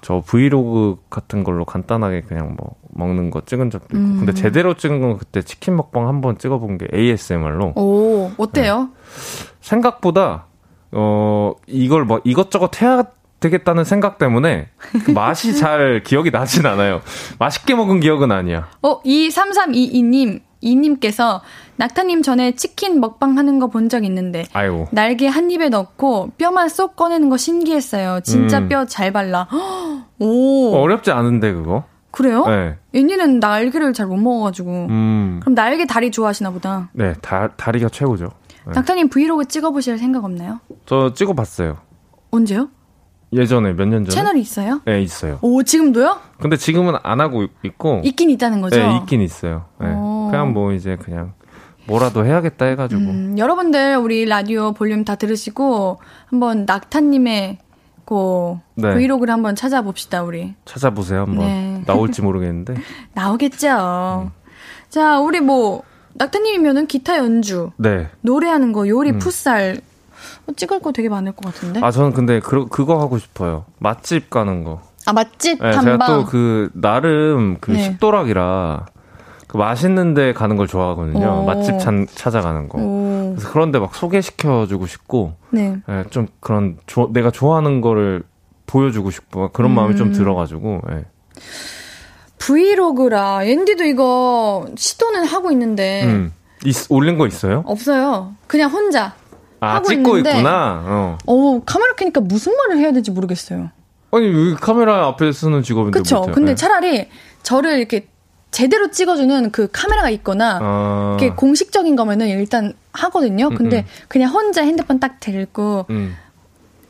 저 0.00 0.22
브이로그 0.24 0.96
같은 1.10 1.44
걸로 1.44 1.64
간단하게 1.64 2.22
그냥 2.22 2.56
뭐 2.58 2.74
먹는 2.92 3.30
거 3.30 3.42
찍은 3.44 3.70
적도 3.70 3.96
있고. 3.96 3.98
음. 3.98 4.16
근데 4.18 4.32
제대로 4.34 4.74
찍은 4.74 5.00
건 5.00 5.18
그때 5.18 5.42
치킨 5.42 5.76
먹방 5.76 6.06
한 6.08 6.20
번 6.20 6.38
찍어본 6.38 6.78
게 6.78 6.86
ASMR로. 6.94 7.72
오, 7.76 8.30
어때요? 8.38 8.90
네. 8.94 9.52
생각보다, 9.60 10.46
어, 10.92 11.52
이걸 11.66 12.04
뭐 12.04 12.20
이것저것 12.24 12.80
해야 12.82 13.04
되겠다는 13.40 13.84
생각 13.84 14.18
때문에 14.18 14.68
그 15.04 15.10
맛이 15.12 15.56
잘 15.56 16.02
기억이 16.04 16.30
나진 16.30 16.64
않아요. 16.66 17.00
맛있게 17.38 17.74
먹은 17.74 18.00
기억은 18.00 18.30
아니야. 18.30 18.68
어, 18.82 19.00
23322님, 19.02 20.40
이님께서 20.60 21.40
낙타님 21.76 22.22
전에 22.22 22.54
치킨 22.54 23.00
먹방 23.00 23.36
하는 23.38 23.58
거 23.58 23.66
본 23.66 23.88
적 23.88 24.04
있는데 24.04 24.44
아이고. 24.52 24.86
날개 24.92 25.26
한 25.26 25.50
입에 25.50 25.68
넣고 25.70 26.30
뼈만 26.38 26.68
쏙 26.68 26.94
꺼내는 26.94 27.30
거 27.30 27.36
신기했어요. 27.36 28.20
진짜 28.22 28.58
음. 28.58 28.68
뼈잘 28.68 29.12
발라. 29.12 29.48
오. 30.20 30.72
어렵지 30.76 31.10
않은데 31.10 31.52
그거? 31.52 31.82
그래요? 32.12 32.44
네. 32.46 32.76
앤니는 32.94 33.40
날개를 33.40 33.92
잘 33.92 34.06
못 34.06 34.16
먹어가지고. 34.16 34.70
음. 34.90 35.40
그럼 35.40 35.54
날개 35.54 35.86
다리 35.86 36.10
좋아하시나 36.10 36.50
보다. 36.50 36.90
네, 36.92 37.14
다, 37.20 37.48
다리가 37.56 37.88
최고죠. 37.88 38.30
네. 38.66 38.72
낙타님 38.74 39.08
브이로그 39.08 39.46
찍어보실 39.46 39.98
생각 39.98 40.24
없나요? 40.24 40.60
저 40.86 41.12
찍어봤어요. 41.14 41.78
언제요? 42.30 42.68
예전에 43.32 43.72
몇 43.72 43.86
년 43.88 44.04
전에 44.04 44.14
채널이 44.14 44.40
있어요? 44.40 44.82
네 44.84 45.00
있어요. 45.02 45.38
오 45.40 45.62
지금도요? 45.62 46.18
근데 46.38 46.56
지금은 46.56 46.96
안 47.02 47.20
하고 47.20 47.46
있고 47.62 48.02
있긴 48.04 48.28
있다는 48.30 48.60
거죠? 48.60 48.76
네 48.78 48.96
있긴 48.98 49.22
있어요. 49.22 49.64
네. 49.80 49.86
그냥 49.86 50.52
뭐 50.52 50.72
이제 50.72 50.96
그냥 50.96 51.32
뭐라도 51.86 52.26
해야겠다 52.26 52.66
해가지고. 52.66 53.00
음, 53.00 53.34
여러분들 53.38 53.96
우리 53.96 54.26
라디오 54.26 54.72
볼륨 54.72 55.04
다 55.04 55.14
들으시고 55.16 55.98
한번 56.26 56.66
낙타님의 56.66 57.58
그 58.04 58.56
네. 58.74 58.94
브이로그를 58.94 59.32
한번 59.32 59.54
찾아봅시다 59.54 60.22
우리. 60.22 60.54
찾아보세요 60.64 61.20
한번. 61.20 61.46
네. 61.46 61.82
나올지 61.86 62.22
모르겠는데. 62.22 62.74
나오겠죠. 63.14 63.68
음. 64.26 64.30
자 64.88 65.18
우리 65.20 65.40
뭐 65.40 65.82
낙타님이면은 66.14 66.86
기타 66.88 67.16
연주, 67.18 67.70
네. 67.78 68.08
노래하는 68.20 68.72
거, 68.72 68.86
요리, 68.86 69.10
음. 69.12 69.18
풋살 69.18 69.80
뭐 70.44 70.54
찍을 70.54 70.80
거 70.80 70.92
되게 70.92 71.08
많을 71.08 71.32
것 71.32 71.52
같은데. 71.54 71.80
아 71.82 71.90
저는 71.90 72.12
근데 72.12 72.40
그 72.40 72.66
그거 72.68 73.00
하고 73.00 73.18
싶어요. 73.18 73.64
맛집 73.78 74.28
가는 74.30 74.64
거. 74.64 74.82
아 75.06 75.12
맛집 75.12 75.60
네, 75.62 75.70
탐방. 75.72 75.84
제가 75.98 76.06
또 76.06 76.24
그 76.26 76.70
나름 76.74 77.56
그 77.60 77.70
네. 77.72 77.82
식도락이라 77.84 78.86
그 79.52 79.58
맛있는 79.58 80.14
데 80.14 80.32
가는 80.32 80.56
걸 80.56 80.66
좋아하거든요. 80.66 81.42
오. 81.42 81.44
맛집 81.44 81.78
찬, 81.78 82.06
찾아가는 82.14 82.70
거. 82.70 82.78
오. 82.78 83.34
그래서 83.36 83.52
그런데 83.52 83.78
막 83.78 83.94
소개시켜주고 83.94 84.86
싶고, 84.86 85.34
네. 85.50 85.76
네, 85.86 86.04
좀 86.08 86.26
그런 86.40 86.78
조, 86.86 87.10
내가 87.12 87.30
좋아하는 87.30 87.82
거를 87.82 88.22
보여주고 88.66 89.10
싶고 89.10 89.50
그런 89.50 89.72
음. 89.72 89.74
마음이 89.74 89.96
좀 89.96 90.08
음. 90.08 90.12
들어가지고. 90.14 90.80
네. 90.88 91.04
브이로그라 92.38 93.44
앤디도 93.44 93.84
이거 93.84 94.66
시도는 94.74 95.26
하고 95.26 95.52
있는데 95.52 96.04
음. 96.06 96.32
있, 96.64 96.74
올린 96.88 97.18
거 97.18 97.26
있어요? 97.26 97.62
없어요. 97.66 98.32
그냥 98.46 98.70
혼자 98.70 99.14
아, 99.60 99.74
하고 99.74 99.88
찍고 99.88 100.16
있는데, 100.16 100.38
있구나. 100.38 100.82
어. 100.82 101.18
어 101.26 101.60
카메라 101.66 101.94
켜니까 101.94 102.22
무슨 102.22 102.56
말을 102.56 102.78
해야 102.78 102.90
될지 102.90 103.10
모르겠어요. 103.10 103.70
아니 104.12 104.26
왜 104.26 104.54
카메라 104.54 105.06
앞에 105.08 105.30
쓰는 105.30 105.62
직업인데 105.62 105.98
그쵸. 105.98 106.22
근데 106.32 106.52
네. 106.52 106.54
차라리 106.54 107.08
저를 107.42 107.78
이렇게 107.78 108.08
제대로 108.52 108.90
찍어주는 108.90 109.50
그 109.50 109.68
카메라가 109.72 110.10
있거나 110.10 110.58
아. 110.62 111.16
이게 111.18 111.30
공식적인 111.30 111.96
거면은 111.96 112.28
일단 112.28 112.74
하거든요. 112.92 113.48
음, 113.48 113.54
근데 113.56 113.78
음, 113.78 113.80
음. 113.80 114.04
그냥 114.08 114.30
혼자 114.30 114.62
핸드폰 114.62 115.00
딱 115.00 115.18
들고 115.18 115.86
음. 115.90 116.14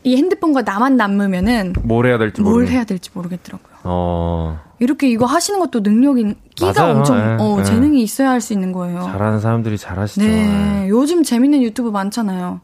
이 0.05 0.17
핸드폰과 0.17 0.63
나만 0.63 0.97
남으면은 0.97 1.75
뭘 1.85 2.07
해야 2.07 2.19
될지 2.19 2.43
뭘 2.43 2.55
모르겠... 2.55 2.73
해야 2.75 2.85
될지 2.85 3.11
모르겠더라고요. 3.15 3.73
어. 3.85 4.61
이렇게 4.81 5.09
이거 5.09 5.27
하시는 5.27 5.61
것도 5.61 5.81
능력인 5.81 6.35
끼가 6.57 6.73
맞아요. 6.83 6.97
엄청 6.99 7.19
네, 7.19 7.37
어, 7.41 7.57
네. 7.59 7.63
재능이 7.65 8.03
있어야 8.03 8.31
할 8.31 8.41
수 8.41 8.53
있는 8.53 8.73
거예요. 8.73 9.01
잘하는 9.01 9.39
사람들이 9.41 9.79
잘하시죠. 9.79 10.27
네. 10.27 10.47
네. 10.49 10.89
요즘 10.89 11.23
재밌는 11.23 11.63
유튜브 11.63 11.91
많잖아요. 11.91 12.61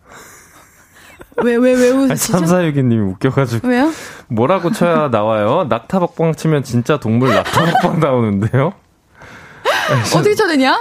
왜, 1.45 1.55
왜, 1.55 1.73
왜 1.75 1.91
웃으시죠? 1.91 2.33
삼사육이님이 2.39 3.01
웃겨가지고. 3.13 3.69
왜요? 3.69 3.93
뭐라고 4.27 4.73
쳐야 4.73 5.09
나와요? 5.09 5.67
낙타 5.69 6.01
먹방 6.01 6.35
치면 6.35 6.65
진짜 6.65 6.99
동물 6.99 7.29
낙타 7.33 7.65
먹방 7.65 8.01
나오는데요? 8.01 8.73
어떻게 10.17 10.35
쳐야 10.35 10.49
되냐? 10.49 10.81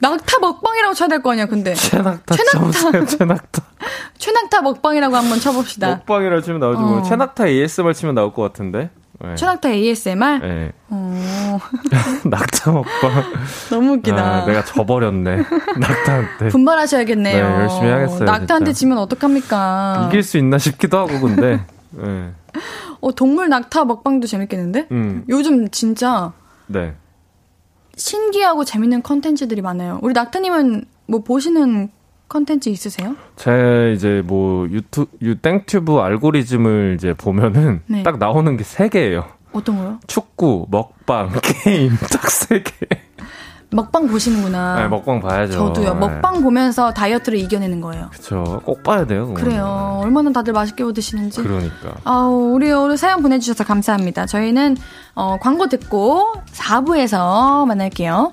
낙타 0.00 0.38
먹방이라고 0.40 0.94
쳐야 0.94 1.08
될 1.08 1.22
거 1.22 1.32
아니야, 1.32 1.46
근데. 1.46 1.74
최낙타 1.74 2.36
쳐보세요, 2.52 3.06
최낙타. 3.06 3.62
최낙타 4.18 4.62
먹방이라고 4.62 5.16
한번 5.16 5.40
쳐봅시다. 5.40 5.88
먹방이라 5.88 6.40
치면 6.42 6.60
나오지 6.60 6.80
뭐. 6.80 6.98
어. 6.98 7.02
최낙타 7.02 7.46
ASMR 7.46 7.92
치면 7.94 8.14
나올 8.14 8.32
것 8.32 8.42
같은데. 8.42 8.90
네. 9.22 9.34
최낙타 9.36 9.70
ASMR? 9.70 10.38
네. 10.40 10.72
어. 10.90 11.58
낙타 12.28 12.72
먹방. 12.72 13.24
너무 13.70 13.92
웃기다. 13.94 14.16
아, 14.42 14.44
내가 14.44 14.64
져버렸네. 14.64 15.36
낙타한테. 15.78 16.48
분발하셔야겠네요. 16.48 17.48
네, 17.48 17.54
열심히 17.62 17.88
하겠어요. 17.90 18.24
낙타한테 18.24 18.72
진짜. 18.72 18.78
지면 18.78 18.98
어떡합니까? 18.98 20.06
이길 20.08 20.22
수 20.22 20.36
있나 20.36 20.58
싶기도 20.58 20.98
하고, 20.98 21.20
근데. 21.20 21.64
네. 21.90 22.32
어, 23.00 23.12
동물 23.12 23.48
낙타 23.48 23.84
먹방도 23.84 24.26
재밌겠는데? 24.26 24.88
음. 24.90 25.24
요즘 25.28 25.70
진짜. 25.70 26.32
네. 26.66 26.94
신기하고 27.96 28.64
재밌는 28.64 29.02
컨텐츠들이 29.02 29.62
많아요. 29.62 29.98
우리 30.02 30.12
낙타님은 30.14 30.84
뭐 31.06 31.20
보시는 31.22 31.90
컨텐츠 32.28 32.68
있으세요? 32.70 33.14
제 33.36 33.92
이제 33.94 34.22
뭐 34.24 34.66
유튜 34.70 35.06
유 35.22 35.36
땡튜브 35.36 35.98
알고리즘을 35.98 36.94
이제 36.96 37.14
보면은 37.14 37.82
네. 37.88 38.02
딱 38.02 38.18
나오는 38.18 38.56
게 38.56 38.64
세 38.64 38.88
개예요. 38.88 39.24
어떤 39.52 39.76
거요? 39.76 40.00
축구, 40.08 40.66
먹방, 40.70 41.30
게임 41.62 41.90
딱 41.96 42.28
세 42.30 42.62
개. 42.62 42.72
먹방 43.74 44.06
보시는구나. 44.06 44.76
네, 44.76 44.88
먹방 44.88 45.20
봐야죠. 45.20 45.52
저도요. 45.52 45.94
네. 45.94 46.00
먹방 46.00 46.42
보면서 46.42 46.92
다이어트를 46.92 47.38
이겨내는 47.38 47.80
거예요. 47.80 48.08
그렇죠. 48.12 48.60
꼭 48.64 48.82
봐야 48.82 49.04
돼요. 49.04 49.26
그거는. 49.26 49.42
그래요. 49.44 50.00
얼마나 50.02 50.30
다들 50.30 50.52
맛있게 50.52 50.84
드시는지. 50.92 51.42
그러니까. 51.42 51.94
아우, 52.04 52.52
우리 52.54 52.70
오늘 52.70 52.96
사연 52.96 53.20
보내주셔서 53.20 53.64
감사합니다. 53.64 54.26
저희는 54.26 54.76
어, 55.14 55.38
광고 55.40 55.66
듣고 55.66 56.34
4부에서 56.52 57.66
만날게요. 57.66 58.32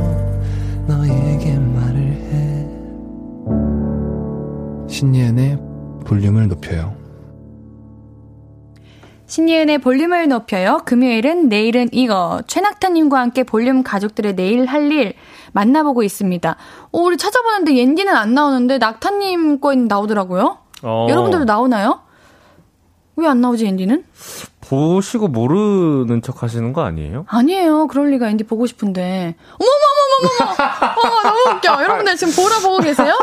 신예은의 5.01 5.57
볼륨을 6.05 6.47
높여요 6.47 6.95
신예은의 9.25 9.77
볼륨을 9.79 10.27
높여요. 10.27 10.81
금요일은 10.85 11.47
내일은 11.47 11.87
이거. 11.93 12.41
최낙타님과 12.47 13.17
함께 13.17 13.43
볼륨 13.43 13.81
가족들의 13.81 14.35
내일 14.35 14.65
할 14.65 14.91
일 14.91 15.13
만나보고 15.53 16.03
있습니다. 16.03 16.55
오, 16.91 17.05
우리 17.05 17.15
찾아보는데 17.15 17.77
옌디는 17.77 18.13
안 18.13 18.33
나오는데 18.33 18.77
낙타님 18.77 19.61
거는 19.61 19.87
나오더라고요. 19.87 20.57
어. 20.83 21.07
여러분들도 21.09 21.45
나오나요? 21.45 22.01
왜 23.15 23.25
안 23.27 23.39
나오지, 23.41 23.65
옌디는? 23.65 24.03
보시고 24.61 25.27
모르는 25.29 26.21
척 26.21 26.43
하시는 26.43 26.73
거 26.73 26.81
아니에요? 26.81 27.25
아니에요. 27.29 27.87
그럴 27.87 28.09
리가 28.11 28.29
앤디 28.29 28.43
보고 28.45 28.65
싶은데. 28.65 29.35
어머머머 29.53 30.00
머머머! 30.11 30.55
어머, 31.01 31.21
너무 31.23 31.55
웃겨. 31.57 31.83
여러분들 31.83 32.15
지금 32.17 32.33
보라 32.33 32.59
보고 32.59 32.77
계세요? 32.79 33.17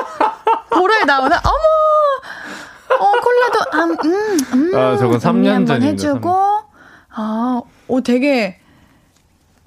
보라에 0.71 1.05
나오나? 1.05 1.41
어머! 1.45 2.99
어, 3.01 3.13
콜라도, 3.21 3.59
음, 3.75 3.97
음, 4.05 4.39
음. 4.55 4.75
아, 4.75 4.97
저건 4.97 5.19
3년 5.19 5.67
전인 5.67 5.89
해주고. 5.89 6.29
3년. 6.29 6.63
아, 7.11 7.63
오, 7.87 8.01
되게 8.01 8.59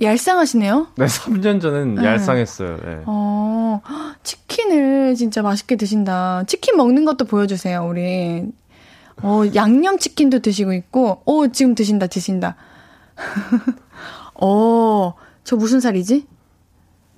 얄쌍하시네요? 0.02 0.88
네, 0.96 1.06
3년 1.06 1.62
전엔 1.62 1.96
네. 1.96 2.06
얄쌍했어요. 2.06 2.78
네. 2.78 3.04
어, 3.06 3.82
치킨을 4.24 5.16
진짜 5.16 5.42
맛있게 5.42 5.76
드신다. 5.76 6.44
치킨 6.48 6.76
먹는 6.78 7.06
것도 7.06 7.26
보여주세요, 7.26 7.86
우리. 7.88 8.46
어, 9.22 9.44
양념 9.54 10.00
치킨도 10.00 10.40
드시고 10.40 10.74
있고, 10.74 11.22
어, 11.26 11.48
지금 11.48 11.76
드신다, 11.76 12.08
드신다. 12.08 12.56
어, 14.34 15.14
저 15.44 15.56
무슨 15.56 15.80
살이지? 15.80 16.26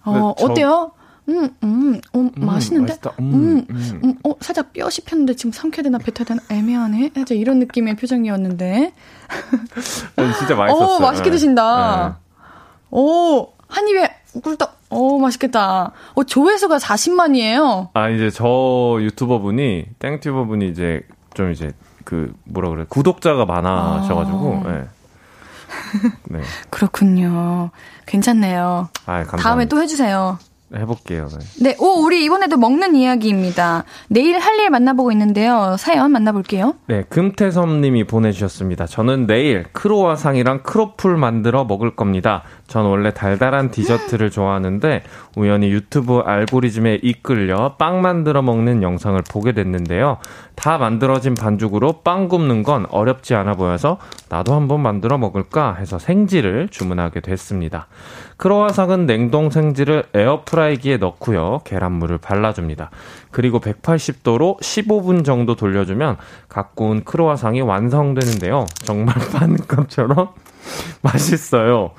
어, 0.04 0.14
네, 0.14 0.20
저... 0.38 0.46
어때요? 0.46 0.92
음, 1.30 1.50
음, 1.64 2.02
어, 2.14 2.20
음, 2.20 2.32
맛있는데? 2.36 2.98
음, 3.20 3.34
음, 3.34 3.66
음, 3.70 4.02
음, 4.04 4.16
어, 4.26 4.34
살짝 4.42 4.74
뼈 4.74 4.90
씹혔는데 4.90 5.36
지금 5.36 5.54
삼켜야 5.54 5.84
되나 5.84 5.98
뱉어야 5.98 6.26
되나 6.26 6.42
애매하네? 6.50 7.12
살짝 7.16 7.38
이런 7.38 7.60
느낌의 7.60 7.96
표정이었는데. 7.96 8.94
어, 10.18 10.34
진짜 10.38 10.56
맛있었어요. 10.56 10.98
오, 10.98 11.00
맛있게 11.00 11.30
네. 11.30 11.36
드신다. 11.36 12.20
네. 12.20 12.48
오, 12.92 13.54
한 13.70 13.88
입에 13.88 14.10
꿀떡. 14.44 14.80
오, 14.90 15.18
맛있겠다. 15.20 15.92
어, 16.14 16.24
조회수가 16.24 16.78
40만이에요. 16.78 17.90
아, 17.94 18.10
이제 18.10 18.30
저 18.30 18.98
유튜버 19.00 19.40
분이, 19.40 19.86
땡튜버 20.00 20.46
분이 20.46 20.68
이제 20.70 21.02
좀 21.34 21.52
이제 21.52 21.72
그 22.04 22.34
뭐라 22.44 22.70
그래 22.70 22.86
구독자가 22.90 23.46
많아셔가지고. 23.46 24.62
아. 24.66 24.72
네. 24.72 24.88
네. 26.30 26.42
그렇군요. 26.70 27.72
괜찮네요. 28.06 28.90
아, 29.06 29.24
다음에 29.24 29.66
또 29.66 29.82
해주세요. 29.82 30.38
해볼게요. 30.76 31.28
네. 31.60 31.72
네, 31.72 31.78
오, 31.80 32.04
우리 32.04 32.24
이번에도 32.24 32.58
먹는 32.58 32.96
이야기입니다. 32.96 33.84
내일 34.08 34.40
할 34.40 34.54
일 34.54 34.70
만나보고 34.70 35.12
있는데요. 35.12 35.76
사연 35.80 36.12
만나볼게요. 36.12 36.76
네, 36.88 37.04
금태섭 37.10 37.68
님이 37.70 38.04
보내주셨습니다. 38.04 38.86
저는 38.86 39.26
내일 39.26 39.64
크로와상이랑 39.72 40.62
크로플 40.64 41.18
만들어 41.18 41.66
먹을 41.66 41.96
겁니다. 41.96 42.44
전 42.68 42.86
원래 42.86 43.12
달달한 43.14 43.72
디저트를 43.72 44.30
좋아하는데 44.30 45.04
우연히 45.36 45.70
유튜브 45.72 46.20
알고리즘에 46.20 47.00
이끌려 47.02 47.76
빵 47.78 48.02
만들어 48.02 48.42
먹는 48.44 48.84
영상을 48.84 49.20
보게 49.30 49.54
됐는데요. 49.54 50.18
다 50.56 50.78
만들어진 50.78 51.34
반죽으로 51.34 52.02
빵 52.04 52.28
굽는 52.30 52.62
건 52.62 52.86
어렵지 52.90 53.34
않아 53.34 53.56
보여서 53.56 53.98
나도 54.30 54.54
한번 54.54 54.82
만들어 54.82 55.18
먹을까 55.18 55.76
해서 55.76 55.98
생지를 55.98 56.70
주문하게 56.70 57.22
됐습니다. 57.22 57.88
크로와상은 58.38 59.06
냉동 59.06 59.50
생지를 59.50 60.04
에어프라이기에 60.14 60.98
넣고요. 60.98 61.62
계란물을 61.64 62.18
발라줍니다. 62.18 62.90
그리고 63.32 63.60
180도로 63.60 64.60
15분 64.60 65.24
정도 65.26 65.56
돌려주면 65.56 66.18
가꾸운 66.50 67.04
크로와상이 67.04 67.62
완성되는데요. 67.62 68.66
정말 68.84 69.16
반값처럼 69.34 70.30
맛있어요. 71.02 71.92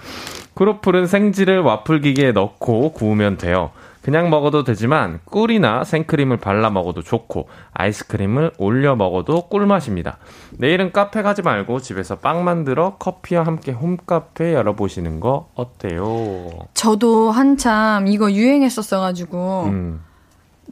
크로플은 0.54 1.06
생지를 1.06 1.60
와플 1.60 2.00
기계에 2.00 2.32
넣고 2.32 2.92
구우면 2.92 3.38
돼요. 3.38 3.70
그냥 4.04 4.28
먹어도 4.28 4.64
되지만 4.64 5.20
꿀이나 5.24 5.82
생크림을 5.82 6.36
발라 6.36 6.68
먹어도 6.68 7.02
좋고 7.02 7.48
아이스크림을 7.72 8.52
올려 8.58 8.96
먹어도 8.96 9.48
꿀맛입니다. 9.48 10.18
내일은 10.58 10.92
카페 10.92 11.22
가지 11.22 11.40
말고 11.40 11.80
집에서 11.80 12.16
빵 12.16 12.44
만들어 12.44 12.96
커피와 12.98 13.44
함께 13.44 13.72
홈카페 13.72 14.52
열어보시는 14.52 15.20
거 15.20 15.48
어때요? 15.54 16.50
저도 16.74 17.30
한참 17.30 18.06
이거 18.06 18.30
유행했었어가지고 18.30 19.64
음. 19.68 20.00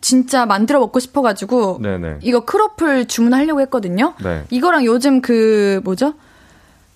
진짜 0.02 0.44
만들어 0.44 0.80
먹고 0.80 1.00
싶어가지고 1.00 1.78
네네. 1.80 2.18
이거 2.20 2.44
크로플 2.44 3.08
주문하려고 3.08 3.62
했거든요. 3.62 4.12
네. 4.22 4.44
이거랑 4.50 4.84
요즘 4.84 5.22
그 5.22 5.80
뭐죠? 5.84 6.12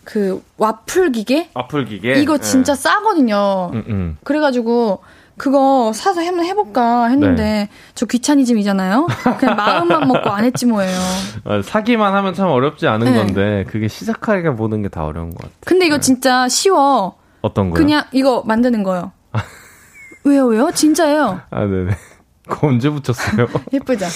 그 0.05 0.43
와플 0.59 1.13
기계? 1.13 1.49
와플 1.55 1.87
기계? 1.87 2.21
이거 2.21 2.37
진짜 2.37 2.75
네. 2.75 2.83
싸거든요. 2.83 3.71
음, 3.73 3.85
음. 3.89 4.19
그래가지고 4.23 5.01
그거 5.37 5.93
사서 5.95 6.23
한번 6.25 6.47
해볼까 6.47 7.09
했는데 7.09 7.43
네. 7.43 7.69
저 7.95 8.07
귀차니즘이잖아요. 8.07 9.07
그냥 9.39 9.57
마음만 9.57 10.09
먹고 10.09 10.31
안 10.31 10.45
했지 10.45 10.65
뭐예요. 10.67 10.99
아, 11.45 11.61
사기만 11.63 12.15
하면 12.15 12.35
참 12.35 12.49
어렵지 12.49 12.87
않은 12.89 13.13
네. 13.13 13.19
건데 13.19 13.65
그게 13.69 13.87
시작하기가 13.89 14.55
보는 14.55 14.83
게다 14.83 15.05
어려운 15.05 15.31
것 15.31 15.39
같아요. 15.39 15.57
근데 15.65 15.87
이거 15.87 15.97
네. 15.97 16.01
진짜 16.01 16.49
쉬워. 16.49 17.17
어떤 17.43 17.71
거요? 17.71 17.79
그냥 17.79 18.05
이거 18.13 18.43
만드는 18.47 18.83
거요. 18.83 19.13
왜요 20.25 20.47
왜요? 20.47 20.71
진짜예요. 20.73 21.41
아 21.51 21.61
네네. 21.61 21.93
그거 22.49 22.69
언제 22.69 22.89
붙였어요? 22.89 23.47
예쁘죠. 23.75 24.07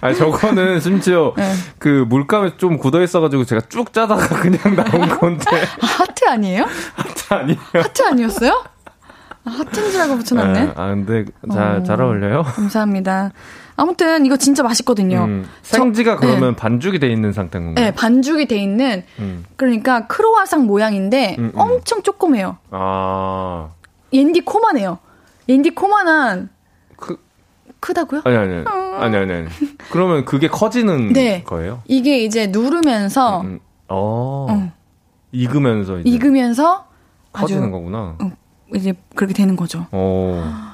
아니 0.00 0.16
저거는 0.16 0.80
심지어 0.80 1.34
네. 1.36 1.52
그 1.78 2.06
물감에 2.08 2.56
좀 2.56 2.78
굳어 2.78 3.02
있어가지고 3.02 3.44
제가 3.44 3.60
쭉 3.68 3.92
짜다가 3.92 4.26
그냥 4.40 4.74
나온 4.74 5.08
건데. 5.18 5.44
아, 5.82 5.86
하트 5.86 6.24
아니에요? 6.28 6.64
하트 6.94 7.34
아니에요? 7.34 7.58
하트 7.74 8.02
아니었어요? 8.04 8.64
아, 9.44 9.50
하트인 9.50 9.90
줄 9.90 10.00
알고 10.00 10.16
붙여놨네. 10.18 10.64
네, 10.66 10.72
아, 10.76 10.88
근데 10.88 11.24
잘, 11.52 11.76
어, 11.76 11.82
잘 11.82 12.00
어울려요? 12.00 12.42
감사합니다. 12.42 13.32
아무튼 13.76 14.24
이거 14.26 14.36
진짜 14.36 14.62
맛있거든요. 14.62 15.24
음, 15.24 15.48
생지가 15.62 16.14
저, 16.14 16.20
그러면 16.20 16.50
네. 16.50 16.56
반죽이 16.56 16.98
돼 16.98 17.08
있는 17.10 17.32
상태인 17.32 17.66
건가요? 17.66 17.84
네, 17.84 17.90
반죽이 17.92 18.46
돼 18.46 18.56
있는 18.56 19.02
음. 19.18 19.44
그러니까 19.56 20.06
크로아상 20.06 20.66
모양인데 20.66 21.36
음, 21.38 21.52
음. 21.54 21.60
엄청 21.60 22.02
조그매요. 22.02 22.58
아. 22.70 23.70
옌디 24.12 24.42
코만해요. 24.42 24.98
옌디 25.48 25.70
코만한 25.70 26.50
그 26.96 27.16
크다고요? 27.80 28.22
아니 28.24 28.36
아니 28.36 28.54
아니. 28.56 28.64
어. 28.68 28.98
아니 29.00 29.16
아니 29.16 29.32
아니. 29.32 29.48
그러면 29.90 30.24
그게 30.24 30.48
커지는 30.48 31.12
네. 31.12 31.42
거예요? 31.42 31.82
이게 31.86 32.18
이제 32.22 32.46
누르면서 32.46 33.40
음, 33.40 33.46
음. 33.46 33.60
어. 33.88 34.46
어. 34.50 34.72
익으면서 35.32 35.98
이제 36.00 36.10
익으면서 36.10 36.86
커지는 37.32 37.62
아주, 37.62 37.72
거구나. 37.72 38.16
어, 38.20 38.30
이제 38.74 38.94
그렇게 39.14 39.34
되는 39.34 39.56
거죠. 39.56 39.86
어. 39.92 40.72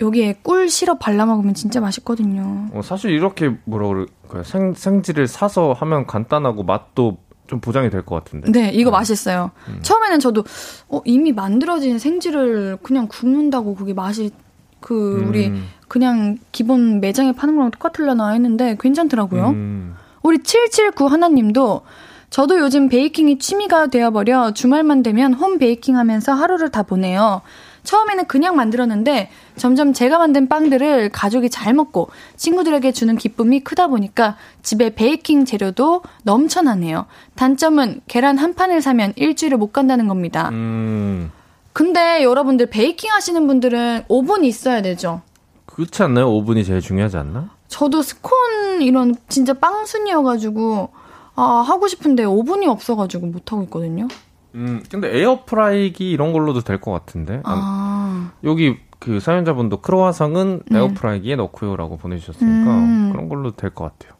여기에 0.00 0.40
꿀 0.42 0.68
시럽 0.68 0.98
발라 0.98 1.24
먹으면 1.26 1.54
진짜 1.54 1.80
맛있거든요. 1.80 2.68
어, 2.72 2.82
사실 2.82 3.10
이렇게 3.12 3.56
뭐라 3.64 3.88
그럴까요? 3.88 4.42
생, 4.42 4.74
생지를 4.74 5.26
사서 5.26 5.72
하면 5.72 6.06
간단하고 6.06 6.64
맛도 6.64 7.16
좀 7.46 7.60
보장이 7.60 7.88
될 7.90 8.02
것 8.04 8.16
같은데. 8.24 8.50
네, 8.52 8.70
이거 8.72 8.90
음. 8.90 8.92
맛있어요. 8.92 9.52
음. 9.68 9.78
처음에는 9.82 10.20
저도 10.20 10.44
어, 10.88 11.00
이미 11.04 11.32
만들어진 11.32 11.98
생지를 11.98 12.76
그냥 12.82 13.06
굽는다고 13.08 13.74
그게 13.74 13.94
맛이 13.94 14.32
그 14.80 15.20
음. 15.22 15.28
우리 15.28 15.52
그냥 15.88 16.36
기본 16.52 17.00
매장에 17.00 17.32
파는 17.32 17.56
거랑 17.56 17.70
똑같으려나 17.70 18.30
했는데 18.30 18.76
괜찮더라고요. 18.78 19.48
음. 19.50 19.94
우리 20.22 20.42
779 20.42 21.06
하나님도 21.06 21.82
저도 22.30 22.58
요즘 22.58 22.88
베이킹이 22.88 23.38
취미가 23.38 23.86
되어버려 23.88 24.52
주말만 24.52 25.02
되면 25.02 25.32
홈 25.34 25.58
베이킹 25.58 25.96
하면서 25.96 26.32
하루를 26.32 26.70
다 26.70 26.82
보내요. 26.82 27.42
처음에는 27.84 28.26
그냥 28.26 28.56
만들었는데 28.56 29.30
점점 29.56 29.92
제가 29.92 30.18
만든 30.18 30.48
빵들을 30.48 31.10
가족이 31.10 31.50
잘 31.50 31.72
먹고 31.72 32.10
친구들에게 32.34 32.90
주는 32.90 33.16
기쁨이 33.16 33.60
크다 33.60 33.86
보니까 33.86 34.36
집에 34.62 34.90
베이킹 34.94 35.44
재료도 35.44 36.02
넘쳐나네요. 36.24 37.06
단점은 37.36 38.00
계란 38.08 38.38
한 38.38 38.54
판을 38.54 38.82
사면 38.82 39.12
일주일을 39.14 39.56
못 39.56 39.72
간다는 39.72 40.08
겁니다. 40.08 40.48
음. 40.50 41.30
근데 41.72 42.24
여러분들 42.24 42.66
베이킹 42.66 43.10
하시는 43.12 43.46
분들은 43.46 44.04
오븐이 44.08 44.48
있어야 44.48 44.82
되죠. 44.82 45.22
그렇지 45.66 46.02
않나요? 46.02 46.30
오븐이 46.30 46.64
제일 46.64 46.80
중요하지 46.80 47.18
않나? 47.18 47.50
저도 47.68 48.02
스콘 48.02 48.80
이런 48.80 49.14
진짜 49.28 49.52
빵순이어가지고 49.52 50.90
아, 51.36 51.64
하고 51.66 51.88
싶은데 51.88 52.24
오븐이 52.24 52.66
없어가지고 52.66 53.26
못하고 53.26 53.62
있거든요. 53.64 54.08
음, 54.54 54.82
근데 54.90 55.18
에어프라이기 55.20 56.10
이런 56.10 56.32
걸로도 56.32 56.62
될 56.62 56.80
것 56.80 56.90
같은데. 56.92 57.42
아. 57.44 58.30
여기 58.44 58.78
그 58.98 59.20
사연자분도 59.20 59.82
크로와상은 59.82 60.62
네. 60.70 60.78
에어프라이기에 60.78 61.36
넣고요라고 61.36 61.98
보내주셨으니까 61.98 62.70
음. 62.70 63.10
그런 63.12 63.28
걸로 63.28 63.54
될 63.54 63.70
것 63.70 63.84
같아요. 63.84 64.16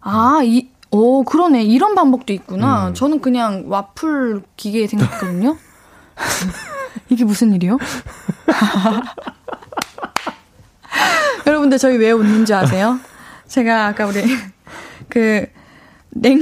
아, 0.00 0.40
이, 0.42 0.70
오, 0.90 1.22
그러네. 1.24 1.62
이런 1.64 1.94
방법도 1.94 2.32
있구나. 2.32 2.88
음. 2.88 2.94
저는 2.94 3.20
그냥 3.20 3.64
와플 3.68 4.42
기계 4.56 4.86
생각했거든요. 4.86 5.56
이게 7.10 7.24
무슨 7.24 7.52
일이요? 7.52 7.76
여러분들 11.46 11.78
저희 11.78 11.96
왜 11.96 12.10
웃는지 12.12 12.54
아세요? 12.54 12.98
제가 13.46 13.86
아까 13.88 14.06
우리 14.06 14.22
그 15.08 15.46
냉, 16.10 16.40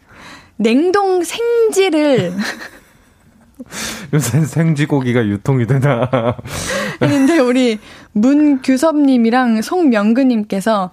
냉동 0.56 1.22
생지를 1.22 2.34
요새 4.12 4.44
생쥐고기가 4.44 5.26
유통이 5.26 5.66
되나? 5.66 6.08
근데 6.98 7.38
우리 7.38 7.78
문규섭님이랑 8.12 9.62
송명근님께서 9.62 10.90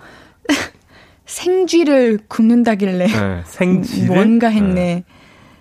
생쥐를 1.25 2.19
굽는다길래 2.27 3.07
네, 3.07 3.41
생쥐 3.45 4.05
뭔가 4.05 4.47
했네. 4.47 4.73
네. 4.73 5.03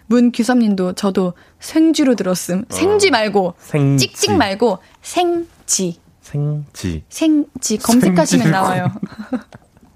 문규섭님도 0.06 0.92
저도 0.92 1.34
생쥐로 1.58 2.14
들었음. 2.14 2.64
생쥐 2.68 3.08
어, 3.08 3.10
말고 3.10 3.54
생쥐. 3.58 4.06
찍찍 4.06 4.36
말고 4.36 4.78
생쥐. 5.02 5.98
생쥐. 6.20 7.04
생쥐 7.08 7.78
검색하시면 7.78 8.50
나와요. 8.50 8.92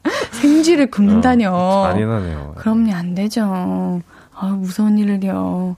생쥐를 0.33 0.91
굽는다뇨. 0.91 1.51
어, 1.53 1.89
잔인하네요. 1.91 2.55
그럼요, 2.57 2.93
안 2.95 3.15
되죠. 3.15 4.01
아, 4.35 4.47
무서운 4.47 4.99
일을요. 4.99 5.77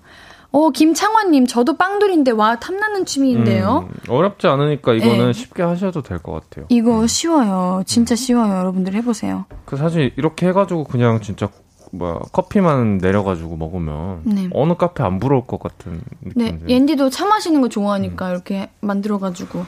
어, 0.55 0.71
김창환님, 0.71 1.47
저도 1.47 1.77
빵돌인데, 1.79 2.33
와, 2.33 2.61
탐나는 2.61 3.07
취미인데요? 3.07 3.89
음, 3.91 3.97
어렵지 4.09 4.47
않으니까 4.47 4.93
이거는 4.93 5.27
네. 5.29 5.33
쉽게 5.33 5.63
하셔도 5.63 6.03
될 6.03 6.19
것 6.19 6.33
같아요. 6.33 6.67
이거 6.69 7.01
음. 7.01 7.07
쉬워요. 7.07 7.83
진짜 7.87 8.15
쉬워요. 8.15 8.59
여러분들 8.59 8.93
해보세요. 8.95 9.47
그 9.65 9.77
사실 9.79 10.13
이렇게 10.17 10.49
해가지고 10.49 10.85
그냥 10.85 11.21
진짜 11.23 11.49
뭐야 11.95 12.19
커피만 12.33 12.99
내려가지고 12.99 13.57
먹으면 13.57 14.21
네. 14.25 14.49
어느 14.53 14.75
카페 14.77 15.03
안 15.03 15.19
부러울 15.19 15.47
것 15.47 15.59
같은 15.59 16.03
느낌. 16.23 16.33
네, 16.37 16.59
옌디도 16.75 17.09
차 17.11 17.25
마시는 17.27 17.61
거 17.63 17.69
좋아하니까 17.71 18.27
음. 18.29 18.31
이렇게 18.33 18.71
만들어가지고. 18.81 19.65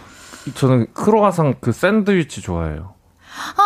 저는 0.55 0.87
크로아상 0.93 1.55
그 1.61 1.73
샌드위치 1.73 2.43
좋아해요. 2.43 2.93
아, 3.57 3.63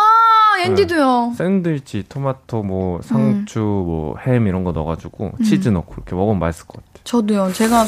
앤디도요. 0.61 1.27
네. 1.29 1.35
샌드위치, 1.35 2.03
토마토, 2.07 2.63
뭐 2.63 3.01
상추, 3.01 3.59
음. 3.59 3.85
뭐햄 3.85 4.47
이런 4.47 4.63
거 4.63 4.71
넣어가지고 4.71 5.31
음. 5.39 5.43
치즈 5.43 5.69
넣고 5.69 5.93
이렇게 5.97 6.15
먹으면 6.15 6.39
맛있을 6.39 6.67
것 6.67 6.77
같아요. 6.77 7.03
저도요. 7.03 7.53
제가 7.53 7.85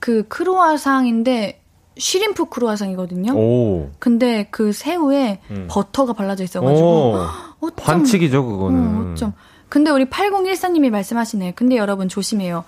그 0.00 0.26
크로아상인데 0.28 1.60
쉬림프 1.98 2.46
크로아상이거든요. 2.46 3.34
오. 3.34 3.90
근데 3.98 4.48
그 4.50 4.72
새우에 4.72 5.40
음. 5.50 5.66
버터가 5.70 6.14
발라져 6.14 6.44
있어가지고 6.44 7.16
어쩜, 7.60 7.76
반칙이죠 7.76 8.44
그거는. 8.44 9.08
어, 9.08 9.12
어쩜. 9.12 9.32
근데 9.68 9.90
우리 9.90 10.06
8014님이 10.06 10.90
말씀하시네. 10.90 11.52
근데 11.52 11.76
여러분 11.76 12.08
조심해요. 12.08 12.64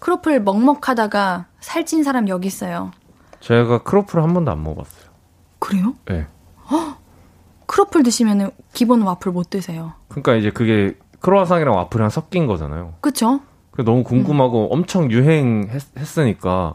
크로플 0.00 0.42
먹먹하다가 0.42 1.46
살찐 1.60 2.02
사람 2.02 2.28
여기 2.28 2.48
있어요. 2.48 2.90
제가 3.40 3.82
크로플 3.84 4.22
한 4.22 4.34
번도 4.34 4.50
안 4.50 4.62
먹어봤어요. 4.62 5.10
그래요? 5.58 5.94
네. 6.06 6.26
헉? 6.70 6.98
크로플 7.72 8.02
드시면 8.02 8.50
기본 8.74 9.00
와플 9.00 9.32
못 9.32 9.48
드세요. 9.48 9.94
그러니까 10.08 10.34
이제 10.36 10.50
그게 10.50 10.94
크로아상이랑 11.20 11.74
와플이랑 11.74 12.10
섞인 12.10 12.46
거잖아요. 12.46 12.92
그렇죠. 13.00 13.40
너무 13.78 14.04
궁금하고 14.04 14.66
음. 14.66 14.68
엄청 14.72 15.10
유행했으니까 15.10 16.74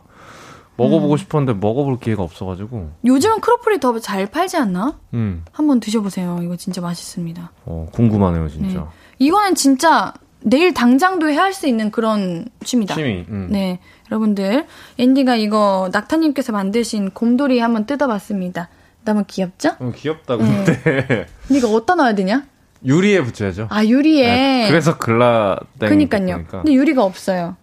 먹어보고 0.76 1.14
음. 1.14 1.18
싶었는데 1.18 1.60
먹어볼 1.60 2.00
기회가 2.00 2.24
없어가지고. 2.24 2.90
요즘은 3.06 3.42
크로플이 3.42 3.80
더 3.80 4.00
잘 4.00 4.26
팔지 4.26 4.58
않나? 4.58 4.98
음. 5.14 5.46
한번 5.52 5.80
드셔보세요. 5.80 6.40
이거 6.42 6.56
진짜 6.56 6.82
맛있습니다. 6.82 7.52
어, 7.66 7.88
궁금하네요, 7.92 8.48
진짜. 8.50 8.80
네. 8.80 8.86
이거는 9.20 9.54
진짜 9.54 10.14
내일 10.42 10.74
당장도 10.74 11.30
해야 11.30 11.44
할 11.44 11.54
수 11.54 11.68
있는 11.68 11.92
그런 11.92 12.48
취미다. 12.64 12.96
취미. 12.96 13.24
음. 13.30 13.50
네. 13.52 13.80
여러분들, 14.10 14.66
앤디가 14.98 15.36
이거 15.36 15.90
낙타님께서 15.94 16.54
만드신 16.54 17.12
곰돌이 17.12 17.60
한번 17.60 17.86
뜯어봤습니다. 17.86 18.70
너무 19.08 19.24
귀엽죠? 19.26 19.78
어, 19.80 19.92
귀엽다, 19.96 20.36
근데. 20.36 20.82
네. 20.84 21.26
이거 21.50 21.70
어디다 21.70 21.96
놔야 21.96 22.14
되냐? 22.16 22.44
유리에 22.86 23.24
붙여야죠. 23.24 23.68
아, 23.72 23.86
유리에. 23.86 24.28
네, 24.28 24.68
그래서 24.70 24.98
글라 24.98 25.58
그니까요. 25.80 26.44
근데 26.50 26.74
유리가 26.74 27.04
없어요. 27.04 27.56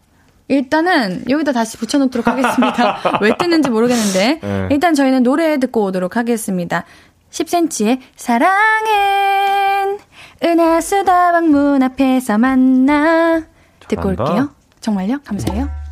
일단은 0.48 1.24
여기다 1.28 1.52
다시 1.52 1.76
붙여놓도록 1.76 2.26
하겠습니다. 2.26 2.98
왜 3.20 3.36
뜨는지 3.38 3.68
모르겠는데. 3.68 4.40
네. 4.42 4.68
일단 4.70 4.94
저희는 4.94 5.22
노래 5.22 5.58
듣고 5.58 5.84
오도록 5.84 6.16
하겠습니다. 6.16 6.84
10cm의 7.30 7.98
사랑은 8.16 9.98
은하수다방 10.42 11.50
문 11.50 11.82
앞에서 11.82 12.38
만나. 12.38 13.42
듣고 13.88 14.08
올게요. 14.08 14.50
정말요? 14.80 15.20
감사해요. 15.24 15.83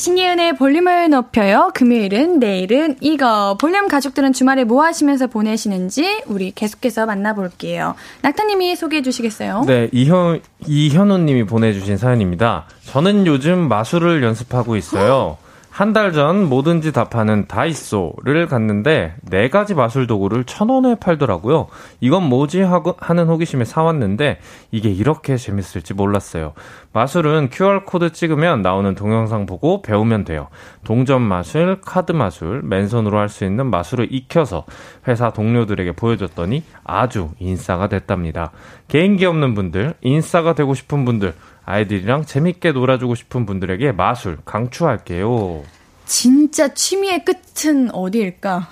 신예은의 0.00 0.56
볼륨을 0.56 1.10
높여요. 1.10 1.72
금요일은 1.74 2.38
내일은 2.38 2.96
이거. 3.02 3.58
볼륨 3.60 3.86
가족들은 3.86 4.32
주말에 4.32 4.64
뭐 4.64 4.82
하시면서 4.82 5.26
보내시는지 5.26 6.22
우리 6.24 6.52
계속해서 6.52 7.04
만나볼게요. 7.04 7.94
낙타님이 8.22 8.76
소개해 8.76 9.02
주시겠어요? 9.02 9.64
네, 9.66 9.90
이현, 9.92 10.40
이현우님이 10.66 11.44
보내주신 11.44 11.98
사연입니다. 11.98 12.64
저는 12.86 13.26
요즘 13.26 13.68
마술을 13.68 14.22
연습하고 14.22 14.76
있어요. 14.76 15.36
한 15.70 15.92
달 15.92 16.12
전 16.12 16.48
뭐든지 16.48 16.92
다 16.92 17.04
파는 17.04 17.46
다이소를 17.46 18.46
갔는데 18.48 19.14
네 19.22 19.48
가지 19.48 19.74
마술 19.74 20.06
도구를 20.06 20.44
천 20.44 20.68
원에 20.68 20.96
팔더라고요. 20.96 21.68
이건 22.00 22.28
뭐지 22.28 22.60
하고 22.62 22.96
하는 22.98 23.28
호기심에 23.28 23.64
사왔는데 23.64 24.40
이게 24.72 24.90
이렇게 24.90 25.36
재밌을지 25.36 25.94
몰랐어요. 25.94 26.52
마술은 26.92 27.50
QR 27.50 27.84
코드 27.84 28.12
찍으면 28.12 28.62
나오는 28.62 28.94
동영상 28.96 29.46
보고 29.46 29.80
배우면 29.80 30.24
돼요. 30.24 30.48
동전 30.84 31.22
마술, 31.22 31.80
카드 31.80 32.12
마술, 32.12 32.62
맨손으로 32.64 33.18
할 33.18 33.30
수 33.30 33.44
있는 33.44 33.70
마술을 33.70 34.08
익혀서 34.10 34.64
회사 35.06 35.30
동료들에게 35.30 35.92
보여줬더니 35.92 36.64
아주 36.82 37.30
인싸가 37.38 37.86
됐답니다. 37.88 38.50
개인기 38.88 39.24
없는 39.24 39.54
분들, 39.54 39.94
인싸가 40.00 40.54
되고 40.54 40.74
싶은 40.74 41.04
분들 41.04 41.32
아이들이랑 41.70 42.24
재밌게 42.24 42.72
놀아주고 42.72 43.14
싶은 43.14 43.46
분들에게 43.46 43.92
마술 43.92 44.38
강추할게요. 44.44 45.62
진짜 46.04 46.66
취미의 46.74 47.24
끝은 47.24 47.90
어디일까? 47.94 48.66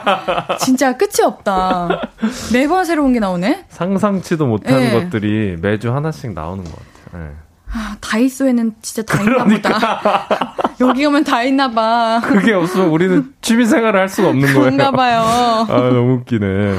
진짜 0.60 0.96
끝이 0.96 1.24
없다. 1.24 2.10
매번 2.52 2.84
새로운 2.84 3.14
게 3.14 3.20
나오네? 3.20 3.64
상상치도 3.70 4.46
못하는 4.46 4.78
네. 4.80 4.92
것들이 4.92 5.56
매주 5.62 5.94
하나씩 5.94 6.32
나오는 6.34 6.62
것 6.62 6.72
같아요. 6.72 7.24
네. 7.24 7.34
아, 7.72 7.96
다이소에는 8.00 8.74
진짜 8.82 9.02
다 9.02 9.22
있나 9.22 9.44
그러니까. 9.44 9.68
보다. 9.72 10.56
여기 10.80 11.06
오면 11.06 11.24
다 11.24 11.42
있나 11.42 11.70
봐. 11.70 12.20
그게 12.22 12.52
없으면 12.52 12.88
우리는 12.88 13.32
취미 13.40 13.64
생활을 13.64 13.98
할 13.98 14.08
수가 14.08 14.28
없는 14.28 14.42
거예요. 14.46 14.60
그런가 14.60 14.90
봐요. 14.90 15.20
아, 15.68 15.88
너무 15.90 16.16
웃기네. 16.20 16.76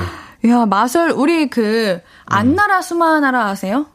야, 0.50 0.66
마술, 0.68 1.10
우리 1.12 1.50
그, 1.50 2.00
안나라 2.26 2.82
수마나라 2.82 3.48
아세요? 3.48 3.88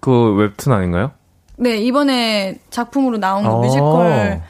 그 0.00 0.34
웹툰 0.34 0.72
아닌가요? 0.72 1.12
네, 1.56 1.78
이번에 1.78 2.58
작품으로 2.70 3.18
나온 3.18 3.44
그 3.44 3.66
뮤지컬. 3.66 4.42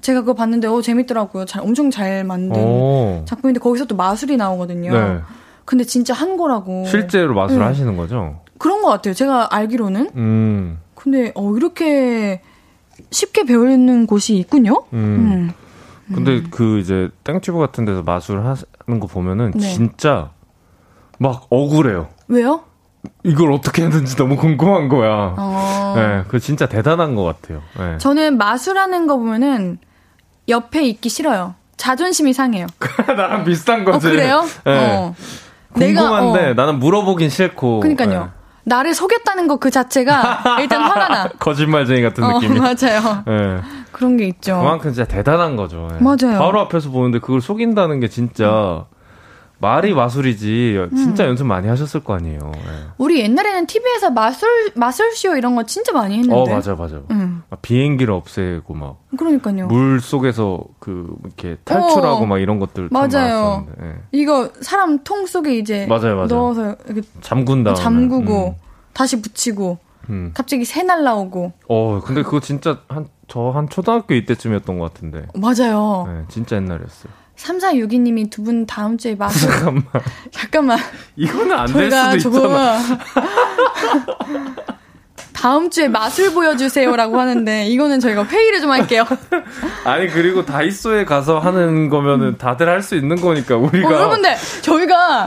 제가 0.00 0.20
그거 0.20 0.34
봤는데, 0.34 0.68
어, 0.68 0.80
재밌더라고요. 0.80 1.46
잘, 1.46 1.62
엄청 1.62 1.90
잘 1.90 2.24
만든 2.24 2.62
오. 2.62 3.22
작품인데, 3.24 3.58
거기서 3.60 3.86
또 3.86 3.96
마술이 3.96 4.36
나오거든요. 4.36 4.92
네. 4.92 5.20
근데 5.64 5.84
진짜 5.84 6.12
한 6.14 6.36
거라고. 6.36 6.84
실제로 6.86 7.34
마술 7.34 7.58
네. 7.58 7.64
하시는 7.64 7.96
거죠? 7.96 8.40
그런 8.58 8.82
것 8.82 8.88
같아요. 8.88 9.14
제가 9.14 9.48
알기로는. 9.50 10.10
음. 10.14 10.78
근데, 10.94 11.32
어, 11.34 11.54
이렇게 11.56 12.42
쉽게 13.10 13.44
배우는 13.44 14.06
곳이 14.06 14.36
있군요? 14.36 14.84
음. 14.92 14.98
음. 14.98 15.52
근데 16.14 16.32
음. 16.36 16.48
그 16.50 16.78
이제 16.78 17.08
땡튜브 17.24 17.58
같은 17.58 17.84
데서 17.84 18.02
마술 18.02 18.40
하는 18.44 19.00
거 19.00 19.06
보면은 19.06 19.52
네. 19.52 19.72
진짜 19.72 20.30
막 21.18 21.46
억울해요. 21.48 22.08
왜요? 22.28 22.60
이걸 23.22 23.52
어떻게 23.52 23.82
하는지 23.82 24.16
너무 24.16 24.36
궁금한 24.36 24.88
거야. 24.88 25.34
어. 25.36 25.94
네, 25.96 26.24
그 26.28 26.38
진짜 26.40 26.66
대단한 26.66 27.14
것 27.14 27.24
같아요. 27.24 27.62
네. 27.78 27.98
저는 27.98 28.36
마술하는 28.38 29.06
거 29.06 29.16
보면은 29.16 29.78
옆에 30.48 30.82
있기 30.84 31.08
싫어요. 31.08 31.54
자존심이 31.76 32.32
상해요. 32.32 32.66
나랑 33.06 33.44
비슷한 33.44 33.84
거지. 33.84 34.06
어, 34.06 34.10
그래요? 34.10 34.44
네. 34.64 34.96
어. 34.96 35.14
궁금한데 35.72 36.40
내가, 36.40 36.50
어. 36.50 36.54
나는 36.66 36.78
물어보긴 36.78 37.30
싫고. 37.30 37.80
그니까요. 37.80 38.08
네. 38.24 38.30
나를 38.66 38.94
속였다는 38.94 39.46
것 39.48 39.58
그 39.58 39.70
자체가 39.70 40.58
일단 40.60 40.82
화가 40.82 41.08
나. 41.08 41.28
거짓말쟁이 41.38 42.00
같은 42.02 42.24
어, 42.24 42.38
느낌이. 42.40 42.58
맞아요. 42.58 43.22
네. 43.26 43.60
그런 43.92 44.16
게 44.16 44.26
있죠. 44.28 44.58
그만큼 44.58 44.92
진짜 44.92 45.06
대단한 45.06 45.56
거죠. 45.56 45.88
맞아요. 46.00 46.38
바로 46.38 46.60
앞에서 46.60 46.90
보는데 46.90 47.18
그걸 47.18 47.40
속인다는 47.42 48.00
게 48.00 48.08
진짜 48.08 48.84
말이 49.64 49.94
마술이지 49.94 50.76
진짜 50.94 51.26
연습 51.26 51.46
많이 51.46 51.68
하셨을 51.68 52.04
거 52.04 52.12
아니에요. 52.14 52.52
예. 52.54 52.60
우리 52.98 53.20
옛날에는 53.20 53.66
TV에서 53.66 54.10
마술 54.10 54.48
마술쇼 54.74 55.36
이런 55.36 55.56
거 55.56 55.62
진짜 55.62 55.90
많이 55.92 56.18
했는데. 56.18 56.34
어 56.34 56.44
맞아 56.44 56.74
맞아. 56.74 57.00
응. 57.10 57.42
막 57.48 57.62
비행기를 57.62 58.12
없애고 58.12 58.74
막 58.74 58.98
그러니까요. 59.16 59.68
물 59.68 60.00
속에서 60.00 60.62
그 60.78 61.16
이렇게 61.24 61.56
탈출하고 61.64 62.24
어. 62.24 62.26
막 62.26 62.38
이런 62.40 62.58
것들 62.58 62.90
참 62.90 63.08
맞아요. 63.10 63.66
예. 63.80 63.94
이거 64.12 64.50
사람 64.60 65.02
통 65.02 65.24
속에 65.24 65.56
이제 65.56 65.86
맞아요, 65.86 66.14
맞아요. 66.14 66.26
넣어서 66.26 66.76
이렇게 66.84 67.00
다음에 67.22 67.74
잠그고 67.74 68.56
다시 68.92 69.22
붙이고 69.22 69.78
음, 70.10 70.12
음. 70.12 70.30
갑자기 70.34 70.66
새 70.66 70.82
날라오고. 70.82 71.52
어 71.70 72.00
근데 72.04 72.22
그거 72.22 72.40
진짜 72.40 72.80
한저한 72.88 73.70
초등학교 73.70 74.12
이때쯤이었던 74.12 74.78
것 74.78 74.92
같은데. 74.92 75.26
맞아요. 75.34 76.04
네, 76.06 76.24
진짜 76.28 76.56
옛날이었어요. 76.56 77.23
3462님이 77.36 78.30
두 78.30 78.44
분 78.44 78.66
다음 78.66 78.96
주에 78.98 79.14
마술 79.14 79.50
잠깐만. 79.54 79.84
잠깐만. 80.30 80.78
이거는 81.16 81.52
안 81.52 81.66
될 81.72 81.90
수도 82.20 82.40
조금. 82.40 82.54
다음 85.32 85.68
주에 85.68 85.88
맛을 85.88 86.32
보여주세요라고 86.32 87.20
하는데 87.20 87.66
이거는 87.66 88.00
저희가 88.00 88.24
회의를 88.24 88.60
좀 88.62 88.70
할게요. 88.70 89.04
아니 89.84 90.08
그리고 90.08 90.44
다이소에 90.46 91.04
가서 91.04 91.38
하는 91.38 91.90
거면은 91.90 92.38
다들 92.38 92.66
할 92.68 92.82
수 92.82 92.94
있는 92.94 93.20
거니까 93.20 93.56
우리가 93.56 93.88
어, 93.88 93.92
여러분들 93.92 94.34
저희가 94.62 95.26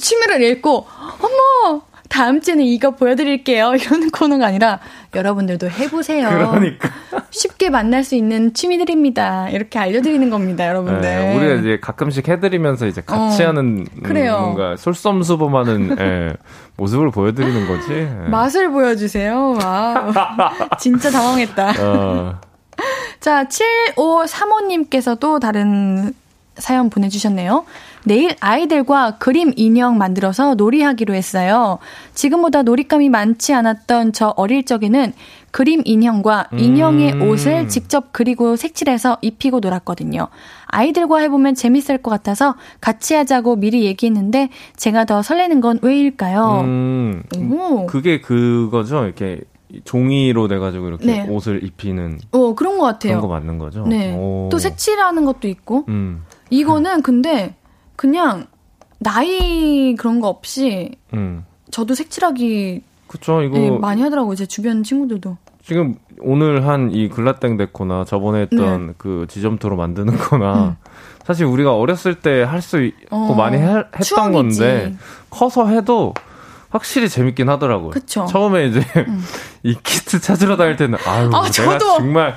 취미를 0.00 0.42
읽고 0.42 0.86
어머 1.20 1.82
다음 2.10 2.40
주에는 2.40 2.64
이거 2.64 2.90
보여드릴게요 2.90 3.72
이런 3.80 4.10
코너가 4.10 4.46
아니라 4.46 4.80
여러분들도 5.14 5.70
해보세요. 5.70 6.28
그러니까 6.28 6.90
쉽게 7.30 7.70
만날 7.70 8.04
수 8.04 8.16
있는 8.16 8.52
취미들입니다. 8.52 9.48
이렇게 9.50 9.78
알려드리는 9.78 10.28
겁니다, 10.28 10.68
여러분들. 10.68 11.00
네, 11.00 11.36
우리가 11.36 11.54
이제 11.54 11.78
가끔씩 11.80 12.28
해드리면서 12.28 12.86
이제 12.86 13.00
같이 13.00 13.44
어, 13.44 13.48
하는 13.48 13.86
음, 13.90 14.02
그래요. 14.02 14.38
뭔가 14.40 14.76
솔선수범하는 14.76 15.96
예, 16.00 16.32
모습을 16.76 17.10
보여드리는 17.10 17.66
거지. 17.68 17.92
예. 17.92 18.28
맛을 18.28 18.70
보여주세요. 18.70 19.56
와우. 19.62 20.12
진짜 20.78 21.10
당황했다. 21.10 21.72
어, 21.78 22.40
자, 23.20 23.44
7535님께서도 23.96 25.40
다른 25.40 26.12
사연 26.56 26.90
보내주셨네요. 26.90 27.64
내일 28.04 28.34
아이들과 28.40 29.18
그림 29.18 29.52
인형 29.56 29.98
만들어서 29.98 30.54
놀이하기로 30.54 31.14
했어요. 31.14 31.78
지금보다 32.14 32.62
놀잇감이 32.62 33.08
많지 33.08 33.52
않았던 33.52 34.12
저 34.12 34.28
어릴 34.36 34.64
적에는 34.64 35.12
그림 35.50 35.82
인형과 35.84 36.48
인형의 36.56 37.12
음. 37.14 37.22
옷을 37.22 37.68
직접 37.68 38.12
그리고 38.12 38.56
색칠해서 38.56 39.18
입히고 39.20 39.60
놀았거든요. 39.60 40.28
아이들과 40.66 41.18
해보면 41.18 41.54
재밌을 41.54 41.98
것 41.98 42.10
같아서 42.10 42.54
같이 42.80 43.14
하자고 43.14 43.56
미리 43.56 43.84
얘기했는데 43.84 44.50
제가 44.76 45.04
더 45.04 45.22
설레는 45.22 45.60
건 45.60 45.78
왜일까요? 45.82 46.60
음, 46.64 47.22
오, 47.50 47.86
그게 47.86 48.20
그거죠. 48.20 49.04
이렇게 49.04 49.40
종이로 49.84 50.48
돼가지고 50.48 50.88
이렇게 50.88 51.06
네. 51.06 51.28
옷을 51.28 51.64
입히는 51.64 52.18
어, 52.32 52.54
그런 52.54 52.78
것 52.78 52.84
같아요. 52.84 53.12
그런 53.12 53.20
거 53.22 53.28
맞는 53.28 53.58
거죠. 53.58 53.84
네. 53.86 54.14
오. 54.16 54.48
또 54.50 54.58
색칠하는 54.58 55.24
것도 55.24 55.48
있고. 55.48 55.84
음, 55.88 56.24
이거는 56.50 57.02
근데 57.02 57.54
그냥 58.04 58.46
나이 58.98 59.94
그런 59.94 60.20
거 60.22 60.28
없이 60.28 60.92
음. 61.12 61.44
저도 61.70 61.92
색칠하기 61.94 62.82
그쵸. 63.06 63.42
이거 63.42 63.58
예, 63.58 63.70
많이 63.70 64.00
하더라고요. 64.00 64.34
제 64.36 64.46
주변 64.46 64.82
친구들도. 64.82 65.36
지금 65.62 65.96
오늘 66.20 66.66
한 66.66 66.90
이 66.92 67.10
글라땡 67.10 67.58
데코나 67.58 68.06
저번에 68.06 68.40
했던 68.50 68.86
네. 68.86 68.92
그 68.96 69.26
지점토로 69.28 69.76
만드는 69.76 70.16
거나 70.16 70.78
사실 71.26 71.44
우리가 71.44 71.74
어렸을 71.76 72.14
때 72.20 72.42
할 72.42 72.62
수 72.62 72.82
있고 72.82 73.14
어, 73.14 73.34
많이 73.34 73.58
해- 73.58 73.66
했던 73.98 74.00
추억이지. 74.02 74.32
건데 74.32 74.94
커서 75.28 75.66
해도 75.66 76.14
확실히 76.70 77.08
재밌긴 77.08 77.48
하더라고요. 77.48 77.90
그쵸. 77.90 78.22
음. 78.22 78.26
처음에 78.28 78.66
이제 78.66 78.80
이 79.62 79.76
키트 79.82 80.20
찾으러 80.20 80.56
다닐 80.56 80.76
때는 80.76 80.98
아유 81.06 81.28
아, 81.32 81.42
내가 81.42 81.50
저도. 81.50 81.96
정말 81.98 82.36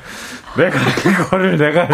내가 0.57 0.77
이거를 1.09 1.57
내가 1.57 1.87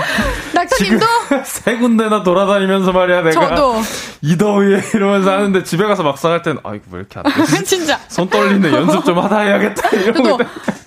낙타님도 0.54 1.06
세 1.46 1.78
군데나 1.78 2.24
돌아다니면서 2.24 2.92
말이야 2.92 3.22
내가 3.22 3.32
저도 3.50 3.76
이 4.22 4.38
더위에 4.38 4.82
이러면서 4.94 5.32
하는데 5.32 5.64
집에 5.64 5.86
가서 5.86 6.04
막상 6.04 6.32
할 6.32 6.42
때는 6.42 6.60
아 6.64 6.74
이거 6.76 6.84
왜 6.92 7.00
이렇게 7.00 7.20
안 7.20 7.24
되지? 7.34 7.64
진짜 7.64 8.00
손 8.08 8.30
떨리네 8.30 8.72
연습 8.72 9.06
좀 9.06 9.20
하다 9.20 9.40
해야겠다 9.40 9.90
이러고. 9.90 10.40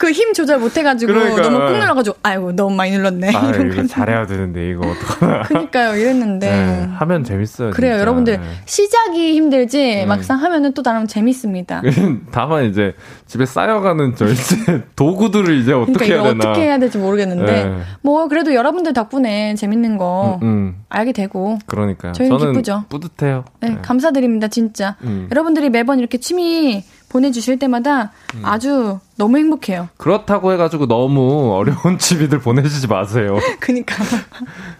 그 0.02 0.12
힘 0.12 0.32
조절 0.34 0.58
못 0.58 0.76
해가지고 0.76 1.12
그러니까. 1.12 1.42
너무 1.42 1.58
꾹 1.58 1.72
눌러가지고 1.78 2.16
아이고 2.24 2.52
너무 2.56 2.74
많이 2.74 2.90
눌렀네. 2.90 3.34
아 3.34 3.50
이런 3.50 3.72
이거 3.72 3.82
거. 3.82 3.86
잘해야 3.88 4.26
되는데 4.26 4.68
이거 4.70 4.86
어떡하나 4.90 5.42
그러니까요 5.48 5.96
이랬는데. 5.96 6.50
네, 6.50 6.88
하면 6.96 7.24
재밌어요. 7.24 7.70
그래요 7.70 7.92
진짜. 7.92 8.00
여러분들 8.00 8.40
네. 8.40 8.46
시작이 8.64 9.34
힘들지 9.34 10.02
음. 10.02 10.08
막상 10.08 10.42
하면은 10.42 10.74
또 10.74 10.82
나름 10.82 11.06
재밌습니다. 11.06 11.82
다만 12.32 12.64
이제 12.64 12.94
집에 13.26 13.46
쌓여가는 13.46 14.14
저 14.16 14.26
이제 14.26 14.82
도구들을 14.96 15.56
이제 15.58 15.72
어떻게 15.72 15.92
그러니까 15.92 16.14
해야 16.24 16.32
되나. 16.34 16.50
어떻게 16.50 16.66
해야 16.66 16.78
될지 16.78 16.98
모르겠는데 16.98 17.64
네. 17.64 17.78
뭐 18.02 18.26
그래도 18.28 18.54
여러분들 18.54 18.92
덕분에 18.92 19.54
재밌는 19.54 19.98
거 19.98 20.40
음, 20.42 20.46
음, 20.48 20.76
알게 20.88 21.12
되고 21.12 21.58
그러니까요. 21.66 22.12
저희는 22.12 22.38
기쁘죠. 22.38 22.84
뿌듯해요. 22.88 23.44
네, 23.60 23.68
네. 23.70 23.78
감사드립니다, 23.82 24.48
진짜. 24.48 24.96
음. 25.04 25.28
여러분들이 25.30 25.70
매번 25.70 25.98
이렇게 26.00 26.18
취미 26.18 26.84
보내주실 27.16 27.58
때마다 27.58 28.10
음. 28.34 28.40
아주 28.42 28.98
너무 29.16 29.36
행복해요. 29.36 29.88
그렇다고 29.98 30.50
해가지고 30.52 30.86
너무 30.86 31.52
어려운 31.54 31.98
취미들 32.00 32.40
보내주지 32.40 32.86
마세요. 32.86 33.38
그니까. 33.60 33.94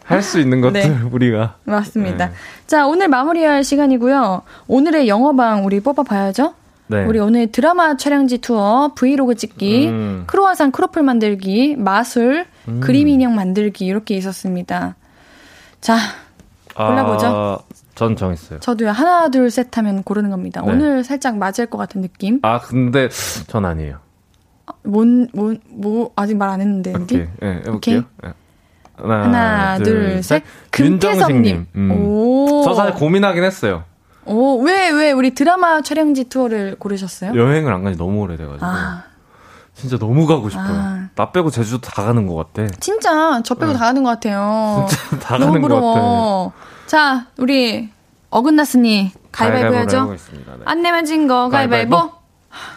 할 0.05 0.23
수 0.23 0.41
있는 0.41 0.61
것들 0.61 0.81
네. 0.81 0.99
우리가. 1.13 1.57
맞습니다. 1.65 2.27
네. 2.29 2.33
자, 2.67 2.87
오늘 2.87 3.09
마무리할 3.09 3.65
시간이고요. 3.65 4.43
오늘의 4.67 5.09
영어방 5.09 5.67
우리 5.67 5.81
뽑아봐야죠. 5.81 6.55
네. 6.87 7.05
우리 7.05 7.19
오늘 7.19 7.51
드라마 7.53 7.97
촬영지 7.97 8.39
투어, 8.39 8.93
브이로그 8.95 9.35
찍기, 9.35 9.89
음. 9.89 10.25
크로아상 10.27 10.71
크로플 10.73 11.03
만들기, 11.03 11.77
마술, 11.77 12.47
그림 12.81 13.09
인형 13.09 13.35
만들기, 13.35 13.85
이렇게 13.87 14.15
있었습니다. 14.17 14.95
자, 15.81 15.97
골라보죠. 16.75 17.27
아, 17.27 17.59
전 17.95 18.17
정했어요. 18.17 18.61
저도요, 18.61 18.91
하나, 18.91 19.29
둘, 19.29 19.51
셋 19.51 19.77
하면 19.77 20.03
고르는 20.03 20.31
겁니다. 20.31 20.63
네. 20.65 20.73
오늘 20.73 21.05
살짝 21.05 21.37
맞을 21.37 21.67
것 21.67 21.79
같은 21.79 22.01
느낌. 22.01 22.39
아 22.43 22.59
근데 22.61 23.09
전 23.49 23.65
아니에요. 23.65 23.99
뭔, 24.85 25.29
뭔, 25.35 25.59
뭐, 25.69 26.11
아직 26.17 26.37
말 26.37 26.49
안 26.51 26.61
했는데, 26.61 26.95
오케이. 26.95 27.27
예, 27.43 27.47
해볼게요. 27.67 28.03
예. 28.25 28.33
하나, 28.97 29.23
하나, 29.25 29.79
둘, 29.79 30.23
셋. 30.23 30.43
금태섭님. 30.71 31.67
음. 31.75 31.91
오. 31.91 32.63
저 32.65 32.75
사실 32.75 32.95
고민하긴 32.95 33.43
했어요. 33.45 33.85
오, 34.25 34.61
왜, 34.63 34.91
왜, 34.91 35.11
우리 35.13 35.35
드라마 35.35 35.83
촬영지 35.83 36.25
투어를 36.25 36.77
고르셨어요? 36.79 37.33
여행을 37.35 37.73
안 37.73 37.83
간지 37.83 37.99
너무 37.99 38.21
오래돼가지고. 38.21 38.65
아, 38.65 39.03
진짜 39.75 39.99
너무 39.99 40.27
가고 40.27 40.49
싶어요. 40.49 40.67
아. 40.69 41.09
나 41.15 41.33
빼고 41.33 41.51
제주도 41.51 41.81
다 41.81 42.03
가는 42.05 42.27
것 42.27 42.35
같아. 42.35 42.69
진짜, 42.81 43.41
저 43.45 43.55
빼고 43.55 43.73
다 43.73 43.79
가는 43.81 44.03
것 44.03 44.11
같아요. 44.11 44.87
진짜 44.89 45.19
다 45.19 45.39
가는 45.39 45.47
것 45.49 45.53
같아. 45.55 45.61
부러워. 45.61 46.53
자, 46.87 47.27
우리, 47.39 47.89
어긋났으니, 48.31 49.13
가위바위보 49.33 49.75
해야죠. 49.75 50.13
네. 50.13 50.17
안 50.65 50.83
내면 50.83 51.05
진 51.05 51.27
거, 51.27 51.49
가위바위보. 51.49 51.97
가위바위보? 51.97 52.23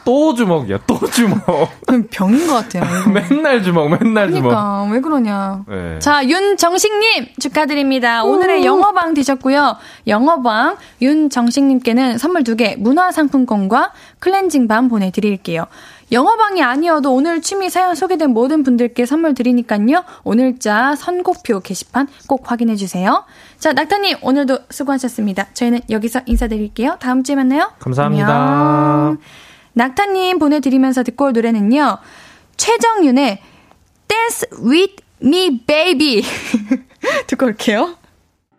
또 0.06 0.34
주먹이야, 0.34 0.80
또 0.88 0.98
주먹. 1.10 1.42
병인 2.10 2.48
것 2.48 2.54
같아요. 2.54 2.84
맨날 3.12 3.62
주먹, 3.62 3.90
맨날 3.90 4.32
주먹. 4.32 4.50
그러니까, 4.50 4.84
왜 4.90 5.02
그러냐. 5.02 5.64
네. 5.68 6.00
자, 6.00 6.26
윤정식님 6.26 7.28
축하드립니다. 7.42 8.24
오늘의 8.24 8.64
영어방 8.64 9.14
되셨고요. 9.14 9.76
영어방 10.08 10.78
윤정식님께는 11.02 12.18
선물 12.18 12.46
두 12.46 12.56
개, 12.56 12.78
문화상품권과 12.78 13.92
클렌징밤 14.20 14.88
보내드릴게요. 14.88 15.66
영어방이 16.12 16.62
아니어도 16.62 17.14
오늘 17.14 17.42
취미 17.42 17.70
사연 17.70 17.96
소개된 17.96 18.30
모든 18.32 18.64
분들께 18.64 19.06
선물 19.06 19.34
드리니까요. 19.34 20.04
오늘자 20.24 20.96
선곡표 20.96 21.62
게시판 21.62 22.08
꼭 22.28 22.50
확인해주세요. 22.52 23.26
자, 23.58 23.74
낙타님 23.74 24.18
오늘도 24.22 24.60
수고하셨습니다. 24.70 25.48
저희는 25.54 25.80
여기서 25.90 26.22
인사드릴게요. 26.26 26.98
다음 27.00 27.24
주에 27.24 27.36
만나요. 27.36 27.72
감사합니다. 27.80 28.28
안녕. 28.28 29.18
낙타님 29.74 30.40
보내드리면서 30.40 31.04
듣고 31.04 31.26
올 31.26 31.34
노래는요. 31.34 31.98
최정윤의 32.58 33.42
Dance 34.08 34.48
with 34.64 34.96
me 35.24 35.60
baby 35.66 36.24
듣고 37.28 37.48
올게요. 37.48 37.98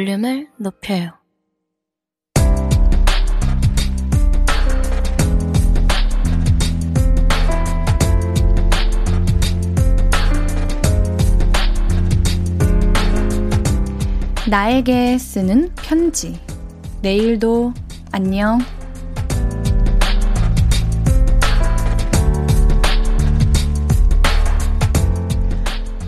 볼륨을 0.00 0.48
높여요. 0.56 1.10
나에게 14.48 15.18
쓰는 15.18 15.70
편지. 15.74 16.40
내일도 17.02 17.74
안녕. 18.10 18.58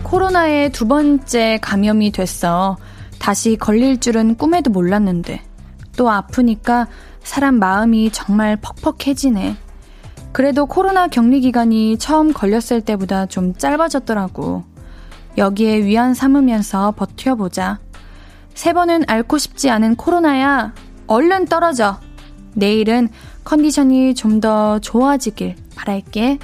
코로나에 0.01 0.69
두 0.69 0.87
번째 0.87 1.59
감염이 1.61 2.11
됐어. 2.11 2.75
다시 3.23 3.55
걸릴 3.55 4.01
줄은 4.01 4.35
꿈에도 4.35 4.69
몰랐는데. 4.69 5.41
또 5.95 6.09
아프니까 6.09 6.87
사람 7.23 7.55
마음이 7.55 8.11
정말 8.11 8.57
퍽퍽해지네. 8.57 9.55
그래도 10.33 10.65
코로나 10.65 11.07
격리 11.07 11.39
기간이 11.39 11.97
처음 11.99 12.33
걸렸을 12.33 12.81
때보다 12.81 13.27
좀 13.27 13.53
짧아졌더라고. 13.53 14.65
여기에 15.37 15.85
위안 15.85 16.13
삼으면서 16.13 16.91
버텨보자. 16.97 17.79
세 18.55 18.73
번은 18.73 19.05
앓고 19.07 19.37
싶지 19.37 19.69
않은 19.69 19.95
코로나야. 19.95 20.73
얼른 21.07 21.45
떨어져. 21.45 22.01
내일은 22.55 23.07
컨디션이 23.45 24.15
좀 24.15 24.41
더 24.41 24.79
좋아지길 24.79 25.55
바랄게. 25.77 26.39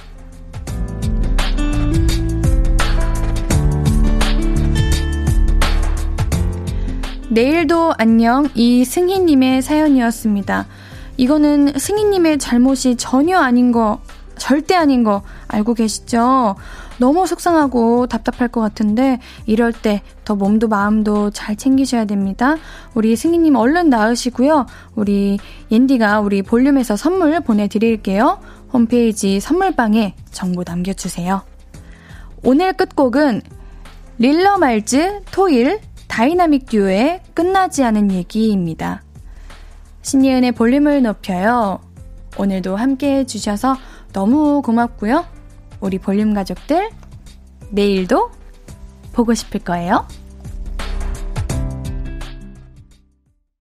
내일도 7.29 7.93
안녕 7.97 8.49
이승희님의 8.55 9.61
사연이었습니다. 9.61 10.65
이거는 11.17 11.73
승희님의 11.77 12.39
잘못이 12.39 12.95
전혀 12.95 13.37
아닌 13.39 13.71
거, 13.71 14.01
절대 14.37 14.75
아닌 14.75 15.03
거 15.03 15.21
알고 15.47 15.73
계시죠? 15.73 16.55
너무 16.97 17.27
속상하고 17.27 18.07
답답할 18.07 18.47
것 18.49 18.61
같은데 18.61 19.19
이럴 19.45 19.71
때 19.71 20.01
더 20.29 20.35
몸도 20.35 20.67
마음도 20.67 21.31
잘 21.31 21.55
챙기셔야 21.55 22.05
됩니다. 22.05 22.55
우리 22.93 23.15
승희님 23.15 23.55
얼른 23.55 23.89
나으시고요. 23.89 24.67
우리 24.93 25.39
옌디가 25.71 26.19
우리 26.19 26.43
볼륨에서 26.43 26.95
선물 26.95 27.39
보내드릴게요. 27.39 28.39
홈페이지 28.71 29.39
선물방에 29.39 30.13
정보 30.31 30.63
남겨주세요. 30.63 31.41
오늘 32.43 32.73
끝곡은 32.73 33.41
릴러 34.19 34.59
말즈 34.59 35.21
토일 35.31 35.79
다이나믹 36.09 36.65
듀오의 36.65 37.21
끝나지 37.33 37.83
않은 37.85 38.11
얘기입니다. 38.11 39.01
신예은의 40.01 40.51
볼륨을 40.51 41.01
높여요. 41.03 41.79
오늘도 42.37 42.75
함께 42.75 43.19
해주셔서 43.19 43.77
너무 44.11 44.61
고맙고요. 44.61 45.25
우리 45.79 45.97
볼륨 45.99 46.33
가족들, 46.33 46.89
내일도 47.69 48.31
보고 49.13 49.33
싶을 49.33 49.61
거예요. 49.61 50.05